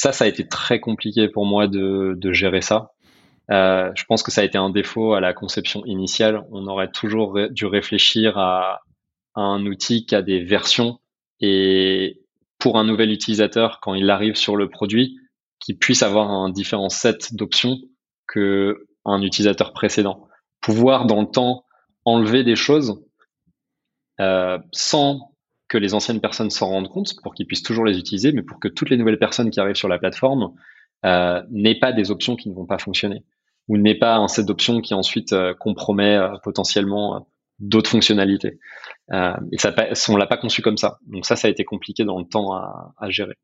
[0.00, 2.92] ça, ça a été très compliqué pour moi de, de gérer ça.
[3.50, 6.42] Euh, je pense que ça a été un défaut à la conception initiale.
[6.52, 8.80] On aurait toujours dû réfléchir à,
[9.34, 11.00] un outil qui a des versions
[11.40, 12.22] et
[12.58, 15.18] pour un nouvel utilisateur, quand il arrive sur le produit,
[15.58, 17.76] qu'il puisse avoir un différent set d'options
[18.26, 20.28] que un utilisateur précédent.
[20.62, 21.66] Pouvoir dans le temps
[22.06, 23.04] enlever des choses
[24.18, 25.29] euh, sans
[25.70, 28.58] que les anciennes personnes s'en rendent compte pour qu'ils puissent toujours les utiliser, mais pour
[28.58, 30.52] que toutes les nouvelles personnes qui arrivent sur la plateforme
[31.06, 33.24] euh, n'aient pas des options qui ne vont pas fonctionner
[33.68, 37.28] ou n'aient pas un set d'options qui ensuite euh, compromet euh, potentiellement
[37.60, 38.58] d'autres fonctionnalités.
[39.12, 39.74] Et ça,
[40.08, 40.98] on l'a pas conçu comme ça.
[41.06, 43.34] Donc ça, ça a été compliqué dans le temps à, à gérer.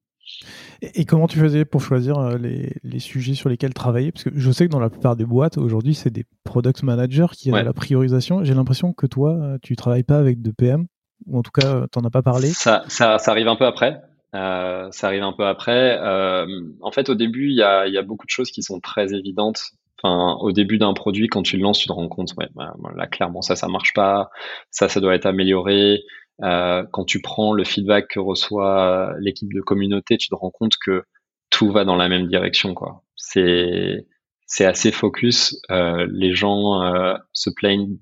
[0.82, 4.10] Et, comment tu faisais pour choisir les, les, sujets sur lesquels travailler?
[4.10, 7.26] Parce que je sais que dans la plupart des boîtes, aujourd'hui, c'est des product managers
[7.32, 8.42] qui ont la priorisation.
[8.42, 10.86] J'ai l'impression que toi, tu travailles pas avec de PM
[11.32, 14.02] en tout cas, euh, t'en as pas parlé ça, ça, ça, arrive un peu après.
[14.34, 15.98] Euh, ça arrive un peu après.
[15.98, 16.46] Euh,
[16.80, 19.14] en fait, au début, il y a, y a, beaucoup de choses qui sont très
[19.14, 19.60] évidentes.
[19.98, 22.74] Enfin, au début d'un produit, quand tu le lances, tu te rends compte, ouais, bah,
[22.94, 24.30] là, clairement, ça, ça marche pas.
[24.70, 26.02] Ça, ça doit être amélioré.
[26.42, 30.74] Euh, quand tu prends le feedback que reçoit l'équipe de communauté, tu te rends compte
[30.84, 31.04] que
[31.48, 33.02] tout va dans la même direction, quoi.
[33.16, 34.06] C'est
[34.46, 35.60] c'est assez focus.
[35.70, 37.96] Euh, les gens euh, se plaignent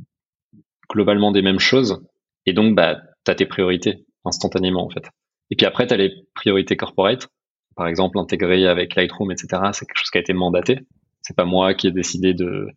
[0.91, 2.05] globalement des mêmes choses.
[2.47, 5.09] Et donc, bah, tu as tes priorités instantanément, en fait.
[5.51, 7.29] Et puis après, tu as les priorités corporate.
[7.77, 9.49] Par exemple, intégrer avec Lightroom, etc.
[9.73, 10.81] C'est quelque chose qui a été mandaté.
[11.23, 12.69] C'est pas moi qui ai décidé de,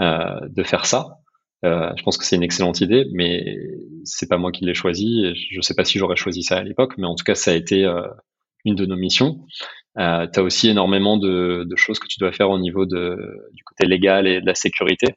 [0.00, 1.20] euh, de faire ça.
[1.64, 3.58] Euh, je pense que c'est une excellente idée, mais
[4.04, 5.24] c'est pas moi qui l'ai choisi.
[5.24, 7.50] Et je sais pas si j'aurais choisi ça à l'époque, mais en tout cas, ça
[7.50, 8.06] a été euh,
[8.64, 9.44] une de nos missions.
[9.98, 13.16] Euh, tu as aussi énormément de, de, choses que tu dois faire au niveau de,
[13.52, 15.14] du côté légal et de la sécurité.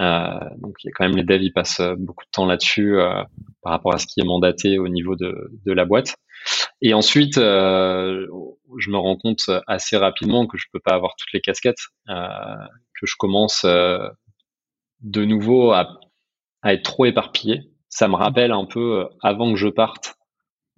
[0.00, 2.46] Euh, donc il y a quand même les devs, ils passent euh, beaucoup de temps
[2.46, 3.22] là-dessus euh,
[3.62, 6.16] par rapport à ce qui est mandaté au niveau de, la boîte.
[6.80, 11.42] Et ensuite, je me rends compte assez rapidement que je peux pas avoir toutes les
[11.42, 16.00] casquettes, que je commence de nouveau à,
[16.62, 17.60] à, être trop éparpillé.
[17.90, 20.14] ça me rappelle un peu avant que je parte,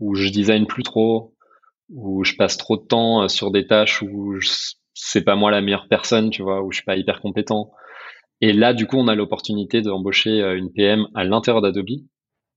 [0.01, 1.37] où je design plus trop,
[1.91, 4.37] où je passe trop de temps sur des tâches où
[4.95, 7.71] c'est pas moi la meilleure personne, tu vois, où je suis pas hyper compétent.
[8.43, 12.03] Et là, du coup, on a l'opportunité d'embaucher une PM à l'intérieur d'Adobe,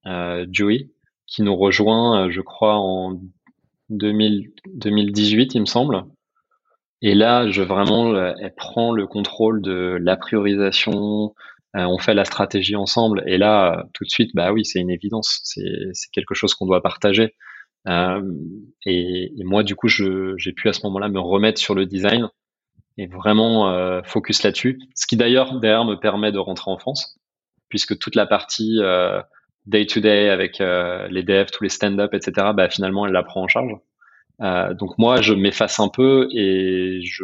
[0.07, 0.89] euh, Joey,
[1.27, 3.21] qui nous rejoint, je crois, en
[3.89, 6.03] 2000, 2018, il me semble.
[7.03, 11.35] Et là, je vraiment, elle prend le contrôle de la priorisation.
[11.75, 13.23] Euh, on fait la stratégie ensemble.
[13.27, 15.41] Et là, tout de suite, bah oui, c'est une évidence.
[15.43, 17.35] C'est quelque chose qu'on doit partager.
[17.87, 18.23] Euh,
[18.87, 22.27] et, moi, du coup, j'ai pu à ce moment-là me remettre sur le design
[22.97, 24.79] et vraiment euh, focus là-dessus.
[24.95, 27.19] Ce qui d'ailleurs, derrière, me permet de rentrer en France,
[27.69, 28.79] puisque toute la partie
[29.65, 33.75] day-to-day avec les devs, tous les stand-up, etc., bah, finalement, elle la prend en charge.
[34.41, 37.23] Euh, donc moi, je m'efface un peu et je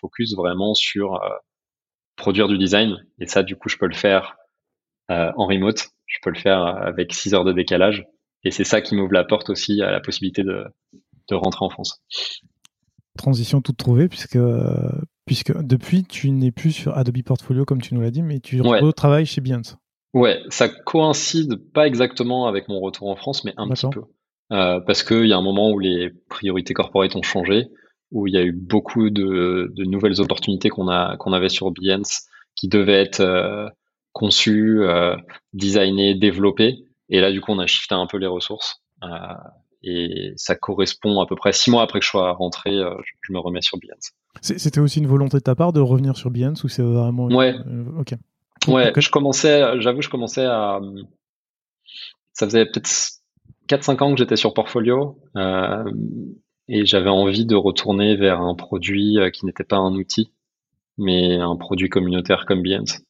[0.00, 1.28] focus vraiment sur euh,
[2.16, 3.04] produire du design.
[3.18, 4.36] Et ça, du coup, je peux le faire
[5.10, 5.88] euh, en remote.
[6.06, 8.06] Je peux le faire avec 6 heures de décalage.
[8.44, 10.64] Et c'est ça qui m'ouvre la porte aussi à la possibilité de,
[11.28, 12.02] de rentrer en France.
[13.18, 14.38] Transition toute trouvée, puisque,
[15.26, 18.62] puisque depuis, tu n'es plus sur Adobe Portfolio, comme tu nous l'as dit, mais tu
[18.62, 19.74] retravailles chez Beyoncé.
[20.14, 24.02] Ouais, ça coïncide pas exactement avec mon retour en France, mais un petit peu.
[24.50, 27.66] Euh, parce qu'il y a un moment où les priorités corporate ont changé,
[28.10, 32.22] où il y a eu beaucoup de, de nouvelles opportunités qu'on avait sur Behance
[32.56, 33.68] qui devaient être euh,
[34.12, 35.16] conçues, euh,
[35.52, 36.78] designées, développées.
[37.10, 38.82] Et là, du coup, on a shifté un peu les ressources.
[39.84, 42.94] Euh, et ça correspond à peu près six mois après que je sois rentré, euh,
[43.22, 44.12] je, me remets sur Behance.
[44.40, 47.54] C'était aussi une volonté de ta part de revenir sur Behance ou c'est vraiment ouais.
[47.98, 48.14] ok.
[48.66, 50.80] Ouais je commençais j'avoue je commençais à
[52.32, 52.88] ça faisait peut-être
[53.68, 55.84] 4-5 ans que j'étais sur Portfolio euh,
[56.68, 60.30] et j'avais envie de retourner vers un produit euh, qui n'était pas un outil,
[60.96, 63.00] mais un produit communautaire comme Behance,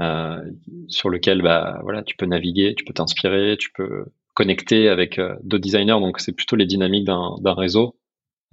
[0.00, 0.42] euh,
[0.88, 4.06] sur lequel bah voilà tu peux naviguer, tu peux t'inspirer, tu peux
[4.38, 5.98] connecter avec euh, d'autres designers.
[6.00, 7.98] Donc c'est plutôt les dynamiques d'un réseau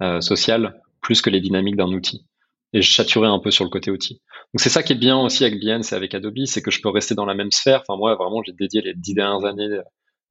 [0.02, 2.26] euh, social plus que les dynamiques d'un outil.
[2.72, 4.14] Et je chaturais un peu sur le côté outil.
[4.52, 6.82] Donc c'est ça qui est bien aussi avec Behance et avec Adobe, c'est que je
[6.82, 7.84] peux rester dans la même sphère.
[7.86, 9.78] Enfin moi vraiment j'ai dédié les dix dernières années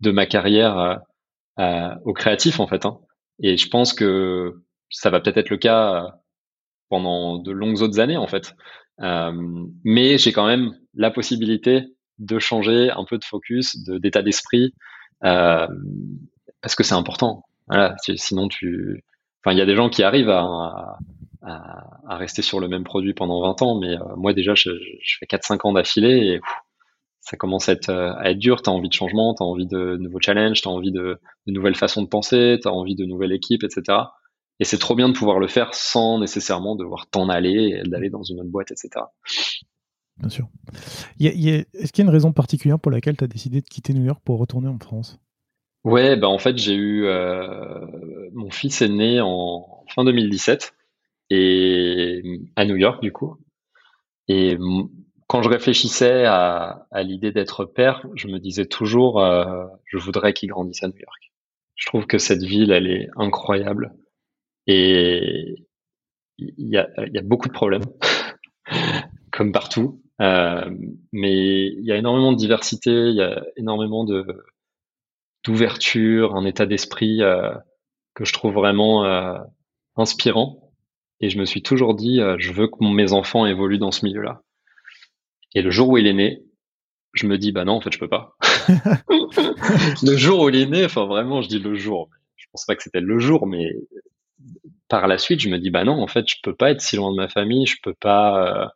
[0.02, 1.00] de ma carrière
[1.60, 2.86] euh, au créatif en fait.
[2.86, 3.00] Hein.
[3.42, 6.18] Et je pense que ça va peut-être être le cas
[6.90, 8.56] pendant de longues autres années en fait.
[9.00, 11.84] Mais j'ai quand même la possibilité
[12.20, 14.74] de changer un peu de focus, d'état d'esprit,
[15.22, 17.44] parce que c'est important.
[17.68, 19.04] Voilà, sinon tu,
[19.44, 20.46] enfin il y a des gens qui arrivent à,
[21.42, 24.70] à, à, rester sur le même produit pendant 20 ans, mais moi déjà je,
[25.20, 26.42] fais 4-5 ans d'affilée et
[27.26, 29.46] ça commence à être, euh, à être dur, tu as envie de changement, tu as
[29.46, 32.96] envie de nouveaux challenges, tu as envie de, nouvelles façons de penser, tu as envie
[32.96, 33.98] de nouvelles équipes, etc.
[34.60, 38.22] Et c'est trop bien de pouvoir le faire sans nécessairement devoir t'en aller, d'aller dans
[38.22, 39.06] une autre boîte, etc.
[40.18, 40.48] Bien sûr.
[41.20, 44.04] Est-ce qu'il y a une raison particulière pour laquelle tu as décidé de quitter New
[44.04, 45.20] York pour retourner en France?
[45.84, 47.06] Ouais, bah en fait, j'ai eu.
[47.06, 47.86] Euh,
[48.34, 50.74] mon fils est né en fin 2017
[51.30, 52.24] et
[52.56, 53.38] à New York, du coup.
[54.28, 54.58] Et
[55.28, 60.50] quand je réfléchissais à, l'idée d'être père, je me disais toujours, euh, je voudrais qu'il
[60.50, 61.32] grandisse à New York.
[61.76, 63.94] Je trouve que cette ville, elle est incroyable.
[64.68, 65.68] Et
[66.38, 66.88] il y a,
[67.24, 67.86] beaucoup de problèmes,
[69.32, 70.02] comme partout.
[70.22, 70.70] Euh,
[71.12, 74.26] mais il y a énormément de diversité, il y a énormément de
[75.44, 77.54] d'ouverture, un état d'esprit euh,
[78.16, 79.38] que je trouve vraiment euh,
[79.96, 80.72] inspirant.
[81.22, 84.06] Et je me suis toujours dit, euh, je veux que mes enfants évoluent dans ce
[84.06, 84.42] milieu-là.
[85.54, 86.42] Et le jour où il est né,
[87.14, 88.36] je me dis, bah non, en fait, je peux pas.
[90.04, 92.10] le jour où il est né, enfin vraiment, je dis le jour.
[92.36, 93.70] Je pense pas que c'était le jour, mais
[94.88, 96.96] par la suite, je me dis, bah non, en fait, je peux pas être si
[96.96, 98.68] loin de ma famille, je peux pas, euh,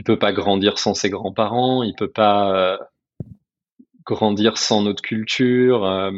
[0.00, 2.78] il peut pas grandir sans ses grands-parents, il peut pas euh,
[4.06, 5.84] grandir sans notre culture.
[5.84, 6.10] Euh.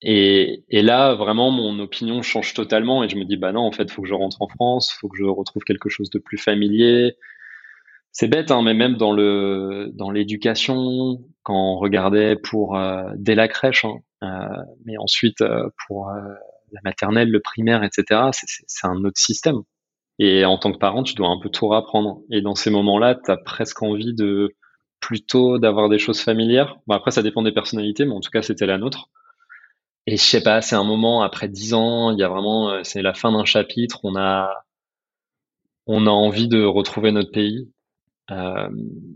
[0.00, 3.90] et, là, vraiment, mon opinion change totalement et je me dis, bah non, en fait,
[3.90, 7.16] faut que je rentre en France, faut que je retrouve quelque chose de plus familier,
[8.12, 13.34] c'est bête, hein, mais même dans le dans l'éducation, quand on regardait pour euh, dès
[13.34, 15.42] la crèche, hein, mais ensuite
[15.88, 16.12] pour
[16.72, 18.30] la maternelle, le primaire, etc.
[18.32, 19.64] C'est un autre système.
[20.18, 22.20] Et en tant que parent, tu dois un peu tout apprendre.
[22.30, 24.54] Et dans ces moments-là, tu as presque envie de
[25.00, 26.76] plutôt d'avoir des choses familières.
[26.86, 29.10] Bon, après, ça dépend des personnalités, mais en tout cas, c'était la nôtre.
[30.06, 33.02] Et je sais pas, c'est un moment après dix ans, il y a vraiment, c'est
[33.02, 34.00] la fin d'un chapitre.
[34.04, 34.64] On a,
[35.86, 37.70] on a envie de retrouver notre pays.
[38.30, 38.68] Euh,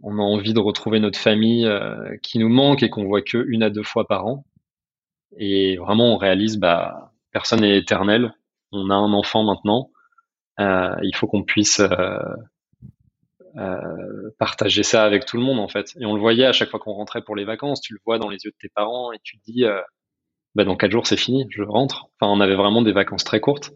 [0.02, 3.44] on a envie de retrouver notre famille euh, qui nous manque et qu'on voit que
[3.48, 4.44] une à deux fois par an.
[5.38, 8.34] Et vraiment, on réalise, bah, personne n'est éternel.
[8.72, 9.90] On a un enfant maintenant.
[10.60, 11.80] Euh, il faut qu'on puisse
[14.38, 15.94] partager ça avec tout le monde en fait.
[16.00, 18.18] Et on le voyait à chaque fois qu'on rentrait pour les vacances, tu le vois
[18.18, 19.64] dans les yeux de tes parents et tu te dis,
[20.54, 22.06] bah, dans quatre jours c'est fini, je rentre.
[22.20, 23.72] Enfin, on avait vraiment des vacances très courtes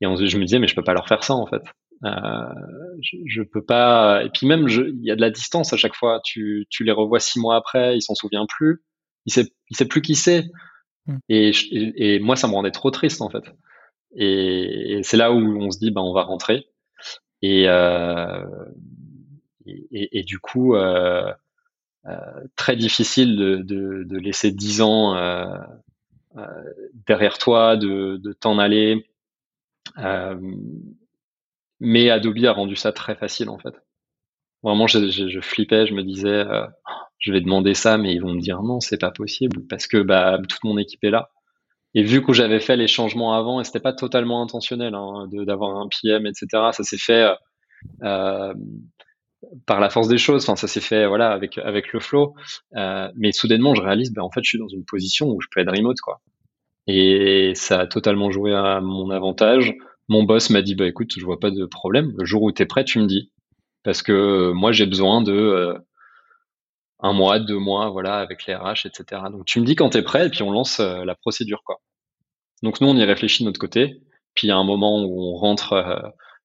[0.00, 1.62] et on, je me disais mais je peux pas leur faire ça en fait.
[2.02, 4.22] je, je, peux pas.
[4.24, 6.20] Et puis même, il y a de la distance à chaque fois.
[6.24, 8.82] Tu, tu les revois six mois après, ils s'en souvient plus.
[9.26, 10.44] Il sait, il sait plus qui c'est.
[11.28, 13.44] Et, et, moi, ça me rendait trop triste en fait.
[14.16, 16.66] Et, c'est là où on se dit, ben, on va rentrer.
[17.42, 18.44] Et, euh,
[20.24, 21.32] du coup, euh,
[22.06, 22.16] euh,
[22.56, 25.14] très difficile de, laisser dix ans
[27.06, 29.06] derrière toi, de, de t'en aller.
[31.80, 33.74] mais Adobe a rendu ça très facile en fait.
[34.62, 36.44] Vraiment, je, je, je flippais, je me disais,
[37.18, 39.98] je vais demander ça, mais ils vont me dire non, c'est pas possible parce que
[39.98, 41.30] bah, toute mon équipe est là.
[41.94, 45.76] Et vu que j'avais fait les changements avant, et c'était pas totalement intentionnel hein, d'avoir
[45.76, 46.46] un PM, etc.
[46.72, 47.28] Ça s'est fait
[48.02, 48.54] euh,
[49.66, 50.42] par la force des choses.
[50.44, 52.34] Enfin, ça s'est fait voilà avec avec le flow.
[52.76, 55.46] Euh, mais soudainement, je réalise, ben en fait, je suis dans une position où je
[55.50, 56.20] peux être remote, quoi.
[56.86, 59.74] Et ça a totalement joué à mon avantage.
[60.08, 62.12] Mon boss m'a dit, bah écoute, je vois pas de problème.
[62.18, 63.30] Le jour où tu es prêt, tu me dis.
[63.84, 65.74] Parce que moi, j'ai besoin de euh,
[67.00, 69.22] un mois, deux mois, voilà, avec les RH, etc.
[69.30, 71.62] Donc tu me dis quand tu es prêt et puis on lance euh, la procédure,
[71.64, 71.80] quoi.
[72.62, 74.00] Donc nous, on y réfléchit de notre côté.
[74.34, 76.00] Puis il y a un moment où on rentre euh,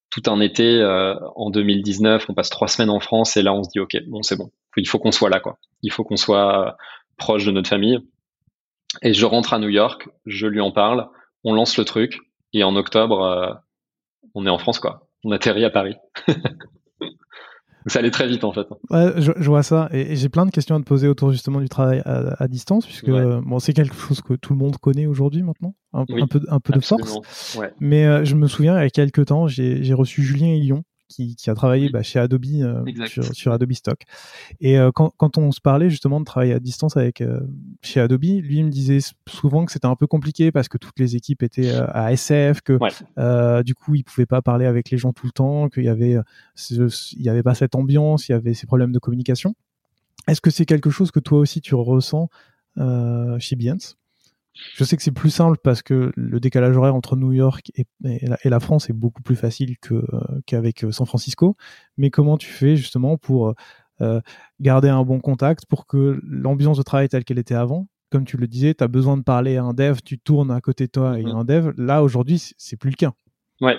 [0.10, 3.64] tout un été euh, en 2019, on passe trois semaines en France et là on
[3.64, 5.58] se dit ok, bon c'est bon, il faut qu'on soit là, quoi.
[5.82, 6.78] Il faut qu'on soit
[7.18, 8.00] proche de notre famille.
[9.04, 11.08] Et je rentre à New York, je lui en parle,
[11.44, 12.20] on lance le truc
[12.54, 13.62] et en octobre,
[14.34, 15.08] on est en France, quoi.
[15.24, 15.96] On atterrit à Paris.
[17.85, 18.68] ça allait très vite en fait.
[18.89, 21.69] Ouais, je, vois ça et, j'ai plein de questions à te poser autour justement du
[21.69, 25.76] travail à, distance puisque bon c'est quelque chose que tout le monde connaît aujourd'hui maintenant
[25.93, 27.56] un, peu un peu de force.
[27.57, 27.72] Ouais.
[27.80, 31.36] Mais euh, je me souviens il y a quelques temps j'ai reçu Julien Lyon qui,
[31.36, 34.03] qui a travaillé bah, chez Adobe euh, sur, sur, Adobe Stock.
[34.61, 37.41] Et euh, quand, quand on se parlait justement de travailler à distance avec euh,
[37.81, 40.98] chez Adobe, lui il me disait souvent que c'était un peu compliqué parce que toutes
[40.99, 45.11] les équipes étaient à SF, que du coup il pouvait pas parler avec les gens
[45.11, 46.18] tout le temps, qu'il y avait
[46.69, 49.56] il y avait pas cette ambiance, il y avait ces problèmes de communication.
[50.27, 52.30] Est-ce que c'est quelque chose que toi aussi tu ressens
[53.40, 53.99] chez Behance?
[54.54, 57.86] Je sais que c'est plus simple parce que le décalage horaire entre New York et,
[58.44, 59.76] la, France est beaucoup plus facile
[60.46, 61.56] qu'avec euh, San Francisco.
[61.98, 63.54] Mais comment tu fais justement pour
[64.02, 64.22] euh,
[64.60, 68.38] garder un bon contact, pour que l'ambiance de travail telle qu'elle était avant, comme tu
[68.38, 70.92] le disais, tu as besoin de parler à un dev, tu tournes à côté de
[70.92, 71.40] toi et il y a mm-hmm.
[71.40, 71.74] un dev.
[71.78, 73.14] Là, aujourd'hui, c'est plus le cas.
[73.62, 73.78] Ouais.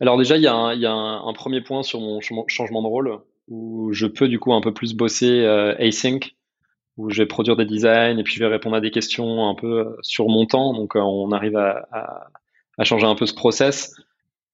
[0.00, 3.18] Alors déjà, il y a, un, premier point sur mon changement de rôle
[3.48, 6.35] où je peux du coup un peu plus bosser euh, async
[6.96, 9.54] où je vais produire des designs et puis je vais répondre à des questions un
[9.54, 10.72] peu euh, sur mon temps.
[10.72, 12.26] Donc euh, on arrive à, à,
[12.78, 13.94] à, changer un peu ce process.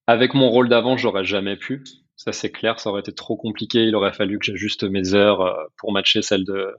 [0.07, 1.85] Avec mon rôle d'avant, j'aurais jamais pu.
[2.17, 3.85] Ça c'est clair, ça aurait été trop compliqué.
[3.85, 6.75] Il aurait fallu que j'ajuste mes heures euh, pour matcher celle de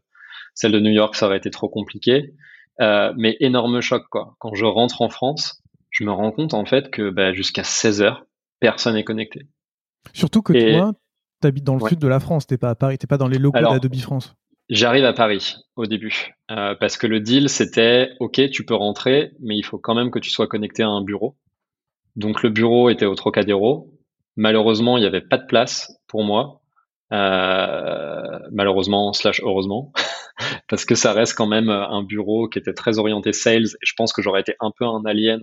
[0.54, 2.34] celle de New York, ça aurait été trop compliqué.
[2.82, 4.36] Euh, mais énorme choc quoi.
[4.40, 8.02] Quand je rentre en France, je me rends compte en fait que bah, jusqu'à 16
[8.02, 8.26] heures,
[8.60, 9.48] personne n'est connecté.
[10.12, 10.94] Surtout que toi,
[11.42, 13.28] tu habites dans le sud de la France, t'es pas à Paris, t'es pas dans
[13.28, 14.36] les locaux d'Adobe France.
[14.70, 19.32] J'arrive à Paris au début euh, parce que le deal c'était ok tu peux rentrer
[19.40, 21.36] mais il faut quand même que tu sois connecté à un bureau.
[22.16, 23.92] Donc le bureau était au Trocadéro.
[24.38, 26.62] Malheureusement il n'y avait pas de place pour moi.
[27.12, 29.92] Euh, malheureusement slash heureusement
[30.70, 33.94] parce que ça reste quand même un bureau qui était très orienté sales et je
[33.98, 35.42] pense que j'aurais été un peu un alien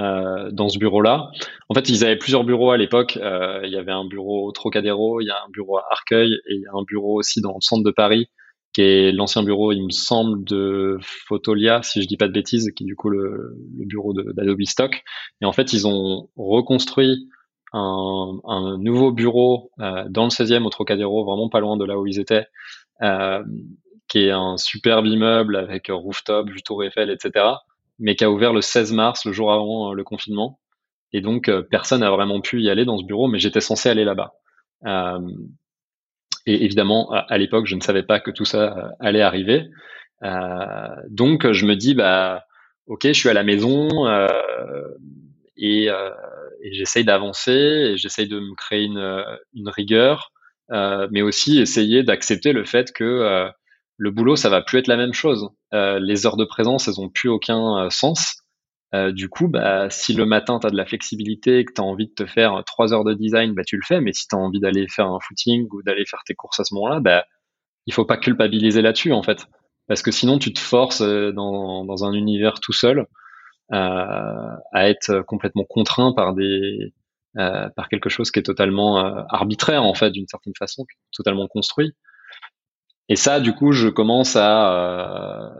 [0.00, 1.30] euh, dans ce bureau-là.
[1.68, 3.18] En fait, ils avaient plusieurs bureaux à l'époque.
[3.20, 6.32] Euh, il y avait un bureau au Trocadéro, il y a un bureau à Arcueil
[6.32, 8.28] et il y a un bureau aussi dans le centre de Paris
[8.72, 12.70] qui est l'ancien bureau, il me semble, de Photolia, si je dis pas de bêtises,
[12.76, 15.02] qui est du coup le, bureau d'Adobe Stock.
[15.40, 17.28] Et en fait, ils ont reconstruit
[17.72, 22.06] un, nouveau bureau euh, dans le 16e au Trocadéro, vraiment pas loin de là où
[22.06, 22.46] ils étaient,
[23.02, 23.42] euh,
[24.08, 27.46] qui est un superbe immeuble avec rooftop, vue Tour Eiffel, etc.,
[27.98, 30.58] mais qui a ouvert le 16 mars, le jour avant euh, le confinement.
[31.12, 34.04] Et donc, personne n'a vraiment pu y aller dans ce bureau, mais j'étais censé aller
[34.04, 34.32] là-bas.
[36.50, 39.70] Et évidemment, à, l'époque, je ne savais pas que tout ça euh, allait arriver.
[40.24, 42.42] Euh, donc, je me dis, bah,
[42.88, 44.26] ok, je suis à la maison euh,
[45.56, 45.88] et,
[46.72, 49.24] j'essaye d'avancer et j'essaye de me créer une,
[49.54, 50.32] une rigueur,
[50.68, 53.48] mais aussi essayer d'accepter le fait que
[53.96, 55.48] le boulot, ça va plus être la même chose.
[55.72, 58.39] les heures de présence, elles ont plus aucun sens.
[58.94, 61.80] Euh, du coup, bah, si le matin, tu as de la flexibilité et que tu
[61.80, 64.00] as envie de te faire trois heures de design, bah, tu le fais.
[64.00, 66.64] Mais si tu as envie d'aller faire un footing ou d'aller faire tes courses à
[66.64, 67.24] ce moment-là, bah,
[67.86, 69.46] il faut pas culpabiliser là-dessus, en fait.
[69.86, 73.06] Parce que sinon, tu te forces euh, dans, dans un univers tout seul
[73.72, 76.92] euh, à être complètement contraint par des,
[77.34, 78.98] par quelque chose qui est totalement
[79.28, 81.92] arbitraire en fait d'une certaine façon, totalement construit.
[83.08, 85.54] Et ça, du coup, je commence à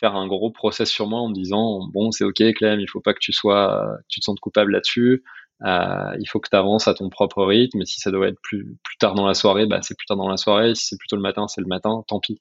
[0.00, 3.00] faire un gros process sur moi en me disant bon, c'est ok, Clem, il faut
[3.00, 5.22] pas que tu sois, tu te sentes coupable là-dessus.
[5.62, 7.82] Euh, il faut que tu avances à ton propre rythme.
[7.82, 10.16] Et si ça doit être plus, plus tard dans la soirée, bah, c'est plus tard
[10.16, 10.74] dans la soirée.
[10.74, 12.02] Si c'est plutôt le matin, c'est le matin.
[12.08, 12.40] Tant pis.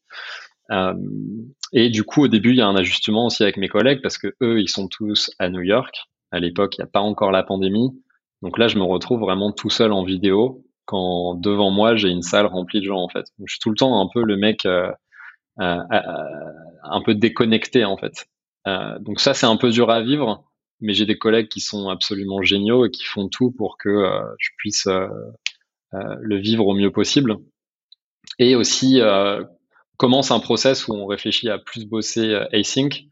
[0.72, 0.94] Euh,
[1.74, 4.18] et du coup, au début, il y a un ajustement aussi avec mes collègues parce
[4.18, 5.94] que eux, ils sont tous à New York.
[6.32, 7.90] À l'époque, il n'y a pas encore la pandémie.
[8.42, 12.22] Donc là, je me retrouve vraiment tout seul en vidéo quand devant moi, j'ai une
[12.22, 13.26] salle remplie de gens en fait.
[13.46, 14.92] Je suis tout le temps un peu le mec euh
[15.60, 18.28] un peu déconnecté en fait.
[18.68, 20.50] Euh, donc ça, c'est un peu dur à vivre
[20.82, 24.22] mais j'ai des collègues qui sont absolument géniaux et qui font tout pour que euh,
[24.38, 25.08] je puisse euh,
[25.94, 27.38] euh, le vivre au mieux possible.
[28.38, 29.02] Et aussi
[29.98, 33.06] commence un process où on réfléchit à plus bosser async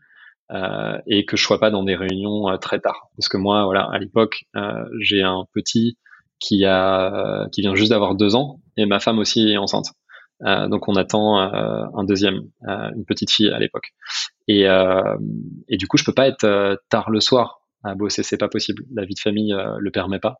[0.51, 3.09] euh, et que je sois pas dans des réunions très tard.
[3.17, 4.45] Parce que moi, voilà, à l'époque,
[5.01, 5.97] j'ai un petit
[6.39, 9.87] qui a qui vient juste d'avoir deux ans et ma femme aussi est enceinte.
[10.45, 13.93] Euh, donc on attend euh, un deuxième, euh, une petite fille à l'époque.
[14.47, 14.65] Et,
[15.67, 18.83] et du coup, je peux pas être tard le soir à bosser, c'est pas possible.
[18.93, 20.37] La vie de famille le permet pas.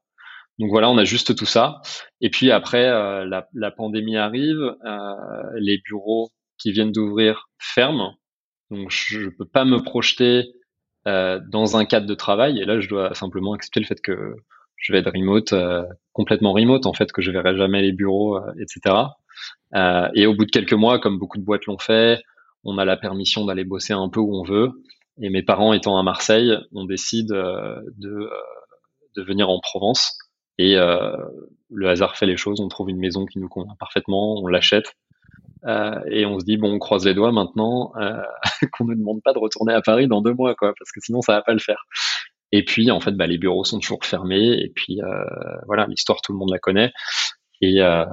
[0.59, 1.81] Donc voilà, on a juste tout ça.
[2.21, 4.75] Et puis après, la, la, pandémie arrive,
[5.55, 8.15] les bureaux qui viennent d'ouvrir ferment.
[8.71, 10.53] Donc je, je peux pas me projeter
[11.05, 12.61] dans un cadre de travail.
[12.61, 14.35] Et là, je dois simplement accepter le fait que
[14.77, 15.53] je vais être remote,
[16.13, 18.95] complètement remote en fait, que je verrai jamais les bureaux, etc.
[19.75, 22.21] Euh, et au bout de quelques mois, comme beaucoup de boîtes l'ont fait,
[22.63, 24.71] on a la permission d'aller bosser un peu où on veut.
[25.21, 28.29] Et mes parents étant à Marseille, on décide euh, de, euh,
[29.15, 30.17] de venir en Provence.
[30.59, 32.59] Et le hasard fait les choses.
[32.61, 34.91] On trouve une maison qui nous convient parfaitement, on l'achète.
[36.09, 37.91] Et on se dit bon, on croise les doigts maintenant
[38.71, 41.21] qu'on ne demande pas de retourner à Paris dans deux mois, quoi, parce que sinon
[41.21, 41.85] ça va pas le faire.
[42.51, 44.59] Et puis en fait, bah, les bureaux sont toujours fermés.
[44.59, 44.99] Et puis
[45.67, 46.91] voilà, l'histoire tout le monde la connaît.
[47.61, 48.05] Et, euh,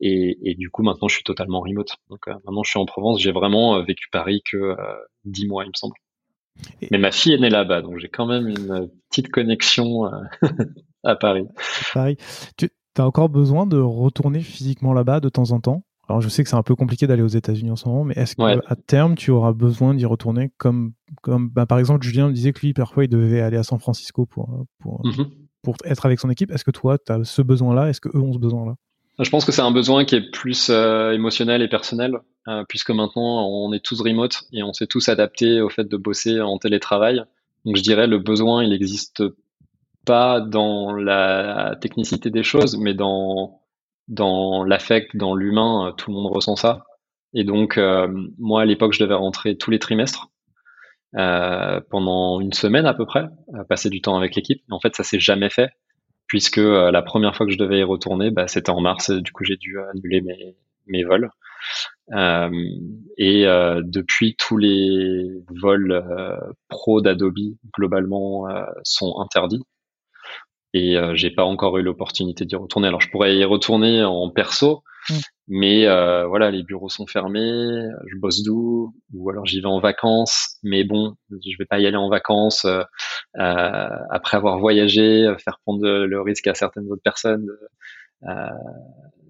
[0.00, 1.96] et, et, du coup, maintenant, je suis totalement remote.
[2.08, 3.20] Donc, euh, maintenant, je suis en Provence.
[3.20, 4.76] J'ai vraiment euh, vécu Paris que
[5.24, 5.94] dix mois, il me semble.
[6.90, 10.04] Mais ma fille est née là-bas, donc j'ai quand même une petite connexion
[11.02, 11.46] à Paris.
[11.94, 12.18] Paris.
[12.58, 12.68] Tu
[12.98, 15.82] as encore besoin de retourner physiquement là-bas de temps en temps?
[16.08, 18.14] Alors je sais que c'est un peu compliqué d'aller aux États-Unis en ce moment, mais
[18.18, 20.92] est-ce qu'à terme tu auras besoin d'y retourner comme
[21.22, 23.78] comme bah, par exemple Julien me disait que lui parfois il devait aller à San
[23.78, 26.50] Francisco pour pour mm-hmm pour être avec son équipe.
[26.50, 27.88] Est-ce que toi, tu as ce besoin-là?
[27.88, 28.74] Est-ce qu'eux ont ce besoin-là?
[29.18, 32.18] Je pense que c'est un besoin qui est plus euh, émotionnel et personnel,
[32.48, 35.96] euh, puisque maintenant, on est tous remote et on s'est tous adaptés au fait de
[35.96, 37.22] bosser en télétravail.
[37.64, 39.22] Donc je dirais le besoin, il n'existe
[40.04, 43.60] pas dans la technicité des choses, mais dans
[44.08, 46.84] dans l'affect, dans l'humain, euh, tout le monde ressent ça.
[47.34, 47.80] Et donc,
[48.38, 50.28] moi, à l'époque, je devais rentrer tous les trimestres.
[51.14, 53.26] Euh, pendant une semaine à peu près,
[53.68, 54.62] passer du temps avec l'équipe.
[54.70, 55.70] En fait, ça s'est jamais fait
[56.26, 59.10] puisque euh, la première fois que je devais y retourner, bah, c'était en mars.
[59.10, 60.22] Du coup, j'ai dû annuler
[60.86, 61.30] mes, vols.
[62.12, 62.50] Euh,
[63.18, 65.28] et depuis, tous les
[65.60, 66.02] vols
[66.68, 68.46] pro d'Adobe globalement
[68.82, 69.62] sont interdits
[70.74, 72.88] et j'ai pas encore eu l'opportunité d'y retourner.
[72.88, 75.14] Alors je pourrais y retourner en perso, mm.
[75.54, 79.80] Mais euh, voilà, les bureaux sont fermés, je bosse d'où, ou alors j'y vais en
[79.80, 82.82] vacances, mais bon, je vais pas y aller en vacances euh,
[83.38, 87.46] euh après avoir voyagé, faire prendre le risque à certaines autres personnes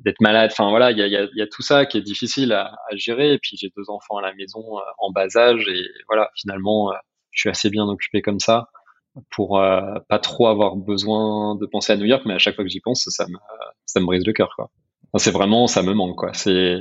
[0.05, 0.51] d'être malade.
[0.53, 3.32] Enfin voilà, il y a, tout ça qui est difficile à, à gérer.
[3.32, 4.62] Et puis j'ai deux enfants à la maison
[4.99, 6.93] en bas âge, et voilà, finalement,
[7.32, 8.69] je suis assez bien occupé comme ça
[9.31, 12.65] pour euh, pas trop avoir besoin de penser à New York, mais à chaque fois
[12.65, 13.36] que j'y pense, ça me,
[13.86, 14.53] ça me brise le cœur.
[14.57, 14.70] Quoi.
[15.18, 16.16] C'est vraiment, ça me manque.
[16.16, 16.32] Quoi.
[16.32, 16.78] C'est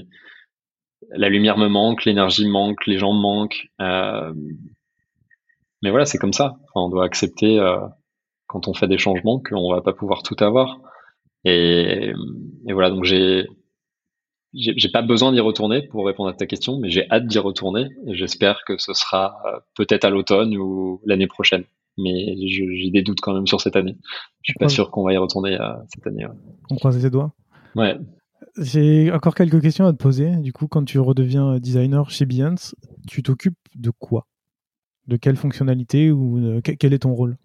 [1.10, 3.68] la lumière me manque, l'énergie me manque, les gens me manquent.
[3.82, 4.34] Euh...
[5.82, 6.58] Mais voilà, c'est comme ça.
[6.64, 7.80] Enfin, on doit accepter euh,
[8.48, 10.80] quand on fait des changements qu'on va pas pouvoir tout avoir.
[11.44, 12.14] Et,
[12.68, 13.48] et voilà, donc j'ai
[14.54, 17.88] j'ai pas besoin d'y retourner pour répondre à ta question, mais j'ai hâte d'y retourner
[18.06, 21.64] et j'espère que ce sera euh, peut-être à l'automne ou l'année prochaine
[21.98, 23.98] mais j'ai des doutes quand même sur cette année.
[24.42, 26.26] Je suis pas sûr qu'on va y retourner euh, cette année.
[26.70, 27.34] On croise les doigts.
[27.76, 27.98] Ouais.
[28.58, 30.36] J'ai encore quelques questions à te poser.
[30.38, 32.76] Du coup, quand tu redeviens designer chez Behance,
[33.08, 34.28] tu t'occupes de quoi?
[35.08, 37.38] De quelle fonctionnalité ou euh, quel est ton rôle?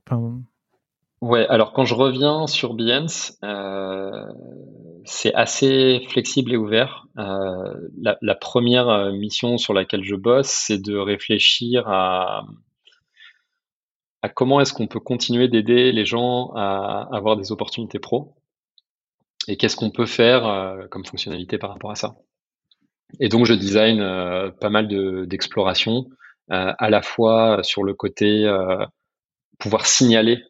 [1.20, 4.10] Ouais, alors quand je reviens sur Behance, euh,
[5.04, 7.06] c'est assez flexible et ouvert.
[7.18, 7.74] Euh,
[8.20, 12.44] la, première mission sur laquelle je bosse, c'est de réfléchir à
[14.34, 18.35] comment est-ce qu'on peut continuer d'aider les gens à avoir des opportunités pro
[19.48, 22.16] et qu'est-ce qu'on peut faire euh, comme fonctionnalité par rapport à ça?
[23.20, 24.88] Et donc je design euh, pas mal
[25.28, 26.06] d'exploration,
[26.50, 28.48] euh, à la fois sur le côté
[29.58, 30.42] pouvoir signaler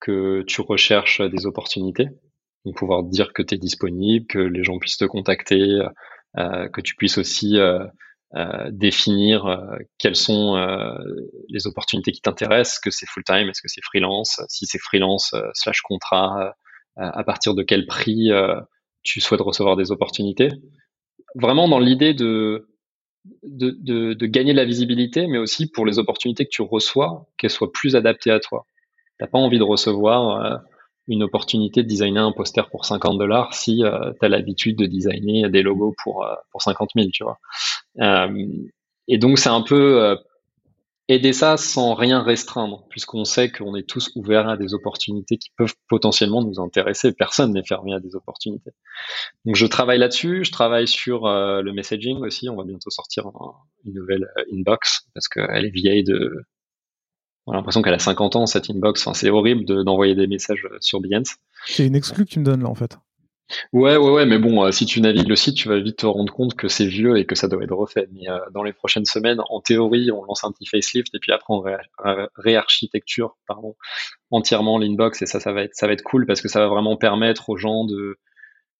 [0.00, 2.08] que tu recherches des opportunités,
[2.64, 5.78] donc pouvoir dire que tu es disponible, que les gens puissent te contacter,
[6.36, 7.58] que tu puisses aussi
[8.70, 9.60] définir
[9.98, 10.56] quelles sont
[11.48, 15.34] les opportunités qui t'intéressent, que c'est full time, est-ce que c'est freelance, si c'est freelance
[15.54, 16.54] slash contrat,
[17.00, 18.30] à partir de quel prix
[19.02, 20.48] tu souhaites recevoir des opportunités.
[21.34, 22.66] Vraiment dans l'idée de
[23.42, 27.26] de, de, de, gagner de la visibilité, mais aussi pour les opportunités que tu reçois,
[27.36, 28.64] qu'elles soient plus adaptées à toi.
[29.18, 30.62] T'as pas envie de recevoir
[31.10, 34.86] une opportunité de designer un poster pour 50 dollars si euh, tu as l'habitude de
[34.86, 37.38] designer des logos pour, euh, pour 50 000, tu vois.
[38.00, 38.46] Euh,
[39.08, 40.16] et donc, c'est un peu euh,
[41.12, 45.50] aider ça sans rien restreindre, puisqu'on sait qu'on est tous ouverts à des opportunités qui
[45.56, 47.12] peuvent potentiellement nous intéresser.
[47.12, 48.70] Personne n'est fermé à des opportunités.
[49.44, 50.44] Donc, je travaille là-dessus.
[50.44, 52.48] Je travaille sur le messaging aussi.
[52.48, 53.24] On va bientôt sortir
[53.84, 56.44] une nouvelle inbox parce qu'elle est vieille de
[57.46, 59.04] on a l'impression qu'elle a 50 ans, cette inbox.
[59.04, 61.36] Enfin, c'est horrible d'envoyer des messages euh, sur Behance.
[61.66, 62.96] C'est une exclue que tu me donnes là, en fait.
[63.72, 66.06] Ouais, ouais, ouais, mais bon, euh, si tu navigues le site, tu vas vite te
[66.06, 68.08] rendre compte que c'est vieux et que ça doit être refait.
[68.12, 71.32] Mais euh, dans les prochaines semaines, en théorie, on lance un petit facelift et puis
[71.32, 71.62] après on
[72.36, 73.36] réarchitecture,
[74.30, 76.68] entièrement l'inbox et ça, ça va être, ça va être cool parce que ça va
[76.68, 78.18] vraiment permettre aux gens de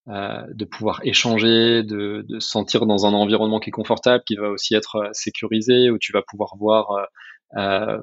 [0.07, 4.49] de pouvoir échanger, de, de se sentir dans un environnement qui est confortable, qui va
[4.49, 7.07] aussi être sécurisé, où tu vas pouvoir voir
[7.57, 7.99] euh,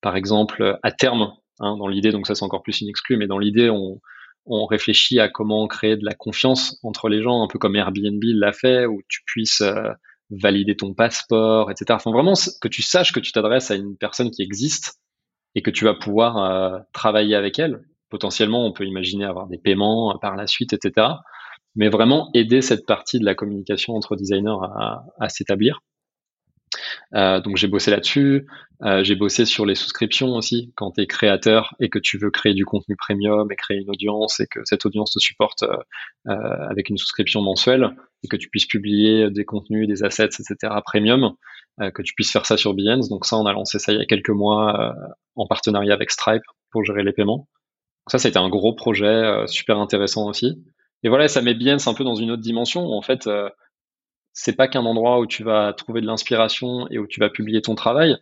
[0.00, 3.26] par exemple, à terme, hein, dans l'idée, donc ça c'est encore plus une exclue, mais
[3.26, 4.00] dans l'idée, on,
[4.48, 8.22] on réfléchit à comment créer de la confiance entre les gens, un peu comme Airbnb
[8.22, 9.90] l'a fait, où tu puisses euh,
[10.30, 11.86] valider ton passeport, etc.
[11.90, 14.98] Enfin, vraiment que tu saches que tu t'adresses à une personne qui existe
[15.54, 17.82] et que tu vas pouvoir euh, travailler avec elle.
[18.10, 21.08] Potentiellement, on peut imaginer avoir des paiements par la suite, etc.
[21.74, 24.56] Mais vraiment aider cette partie de la communication entre designers
[25.20, 25.80] à s'établir.
[27.14, 28.46] Euh, donc j'ai bossé là-dessus.
[28.82, 30.72] Euh, j'ai bossé sur les souscriptions aussi.
[30.76, 33.90] Quand tu es créateur et que tu veux créer du contenu premium et créer une
[33.90, 36.32] audience et que cette audience te supporte euh,
[36.70, 37.90] avec une souscription mensuelle
[38.24, 40.74] et que tu puisses publier des contenus, des assets, etc.
[40.84, 41.34] premium,
[41.78, 43.08] que tu puisses faire ça sur Behance.
[43.08, 44.94] Donc ça, on a lancé ça il y a quelques mois
[45.36, 46.42] en partenariat avec Stripe
[46.72, 47.36] pour gérer les paiements.
[47.36, 50.60] Donc ça, c'était un gros projet super intéressant aussi.
[51.04, 52.90] Et voilà, ça met Behance un peu dans une autre dimension.
[52.90, 53.28] en fait,
[54.40, 57.60] c'est pas qu'un endroit où tu vas trouver de l'inspiration et où tu vas publier
[57.60, 58.16] ton travail,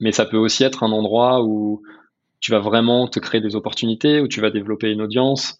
[0.00, 1.82] mais ça peut aussi être un endroit où
[2.40, 5.56] tu vas vraiment te créer des opportunités, où tu vas développer une audience.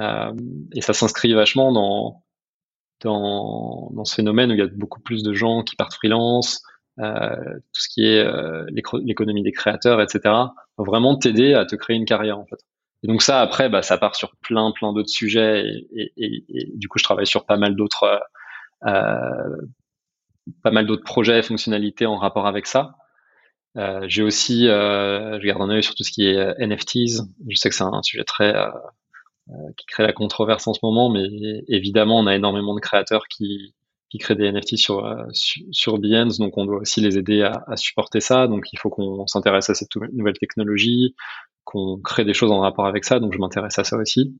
[0.00, 0.32] Euh,
[0.72, 2.24] et ça s'inscrit vachement dans,
[3.02, 6.62] dans, dans, ce phénomène où il y a beaucoup plus de gens qui partent freelance,
[6.98, 7.36] euh,
[7.72, 10.34] tout ce qui est euh, l'économie des créateurs, etc.
[10.76, 12.58] Vraiment t'aider à te créer une carrière en fait.
[13.04, 16.12] Et donc ça après, bah, ça part sur plein plein d'autres sujets et,
[16.74, 18.20] du coup je travaille sur pas mal d'autres
[18.82, 22.96] pas mal d'autres projets, fonctionnalités en rapport avec ça.
[23.76, 27.22] Euh, j'ai aussi, euh, je garde un œil sur tout ce qui est NFTs.
[27.48, 28.54] Je sais que c'est un sujet très
[29.76, 31.26] qui crée la controverse en ce moment, mais
[31.66, 33.74] évidemment, on a énormément de créateurs qui,
[34.08, 38.20] qui créent des NFT sur, sur, Behance, donc on doit aussi les aider à supporter
[38.20, 38.46] ça.
[38.46, 41.16] Donc il faut qu'on s'intéresse à cette nouvelle technologie,
[41.64, 43.18] qu'on crée des choses en rapport avec ça.
[43.18, 44.38] Donc je m'intéresse à ça aussi.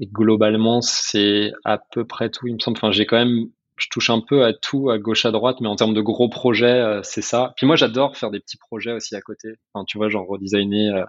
[0.00, 2.76] Et globalement, c'est à peu près tout, il me semble.
[2.78, 3.46] Enfin, j'ai quand même,
[3.76, 6.28] je touche un peu à tout, à gauche, à droite, mais en termes de gros
[6.28, 7.52] projets, euh, c'est ça.
[7.56, 9.54] Puis moi, j'adore faire des petits projets aussi à côté.
[9.72, 11.04] Enfin, tu vois, genre redesigner, euh,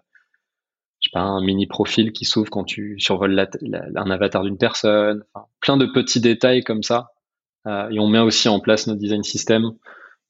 [1.02, 3.48] je sais pas, un mini profil qui s'ouvre quand tu survoles
[3.96, 5.24] un avatar d'une personne.
[5.62, 7.10] Plein de petits détails comme ça.
[7.68, 9.64] Euh, et on met aussi en place notre design system.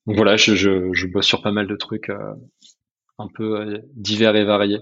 [0.06, 2.10] Donc voilà, je, je bosse sur pas mal de trucs
[3.18, 4.82] un peu divers et variés.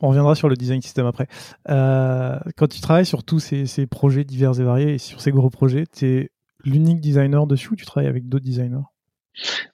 [0.00, 1.26] On reviendra sur le design system après.
[1.68, 5.50] Euh, quand tu travailles sur tous ces, projets divers et variés et sur ces gros
[5.50, 6.30] projets, tu es
[6.64, 8.84] l'unique designer dessus ou tu travailles avec d'autres designers?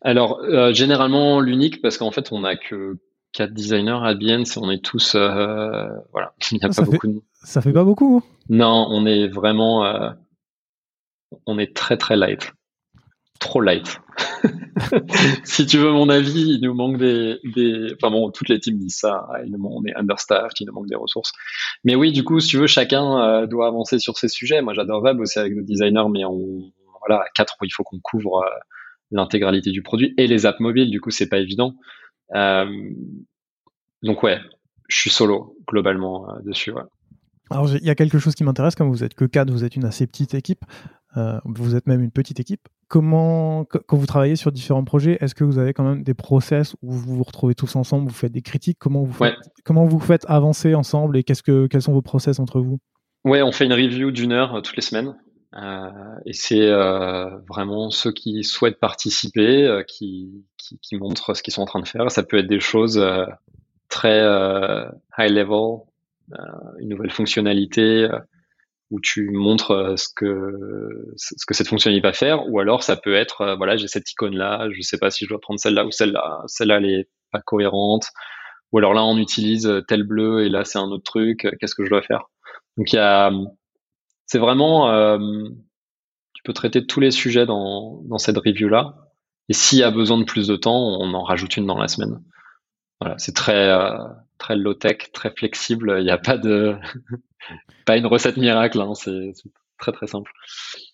[0.01, 2.99] Alors, euh, généralement l'unique parce qu'en fait, on n'a que
[3.33, 5.15] quatre designers à Behance on est tous.
[5.15, 8.29] Euh, voilà, il n'y a ça pas beaucoup fait, Ça fait pas beaucoup hein?
[8.49, 10.15] Non, on est vraiment.
[11.47, 12.53] on est très très light.
[13.43, 14.01] Trop light.
[15.45, 18.79] si tu veux mon avis, il nous manque des, des, enfin bon, toutes les teams
[18.79, 19.27] disent ça.
[19.35, 21.33] Hein, on est understaffed, il nous manque des ressources.
[21.83, 24.63] Mais oui, du coup, si tu veux, chacun euh, doit avancer sur ces sujets.
[24.63, 28.45] Moi, j'adorerais bosser avec nos designers, mais on, voilà, à quatre, il faut qu'on couvre
[28.45, 28.59] euh,
[29.11, 30.91] l'intégralité du produit et les apps mobiles.
[30.91, 31.75] Du coup, c'est pas évident.
[32.37, 32.71] Euh,
[34.05, 34.39] donc ouais,
[34.89, 36.73] je suis solo globalement dessus.
[37.51, 39.75] Alors, il y a quelque chose qui m'intéresse, comme vous êtes que quatre, vous êtes
[39.75, 40.65] une assez petite équipe.
[41.17, 42.69] Euh, vous êtes même une petite équipe.
[42.89, 46.75] Comment, quand vous travaillez sur différents projets, est-ce que vous avez quand même des process
[46.83, 48.79] où vous vous retrouvez tous ensemble, vous faites des critiques?
[48.79, 52.39] Comment vous faites, comment vous faites avancer ensemble et qu'est-ce que, quels sont vos process
[52.39, 52.79] entre vous?
[53.25, 55.15] Ouais, on fait une review d'une heure euh, toutes les semaines.
[56.27, 56.71] et c'est
[57.49, 61.89] vraiment ceux qui souhaitent participer, qui, qui, qui, montrent ce qu'ils sont en train de
[61.89, 62.11] faire.
[62.11, 63.03] Ça peut être des choses
[63.91, 64.21] très
[65.19, 65.81] high level,
[66.81, 68.09] une nouvelle fonctionnalité
[68.93, 70.53] où tu montres ce que
[71.17, 74.37] ce que cette fonctionnalité va faire, ou alors ça peut être voilà j'ai cette icône
[74.37, 77.41] là, je sais pas si je dois prendre celle-là ou celle-là, celle-là elle est pas
[77.41, 78.07] cohérente,
[78.71, 81.85] ou alors là on utilise tel bleu et là c'est un autre truc, qu'est-ce que
[81.85, 82.29] je dois faire?
[82.77, 82.89] Donc
[84.27, 85.19] c'est vraiment euh,
[86.35, 88.95] tu peux traiter tous les sujets dans cette review là,
[89.49, 91.89] et s'il y a besoin de plus de temps, on en rajoute une dans la
[91.89, 92.23] semaine.
[93.01, 93.99] Voilà, c'est très euh,
[94.39, 95.97] très low tech, très flexible.
[95.99, 96.77] Il n'y a pas de
[97.85, 98.81] pas une recette miracle.
[98.81, 99.33] Hein, c'est
[99.79, 100.31] très très simple.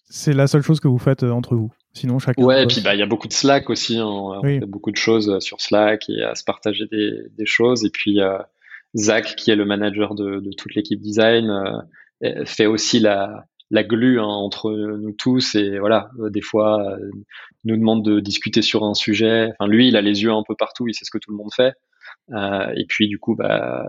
[0.09, 1.73] C'est la seule chose que vous faites euh, entre vous.
[1.93, 2.43] Sinon, chacun.
[2.43, 3.99] Ouais, et puis bah il y a beaucoup de Slack aussi.
[3.99, 4.07] Hein.
[4.07, 7.85] On fait beaucoup de choses euh, sur Slack et à se partager des, des choses.
[7.85, 8.21] Et puis
[8.97, 11.51] Zach, qui est le manager de, de toute l'équipe design,
[12.45, 16.97] fait aussi la la glue hein, entre nous tous et voilà des fois
[17.65, 20.55] nous demande de discuter sur un sujet enfin lui il a les yeux un peu
[20.59, 21.75] partout il sait ce que tout le monde fait
[22.33, 23.85] euh, et puis du coup, bah,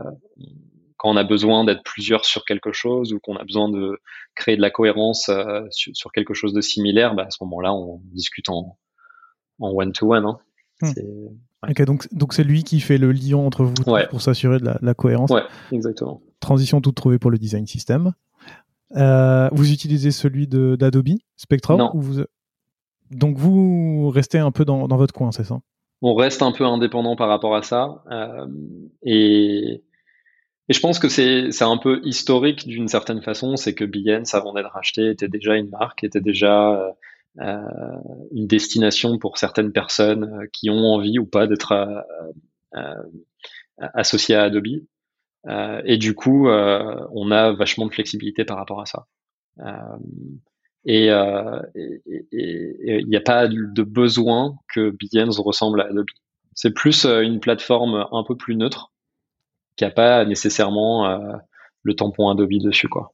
[1.00, 4.00] quand on a besoin d'être plusieurs sur quelque chose ou qu'on a besoin de
[4.36, 8.02] créer de la cohérence euh, sur, quelque chose de similaire, bah, à ce moment-là, on
[8.12, 8.78] discute en
[9.60, 10.26] one-to-one.
[10.26, 10.38] Hein.
[10.82, 11.84] Hmm.
[11.86, 13.74] Donc donc c'est lui qui fait le lien entre vous
[14.10, 15.30] pour s'assurer de la, cohérence.
[15.30, 16.22] Ouais, exactement.
[16.40, 18.14] Transition toute trouvée pour le design system.
[18.96, 21.92] Euh, vous utilisez celui d'Adobe Spectrum Non.
[21.94, 22.24] vous...
[23.12, 25.60] Donc vous restez un peu dans, dans votre coin, c'est ça?
[26.02, 28.04] On reste un peu indépendant par rapport à ça.
[28.10, 28.48] Euh,
[29.04, 29.84] et,
[30.70, 34.54] et, je pense que c'est un peu historique d'une certaine façon, c'est que Behance, avant
[34.54, 36.92] d'être racheté, était déjà une marque, était déjà euh,
[37.40, 37.62] euh
[38.32, 41.74] une destination pour certaines personnes euh, qui ont envie ou pas d'être
[42.76, 42.96] euh,
[43.78, 44.84] associées à Adobe.
[45.86, 49.08] et du coup, on a vachement de flexibilité par rapport à ça.
[49.60, 49.98] Euh,
[52.32, 56.08] et il n'y a pas de besoin que Behance ressemble à Adobe.
[56.56, 58.92] C'est plus euh, une plateforme un peu plus neutre
[59.80, 61.38] qui n'a pas nécessairement euh,
[61.84, 62.88] le tampon Adobe dessus.
[62.88, 63.12] quoi.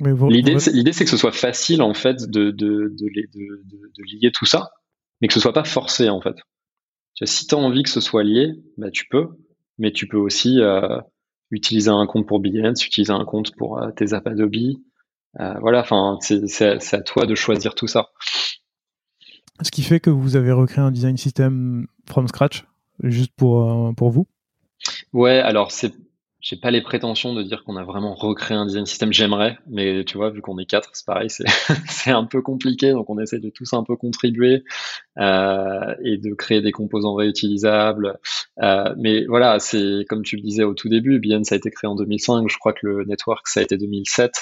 [0.00, 4.30] L'idée, c'est, l'idée, c'est que ce soit facile en fait de, de, de, de, lier
[4.32, 4.70] tout ça,
[5.20, 6.36] mais que ce soit pas forcé en fait.
[7.24, 9.28] Si tu as envie que ce soit lié, bah, tu peux,
[9.78, 10.60] mais tu peux aussi
[11.50, 14.76] utiliser un compte pour Behance, utiliser un compte pour tes apps Adobe,
[15.40, 18.08] euh, voilà, enfin, c'est à toi de choisir tout ça.
[19.60, 22.64] Ce qui fait que vous avez recréé un design system from scratch,
[23.02, 24.26] juste pour, euh, pour vous?
[25.12, 25.92] Ouais, alors c'est
[26.40, 29.12] j'ai pas les prétentions de dire qu'on a vraiment recréé un design system.
[29.12, 31.28] J'aimerais, mais tu vois, vu qu'on est quatre, c'est pareil,
[31.88, 32.92] c'est un peu compliqué.
[32.92, 34.62] Donc on essaie de tous un peu contribuer
[35.18, 38.18] euh, et de créer des composants réutilisables.
[38.62, 41.70] Euh, mais voilà, c'est comme tu le disais au tout début, Bien ça a été
[41.70, 42.48] créé en 2005.
[42.48, 44.32] Je crois que le network ça a été 2007.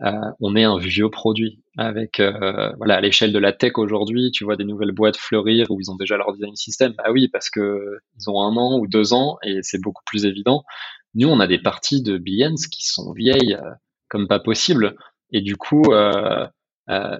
[0.00, 2.20] Euh, on est un vieux produit avec
[2.76, 5.90] voilà à l'échelle de la tech aujourd'hui tu vois des nouvelles boîtes fleurir où ils
[5.90, 9.12] ont déjà leur design system bah oui parce que ils ont un an ou deux
[9.12, 10.62] ans et c'est beaucoup plus évident
[11.18, 13.70] nous on a des parties de Behance qui sont vieilles euh,
[14.08, 14.96] comme pas possible.
[15.32, 15.84] Et du coup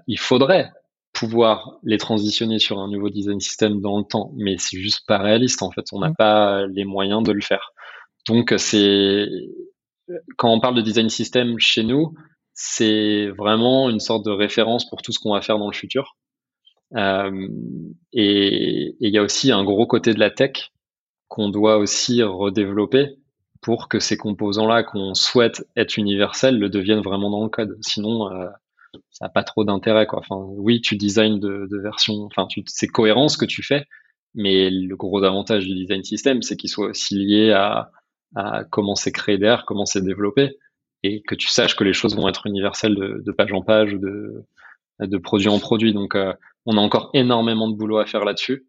[0.06, 0.72] il faudrait
[1.12, 4.32] pouvoir les transitionner sur un nouveau design system dans le temps.
[4.36, 5.84] Mais c'est juste pas réaliste en fait.
[5.92, 7.72] On n'a pas les moyens de le faire.
[8.26, 9.26] Donc c'est
[10.38, 12.14] quand on parle de design system chez nous
[12.60, 16.16] c'est vraiment une sorte de référence pour tout ce qu'on va faire dans le futur.
[16.96, 17.48] Euh,
[18.12, 20.72] et il y a aussi un gros côté de la tech
[21.28, 23.16] qu'on doit aussi redévelopper
[23.60, 27.76] pour que ces composants-là qu'on souhaite être universels le deviennent vraiment dans le code.
[27.80, 28.46] Sinon, euh,
[29.10, 30.06] ça n'a pas trop d'intérêt.
[30.10, 33.84] Enfin, oui, tu designs de, de version, enfin, c'est cohérent ce que tu fais,
[34.34, 37.90] mais le gros avantage du design system, c'est qu'il soit aussi lié à,
[38.34, 40.56] à comment c'est créé derrière, comment c'est développé
[41.02, 44.44] et que tu saches que les choses vont être universelles de, page en page de,
[45.00, 45.92] de produit en produit.
[45.92, 46.32] Donc, euh,
[46.66, 48.66] on a encore énormément de boulot à faire là-dessus.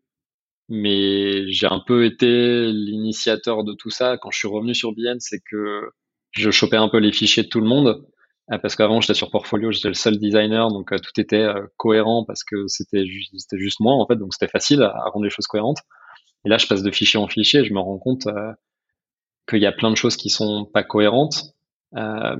[0.69, 4.17] Mais j'ai un peu été l'initiateur de tout ça.
[4.17, 5.89] Quand je suis revenu sur BN, c'est que
[6.31, 8.05] je chopais un peu les fichiers de tout le monde.
[8.51, 11.47] Euh, parce qu'avant, j'étais sur Portfolio, j'étais le seul designer, donc euh, tout était
[11.77, 14.15] cohérent parce que c'était juste, moi, en fait.
[14.15, 15.79] Donc, c'était facile à, rendre les choses cohérentes.
[16.45, 18.27] Et là, je passe de fichier en fichier, je me rends compte
[19.49, 21.55] qu'il y a plein de choses qui sont pas cohérentes
[21.97, 22.37] euh,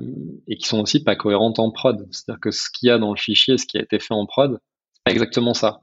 [0.48, 2.08] et qui sont aussi pas cohérentes en prod.
[2.12, 4.26] C'est-à-dire que ce qu'il y a dans le fichier, ce qui a été fait en
[4.26, 4.60] prod,
[4.94, 5.82] c'est pas exactement ça.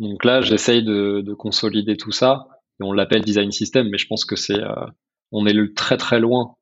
[0.00, 2.48] Donc là, j'essaye de, de, consolider tout ça
[2.80, 4.86] et on l'appelle design system, mais je pense que c'est, euh,
[5.30, 6.56] on est le très très loin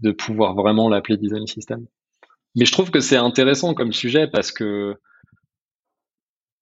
[0.00, 1.86] de pouvoir vraiment l'appeler design system.
[2.54, 4.96] Mais je trouve que c'est intéressant comme sujet parce que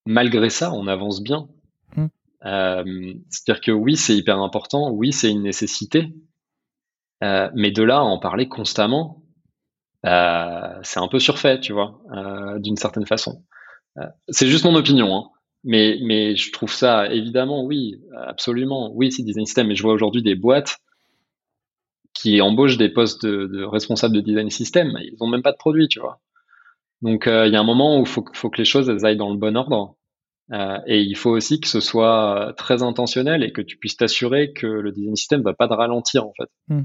[0.06, 1.48] malgré ça, on avance bien.
[1.96, 2.06] Mmh.
[2.46, 6.14] Euh, c'est-à-dire que oui, c'est hyper important, oui, c'est une nécessité,
[7.22, 9.22] euh, mais de là à en parler constamment,
[10.06, 12.00] euh, c'est un peu surfait, tu vois,
[12.58, 13.44] d'une certaine façon.
[14.28, 15.30] c'est juste mon opinion, hein.
[15.64, 19.68] Mais mais je trouve ça évidemment oui, absolument, oui, c'est design system.
[19.68, 20.78] Mais je vois aujourd'hui des boîtes
[22.14, 25.56] qui embauchent des postes de, de responsables de design system, ils ont même pas de
[25.56, 26.20] produit, tu vois.
[27.00, 29.16] Donc il y a un moment où il faut, faut que les choses elles aillent
[29.16, 29.96] dans le bon ordre.
[30.52, 34.52] Euh, et il faut aussi que ce soit très intentionnel et que tu puisses t'assurer
[34.52, 36.48] que le design system va pas te ralentir en fait.
[36.68, 36.82] Mm.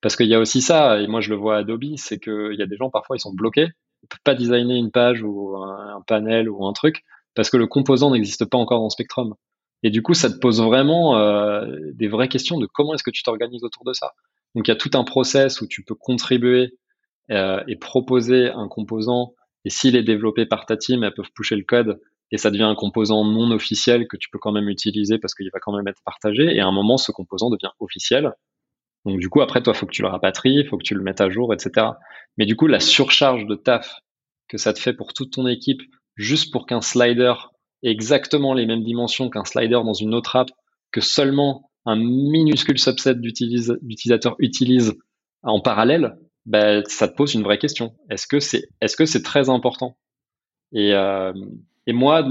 [0.00, 2.54] Parce qu'il y a aussi ça, et moi je le vois à Adobe, c'est qu'il
[2.56, 3.68] y a des gens parfois ils sont bloqués,
[4.02, 7.02] ils peuvent pas designer une page ou un, panel ou un truc
[7.34, 9.34] parce que le composant n'existe pas encore dans Spectrum.
[9.82, 11.64] Et du coup, ça te pose vraiment euh,
[11.94, 14.12] des vraies questions de comment est-ce que tu t'organises autour de ça.
[14.54, 16.72] Donc il y a tout un process où tu peux contribuer
[17.30, 19.34] euh, et proposer un composant.
[19.64, 22.00] Et s'il est développé par ta team, elles peuvent pusher le code
[22.30, 25.48] et ça devient un composant non officiel que tu peux quand même utiliser parce qu'il
[25.52, 26.54] va quand même être partagé.
[26.54, 28.32] Et à un moment, ce composant devient officiel.
[29.04, 31.20] Donc du coup, après, toi, faut que tu le rapatries, faut que tu le mettes
[31.20, 31.86] à jour, etc.
[32.36, 34.00] Mais du coup, la surcharge de taf
[34.48, 35.82] que ça te fait pour toute ton équipe,
[36.18, 37.32] juste pour qu'un slider
[37.82, 40.50] ait exactement les mêmes dimensions qu'un slider dans une autre app,
[40.92, 44.94] que seulement un minuscule subset d'utilisateurs utilisent
[45.42, 47.94] en parallèle, ben, ça te pose une vraie question.
[48.10, 49.96] Est-ce que c'est est-ce que c'est très important?
[50.72, 51.32] Et euh,
[51.86, 52.28] et moi,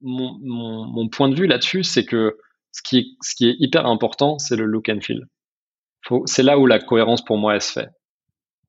[0.00, 2.38] mon, mon, point de vue là-dessus, c'est que
[2.72, 5.26] ce qui, est, ce qui est hyper important, c'est le look and feel.
[6.26, 7.88] C'est là où la cohérence pour moi elle se fait.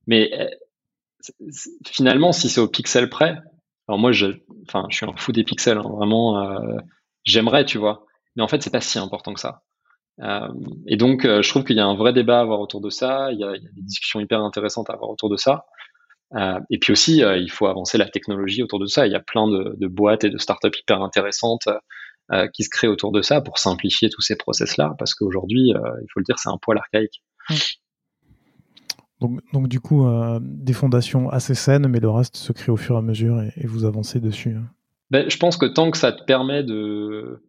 [0.07, 1.51] Mais eh,
[1.85, 3.38] finalement, si c'est au pixel près,
[3.89, 4.27] alors moi, je,
[4.67, 6.43] enfin, je suis un fou des pixels, hein, vraiment.
[6.43, 6.77] Euh,
[7.23, 8.05] j'aimerais, tu vois.
[8.35, 9.63] Mais en fait, c'est pas si important que ça.
[10.21, 10.47] Euh,
[10.85, 12.91] et donc, euh, je trouve qu'il y a un vrai débat à avoir autour de
[12.91, 13.31] ça.
[13.31, 15.65] Il y, a, des discussions hyper intéressantes à avoir autour de ça.
[16.69, 19.07] Et puis aussi, il faut avancer la technologie autour de ça.
[19.07, 21.67] Il y a plein de, boîtes et de startups hyper intéressantes
[22.53, 26.19] qui se créent autour de ça pour simplifier tous ces process-là, parce qu'aujourd'hui, il faut
[26.19, 27.23] le dire, c'est un poil archaïque.
[29.21, 30.05] Donc, donc, du coup,
[30.41, 33.67] des fondations assez saines, mais le reste se crée au fur et à mesure et,
[33.67, 34.55] vous avancez dessus.
[34.55, 34.69] Hein.
[35.11, 37.43] Ben, je pense que tant que ça te permet de...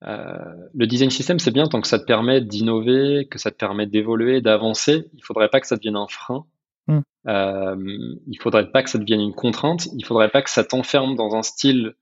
[0.00, 3.86] le design system, c'est bien tant que ça te permet d'innover, que ça te permet
[3.86, 5.10] d'évoluer, d'avancer.
[5.14, 6.46] Il faudrait pas que ça devienne un frein
[6.86, 7.00] Mm.
[7.28, 9.88] Euh, il faudrait pas que ça devienne une contrainte.
[9.96, 11.94] Il faudrait pas que ça t'enferme dans un style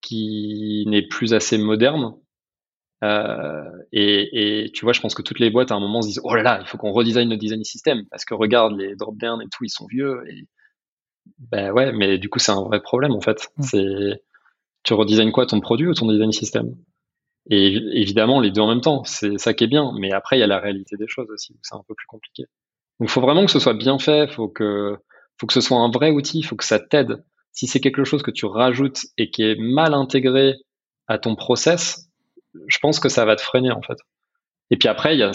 [0.00, 2.14] qui n'est plus assez moderne.
[3.04, 6.08] Euh, et, et, tu vois, je pense que toutes les boîtes à un moment se
[6.08, 8.96] disent oh là là, il faut qu'on redesign le design system parce que regarde les
[8.96, 10.22] drop down et tout, ils sont vieux.
[10.30, 10.46] Et
[11.38, 13.48] ben ouais, mais du coup c'est un vrai problème en fait.
[13.58, 13.62] Mm.
[13.62, 14.22] C'est
[14.84, 16.74] tu redesignes quoi ton produit ou ton design system
[17.50, 19.92] Et évidemment les deux en même temps, c'est ça qui est bien.
[19.98, 22.44] Mais après il y a la réalité des choses aussi, c'est un peu plus compliqué.
[23.00, 24.30] Donc, il faut vraiment que ce soit bien fait.
[24.30, 24.96] Faut que,
[25.38, 26.38] faut que ce soit un vrai outil.
[26.38, 27.24] Il faut que ça t'aide.
[27.52, 30.54] Si c'est quelque chose que tu rajoutes et qui est mal intégré
[31.06, 32.08] à ton process,
[32.66, 33.98] je pense que ça va te freiner en fait.
[34.70, 35.32] Et puis après, il y a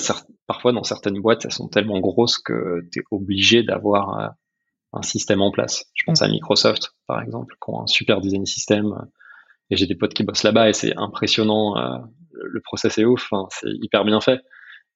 [0.47, 4.27] parfois dans certaines boîtes, elles sont tellement grosses que tu es obligé d'avoir euh,
[4.93, 5.85] un système en place.
[5.93, 9.07] Je pense à Microsoft, par exemple, qui ont un super design system.
[9.69, 11.77] Et j'ai des potes qui bossent là-bas et c'est impressionnant.
[11.77, 11.99] Euh,
[12.31, 14.41] le process est ouf, hein, c'est hyper bien fait.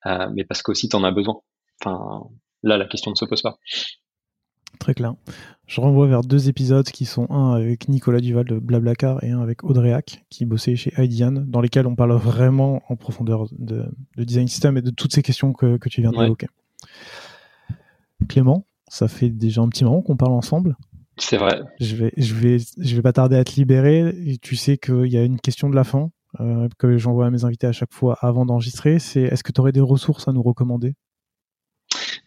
[0.05, 1.35] Euh, mais parce qu'aussi, tu en as besoin.
[1.79, 2.23] Enfin,
[2.63, 3.57] là, la question ne se pose pas.
[4.79, 5.15] Très clair.
[5.65, 9.41] Je renvoie vers deux épisodes qui sont un avec Nicolas Duval de Blablacar et un
[9.41, 13.85] avec Audrey Hack qui bossait chez IDEAN, dans lesquels on parle vraiment en profondeur de,
[14.17, 16.47] design system et de toutes ces questions que, tu viens d'évoquer.
[18.27, 20.75] Clément, ça fait déjà un petit moment qu'on parle ensemble.
[21.17, 21.61] C'est vrai.
[21.79, 24.09] Je vais, je vais, je vais pas tarder à te libérer.
[24.25, 27.29] Et tu sais qu'il y a une question de la fin euh, que j'envoie à
[27.29, 28.99] mes invités à chaque fois avant d'enregistrer.
[28.99, 30.95] C'est est-ce que tu aurais des ressources à nous recommander?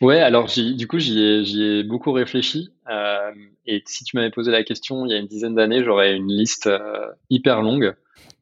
[0.02, 2.70] Ouais, alors du coup, j'y ai, ai, beaucoup réfléchi.
[2.90, 3.32] Euh,
[3.66, 6.30] et si tu m'avais posé la question il y a une dizaine d'années, j'aurais une
[6.30, 7.94] liste euh, hyper longue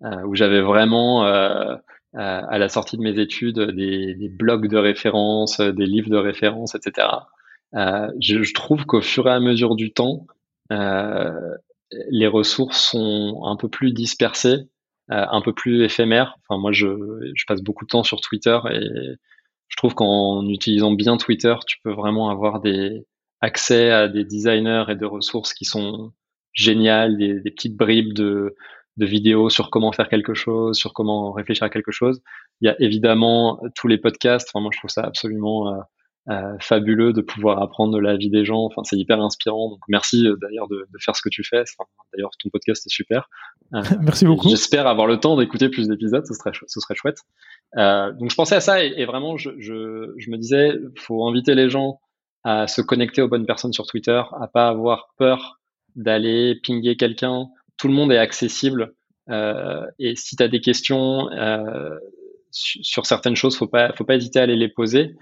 [0.03, 1.77] euh, où j'avais vraiment, euh,
[2.13, 6.75] à la sortie de mes études, des, des, blogs de référence, des livres de référence,
[6.75, 7.09] etc.
[7.73, 10.27] Je, je, trouve qu'au fur et à mesure du temps,
[10.71, 14.69] les ressources sont un peu plus dispersées,
[15.09, 16.37] un peu plus éphémères.
[16.43, 16.87] Enfin, moi, je,
[17.35, 19.17] je passe beaucoup de temps sur Twitter et
[19.69, 23.07] je trouve qu'en utilisant bien Twitter, tu peux vraiment avoir des
[23.41, 26.13] accès à des designers et de ressources qui sont
[26.53, 28.55] géniales, des, petites bribes de,
[28.97, 32.23] vidéos sur comment faire quelque chose, sur comment réfléchir à quelque chose.
[32.61, 34.49] Il y a évidemment tous les podcasts.
[34.53, 35.81] Enfin, moi, je trouve ça absolument euh,
[36.31, 38.65] euh, fabuleux de pouvoir apprendre de la vie des gens.
[38.65, 39.69] Enfin, c'est hyper inspirant.
[39.69, 41.65] Donc, merci euh, d'ailleurs de, de, faire ce que tu fais.
[42.15, 43.29] d'ailleurs, ton podcast est super.
[43.75, 44.49] Euh, merci beaucoup.
[44.49, 46.25] J'espère avoir le temps d'écouter plus d'épisodes.
[46.27, 47.19] Ce serait, ce serait chouette.
[47.77, 51.27] Euh, donc, je pensais à ça et, et vraiment, je, je, je, me disais, faut
[51.29, 52.01] inviter les gens
[52.43, 55.61] à se connecter aux bonnes personnes sur Twitter, à pas avoir peur
[55.95, 57.49] d'aller pinguer quelqu'un.
[57.77, 58.95] Tout le monde est accessible.
[59.29, 61.29] Euh, et si tu as des questions
[62.51, 65.17] sur certaines choses, faut pas, faut pas hésiter à aller les poser.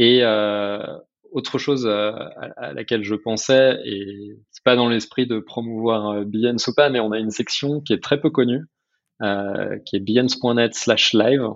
[0.00, 0.82] Et euh,
[1.30, 6.74] autre chose à, laquelle je pensais, et c'est pas dans l'esprit de promouvoir Behance ou
[6.74, 8.64] pas, mais on a une section qui est très peu connue,
[9.20, 11.46] qui est behance.net slash live,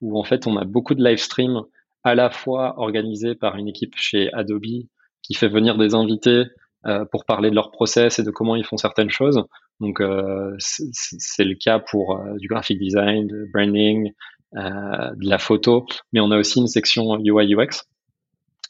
[0.00, 1.62] où en fait on a beaucoup de live streams
[2.02, 4.86] à la fois organisés par une équipe chez Adobe
[5.22, 6.44] qui fait venir des invités
[6.86, 9.44] euh, pour parler de leur process et de comment ils font certaines choses.
[9.80, 14.12] Donc euh, c'est le cas pour euh, du graphic design, de branding,
[14.52, 17.84] de la photo, mais on a aussi une section UI UX.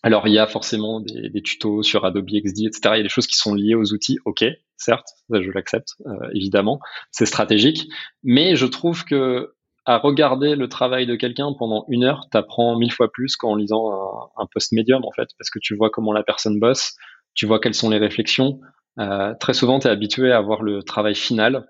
[0.03, 2.81] Alors il y a forcément des, tutos sur Adobe XD, etc.
[2.95, 4.19] Il y a des choses qui sont liées aux outils.
[4.25, 4.45] Ok,
[4.77, 5.95] certes, je l'accepte
[6.35, 6.81] évidemment,
[7.11, 7.89] c'est stratégique,
[8.23, 9.55] mais je trouve que
[9.87, 13.91] à regarder le travail de quelqu'un pendant une heure, t'apprends mille fois plus qu'en lisant
[13.91, 16.95] un, un post médium en fait, parce que tu vois comment la personne bosse,
[17.35, 18.61] tu vois quelles sont les réflexions.
[18.99, 21.67] Euh, très souvent, tu es habitué à voir le travail final.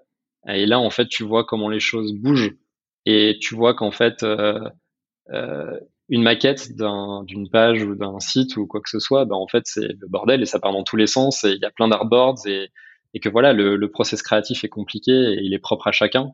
[0.48, 2.56] Et là, en fait, tu vois comment les choses bougent.
[3.06, 4.60] Et tu vois qu'en fait, euh,
[5.32, 5.78] euh,
[6.08, 9.62] une maquette d'une page ou d'un site ou quoi que ce soit, ben, en fait,
[9.66, 11.44] c'est le bordel et ça part dans tous les sens.
[11.44, 12.70] Et il y a plein d'artboards et,
[13.14, 16.32] et que voilà, le, le process créatif est compliqué et il est propre à chacun.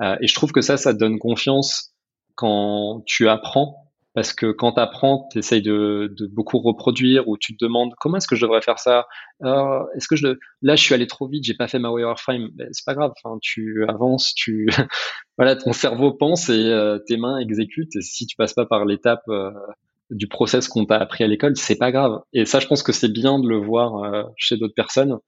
[0.00, 1.94] Euh, et je trouve que ça, ça donne confiance
[2.34, 3.87] quand tu apprends
[4.18, 8.16] parce que quand tu apprends, tu essayes de, beaucoup reproduire ou tu te demandes comment
[8.16, 9.06] est-ce que je devrais faire ça?
[9.44, 10.26] Euh, Est-ce que je
[10.60, 13.12] là je suis allé trop vite, j'ai pas fait ma wireframe ben, C'est pas grave,
[13.22, 14.66] enfin, tu avances, tu
[15.38, 17.94] voilà, ton cerveau pense et euh, tes mains exécutent.
[17.94, 19.52] Et si tu passes pas par l'étape euh,
[20.10, 22.18] du process qu'on t'a appris à l'école, c'est pas grave.
[22.32, 25.18] Et ça, je pense que c'est bien de le voir chez d'autres personnes.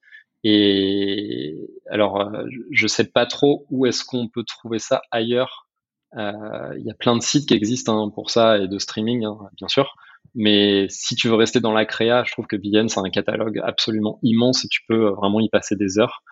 [0.43, 1.55] Et
[1.89, 2.29] alors,
[2.71, 5.69] je sais pas trop où est-ce qu'on peut trouver ça ailleurs
[6.15, 9.37] il y a plein de sites qui existent hein, pour ça et de streaming, hein,
[9.57, 9.95] bien sûr.
[10.35, 13.59] Mais si tu veux rester dans la créa, je trouve que BN c'est un catalogue
[13.63, 16.23] absolument immense et tu peux vraiment y passer des heures.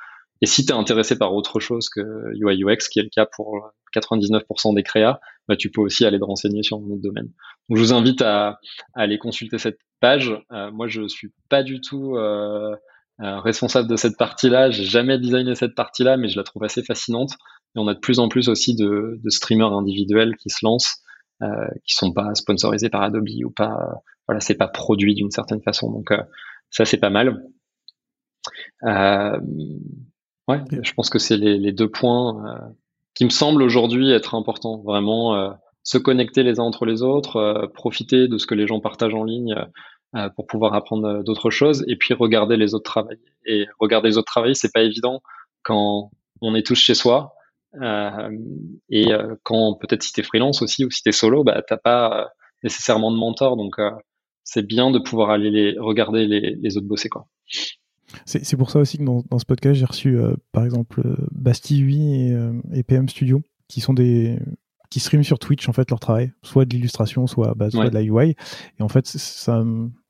[0.42, 2.02] Et si tu es intéressé par autre chose que
[2.34, 6.20] UI UX, qui est le cas pour 99% des créas, bah, tu peux aussi aller
[6.20, 7.30] te renseigner sur notre domaine.
[7.68, 8.60] Donc, je vous invite à,
[8.94, 10.34] à aller consulter cette page.
[10.52, 12.76] Euh, moi, je suis pas du tout euh,
[13.22, 14.72] euh, responsable de cette partie-là.
[14.72, 17.32] J'ai jamais designé cette partie-là, mais je la trouve assez fascinante.
[17.76, 21.02] Et on a de plus en plus aussi de, de streamers individuels qui se lancent,
[21.42, 23.78] euh, qui sont pas sponsorisés par Adobe ou pas.
[24.28, 25.92] voilà, c'est pas produit d'une certaine façon.
[25.92, 26.22] Donc euh,
[26.70, 27.44] ça, c'est pas mal.
[28.84, 29.40] Euh,
[30.48, 32.60] ouais, je pense que c'est les, les, deux points euh,
[33.14, 34.82] qui me semblent aujourd'hui être importants.
[34.84, 39.16] Vraiment, se connecter les uns entre les autres, profiter de ce que les gens partagent
[39.16, 39.56] en ligne
[40.16, 43.22] euh, pour pouvoir apprendre euh, d'autres choses et puis regarder les autres travailler.
[43.46, 45.22] Et regarder les autres travailler, c'est pas évident
[45.62, 46.10] quand
[46.42, 47.36] on est tous chez soi.
[47.82, 48.30] Euh,
[48.90, 52.30] et euh, quand peut-être si t'es freelance aussi ou si t'es solo, bah t'as pas
[52.64, 53.76] nécessairement de mentor, donc
[54.44, 57.28] c'est bien de pouvoir aller les, regarder les, les autres bosser quoi.
[58.26, 60.18] C'est pour ça aussi que dans, dans ce podcast, j'ai reçu
[60.52, 62.36] par exemple Basti 8 et,
[62.74, 64.40] et, PM Studio, qui sont des,
[64.90, 67.94] qui streament sur Twitch en fait leur travail, soit de l'illustration, soit, bah, soit de
[67.94, 68.36] la UI.
[68.80, 69.64] Et en fait, ça,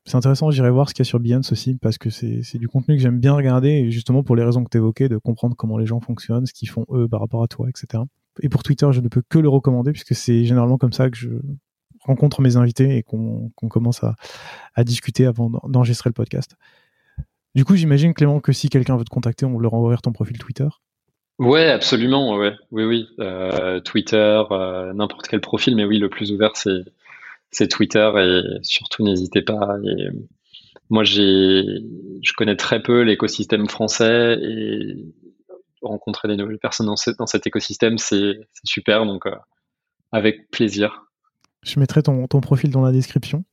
[0.06, 2.68] c'est intéressant, j'irai voir ce qu'il y a sur Behance aussi, parce que c'est du
[2.68, 5.54] contenu que j'aime bien regarder, et justement pour les raisons que tu évoquais, de comprendre
[5.56, 8.02] comment les gens fonctionnent, ce qu'ils font eux par rapport à toi, etc.
[8.42, 11.16] Et pour Twitter, je ne peux que le recommander, puisque c'est généralement comme ça que
[11.16, 11.30] je
[12.00, 14.14] rencontre mes invités et qu'on commence à,
[14.74, 16.56] à, discuter avant d'enregistrer le podcast.
[17.54, 20.38] Du coup, j'imagine, Clément, que si quelqu'un veut te contacter, on leur envoyer ton profil
[20.38, 20.68] Twitter.
[21.40, 23.08] Ouais, absolument, ouais, oui, oui.
[23.18, 26.84] Euh, Twitter, euh, n'importe quel profil, mais oui, le plus ouvert, c'est
[27.50, 29.76] c'est Twitter et surtout n'hésitez pas.
[30.88, 31.64] Moi, j'ai,
[32.22, 34.96] je connais très peu l'écosystème français et
[35.82, 39.06] rencontrer des nouvelles personnes dans, cet écosystème, c'est super.
[39.06, 39.34] Donc, euh,
[40.12, 41.06] avec plaisir.
[41.62, 43.44] Je mettrai ton, profil dans la description.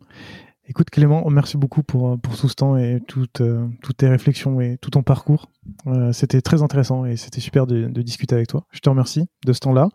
[0.69, 4.59] Écoute Clément, merci beaucoup pour, pour tout ce temps et toutes, euh, toutes tes réflexions
[4.59, 5.49] et tout ton parcours.
[5.87, 8.65] Euh, c'était très intéressant et c'était super de, discuter avec toi.
[8.71, 9.89] Je te remercie de ce temps-là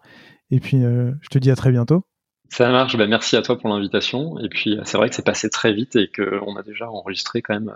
[0.51, 2.05] et puis euh, je te dis à très bientôt.
[2.53, 4.39] Ça marche, ben merci à toi pour l'invitation.
[4.39, 7.55] Et puis c'est vrai que c'est passé très vite et qu'on a déjà enregistré quand
[7.55, 7.74] même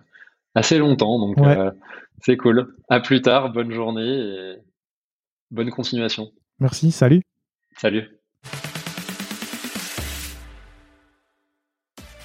[0.55, 1.19] assez longtemps.
[1.19, 1.39] Donc
[2.21, 2.75] c'est cool.
[2.91, 4.57] À plus tard, bonne journée et
[5.51, 6.31] bonne continuation.
[6.61, 7.23] Merci, salut.
[7.79, 8.11] Salut.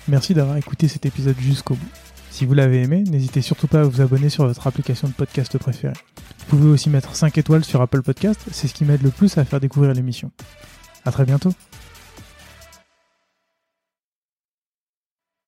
[0.10, 1.92] Merci d'avoir écouté cet épisode jusqu'au bout.
[2.32, 5.58] Si vous l'avez aimé, n'hésitez surtout pas à vous abonner sur votre application de podcast
[5.58, 5.94] préférée.
[6.40, 9.38] Vous pouvez aussi mettre 5 étoiles sur Apple Podcast, c'est ce qui m'aide le plus
[9.38, 10.32] à faire découvrir l'émission.
[11.06, 11.52] A très bientôt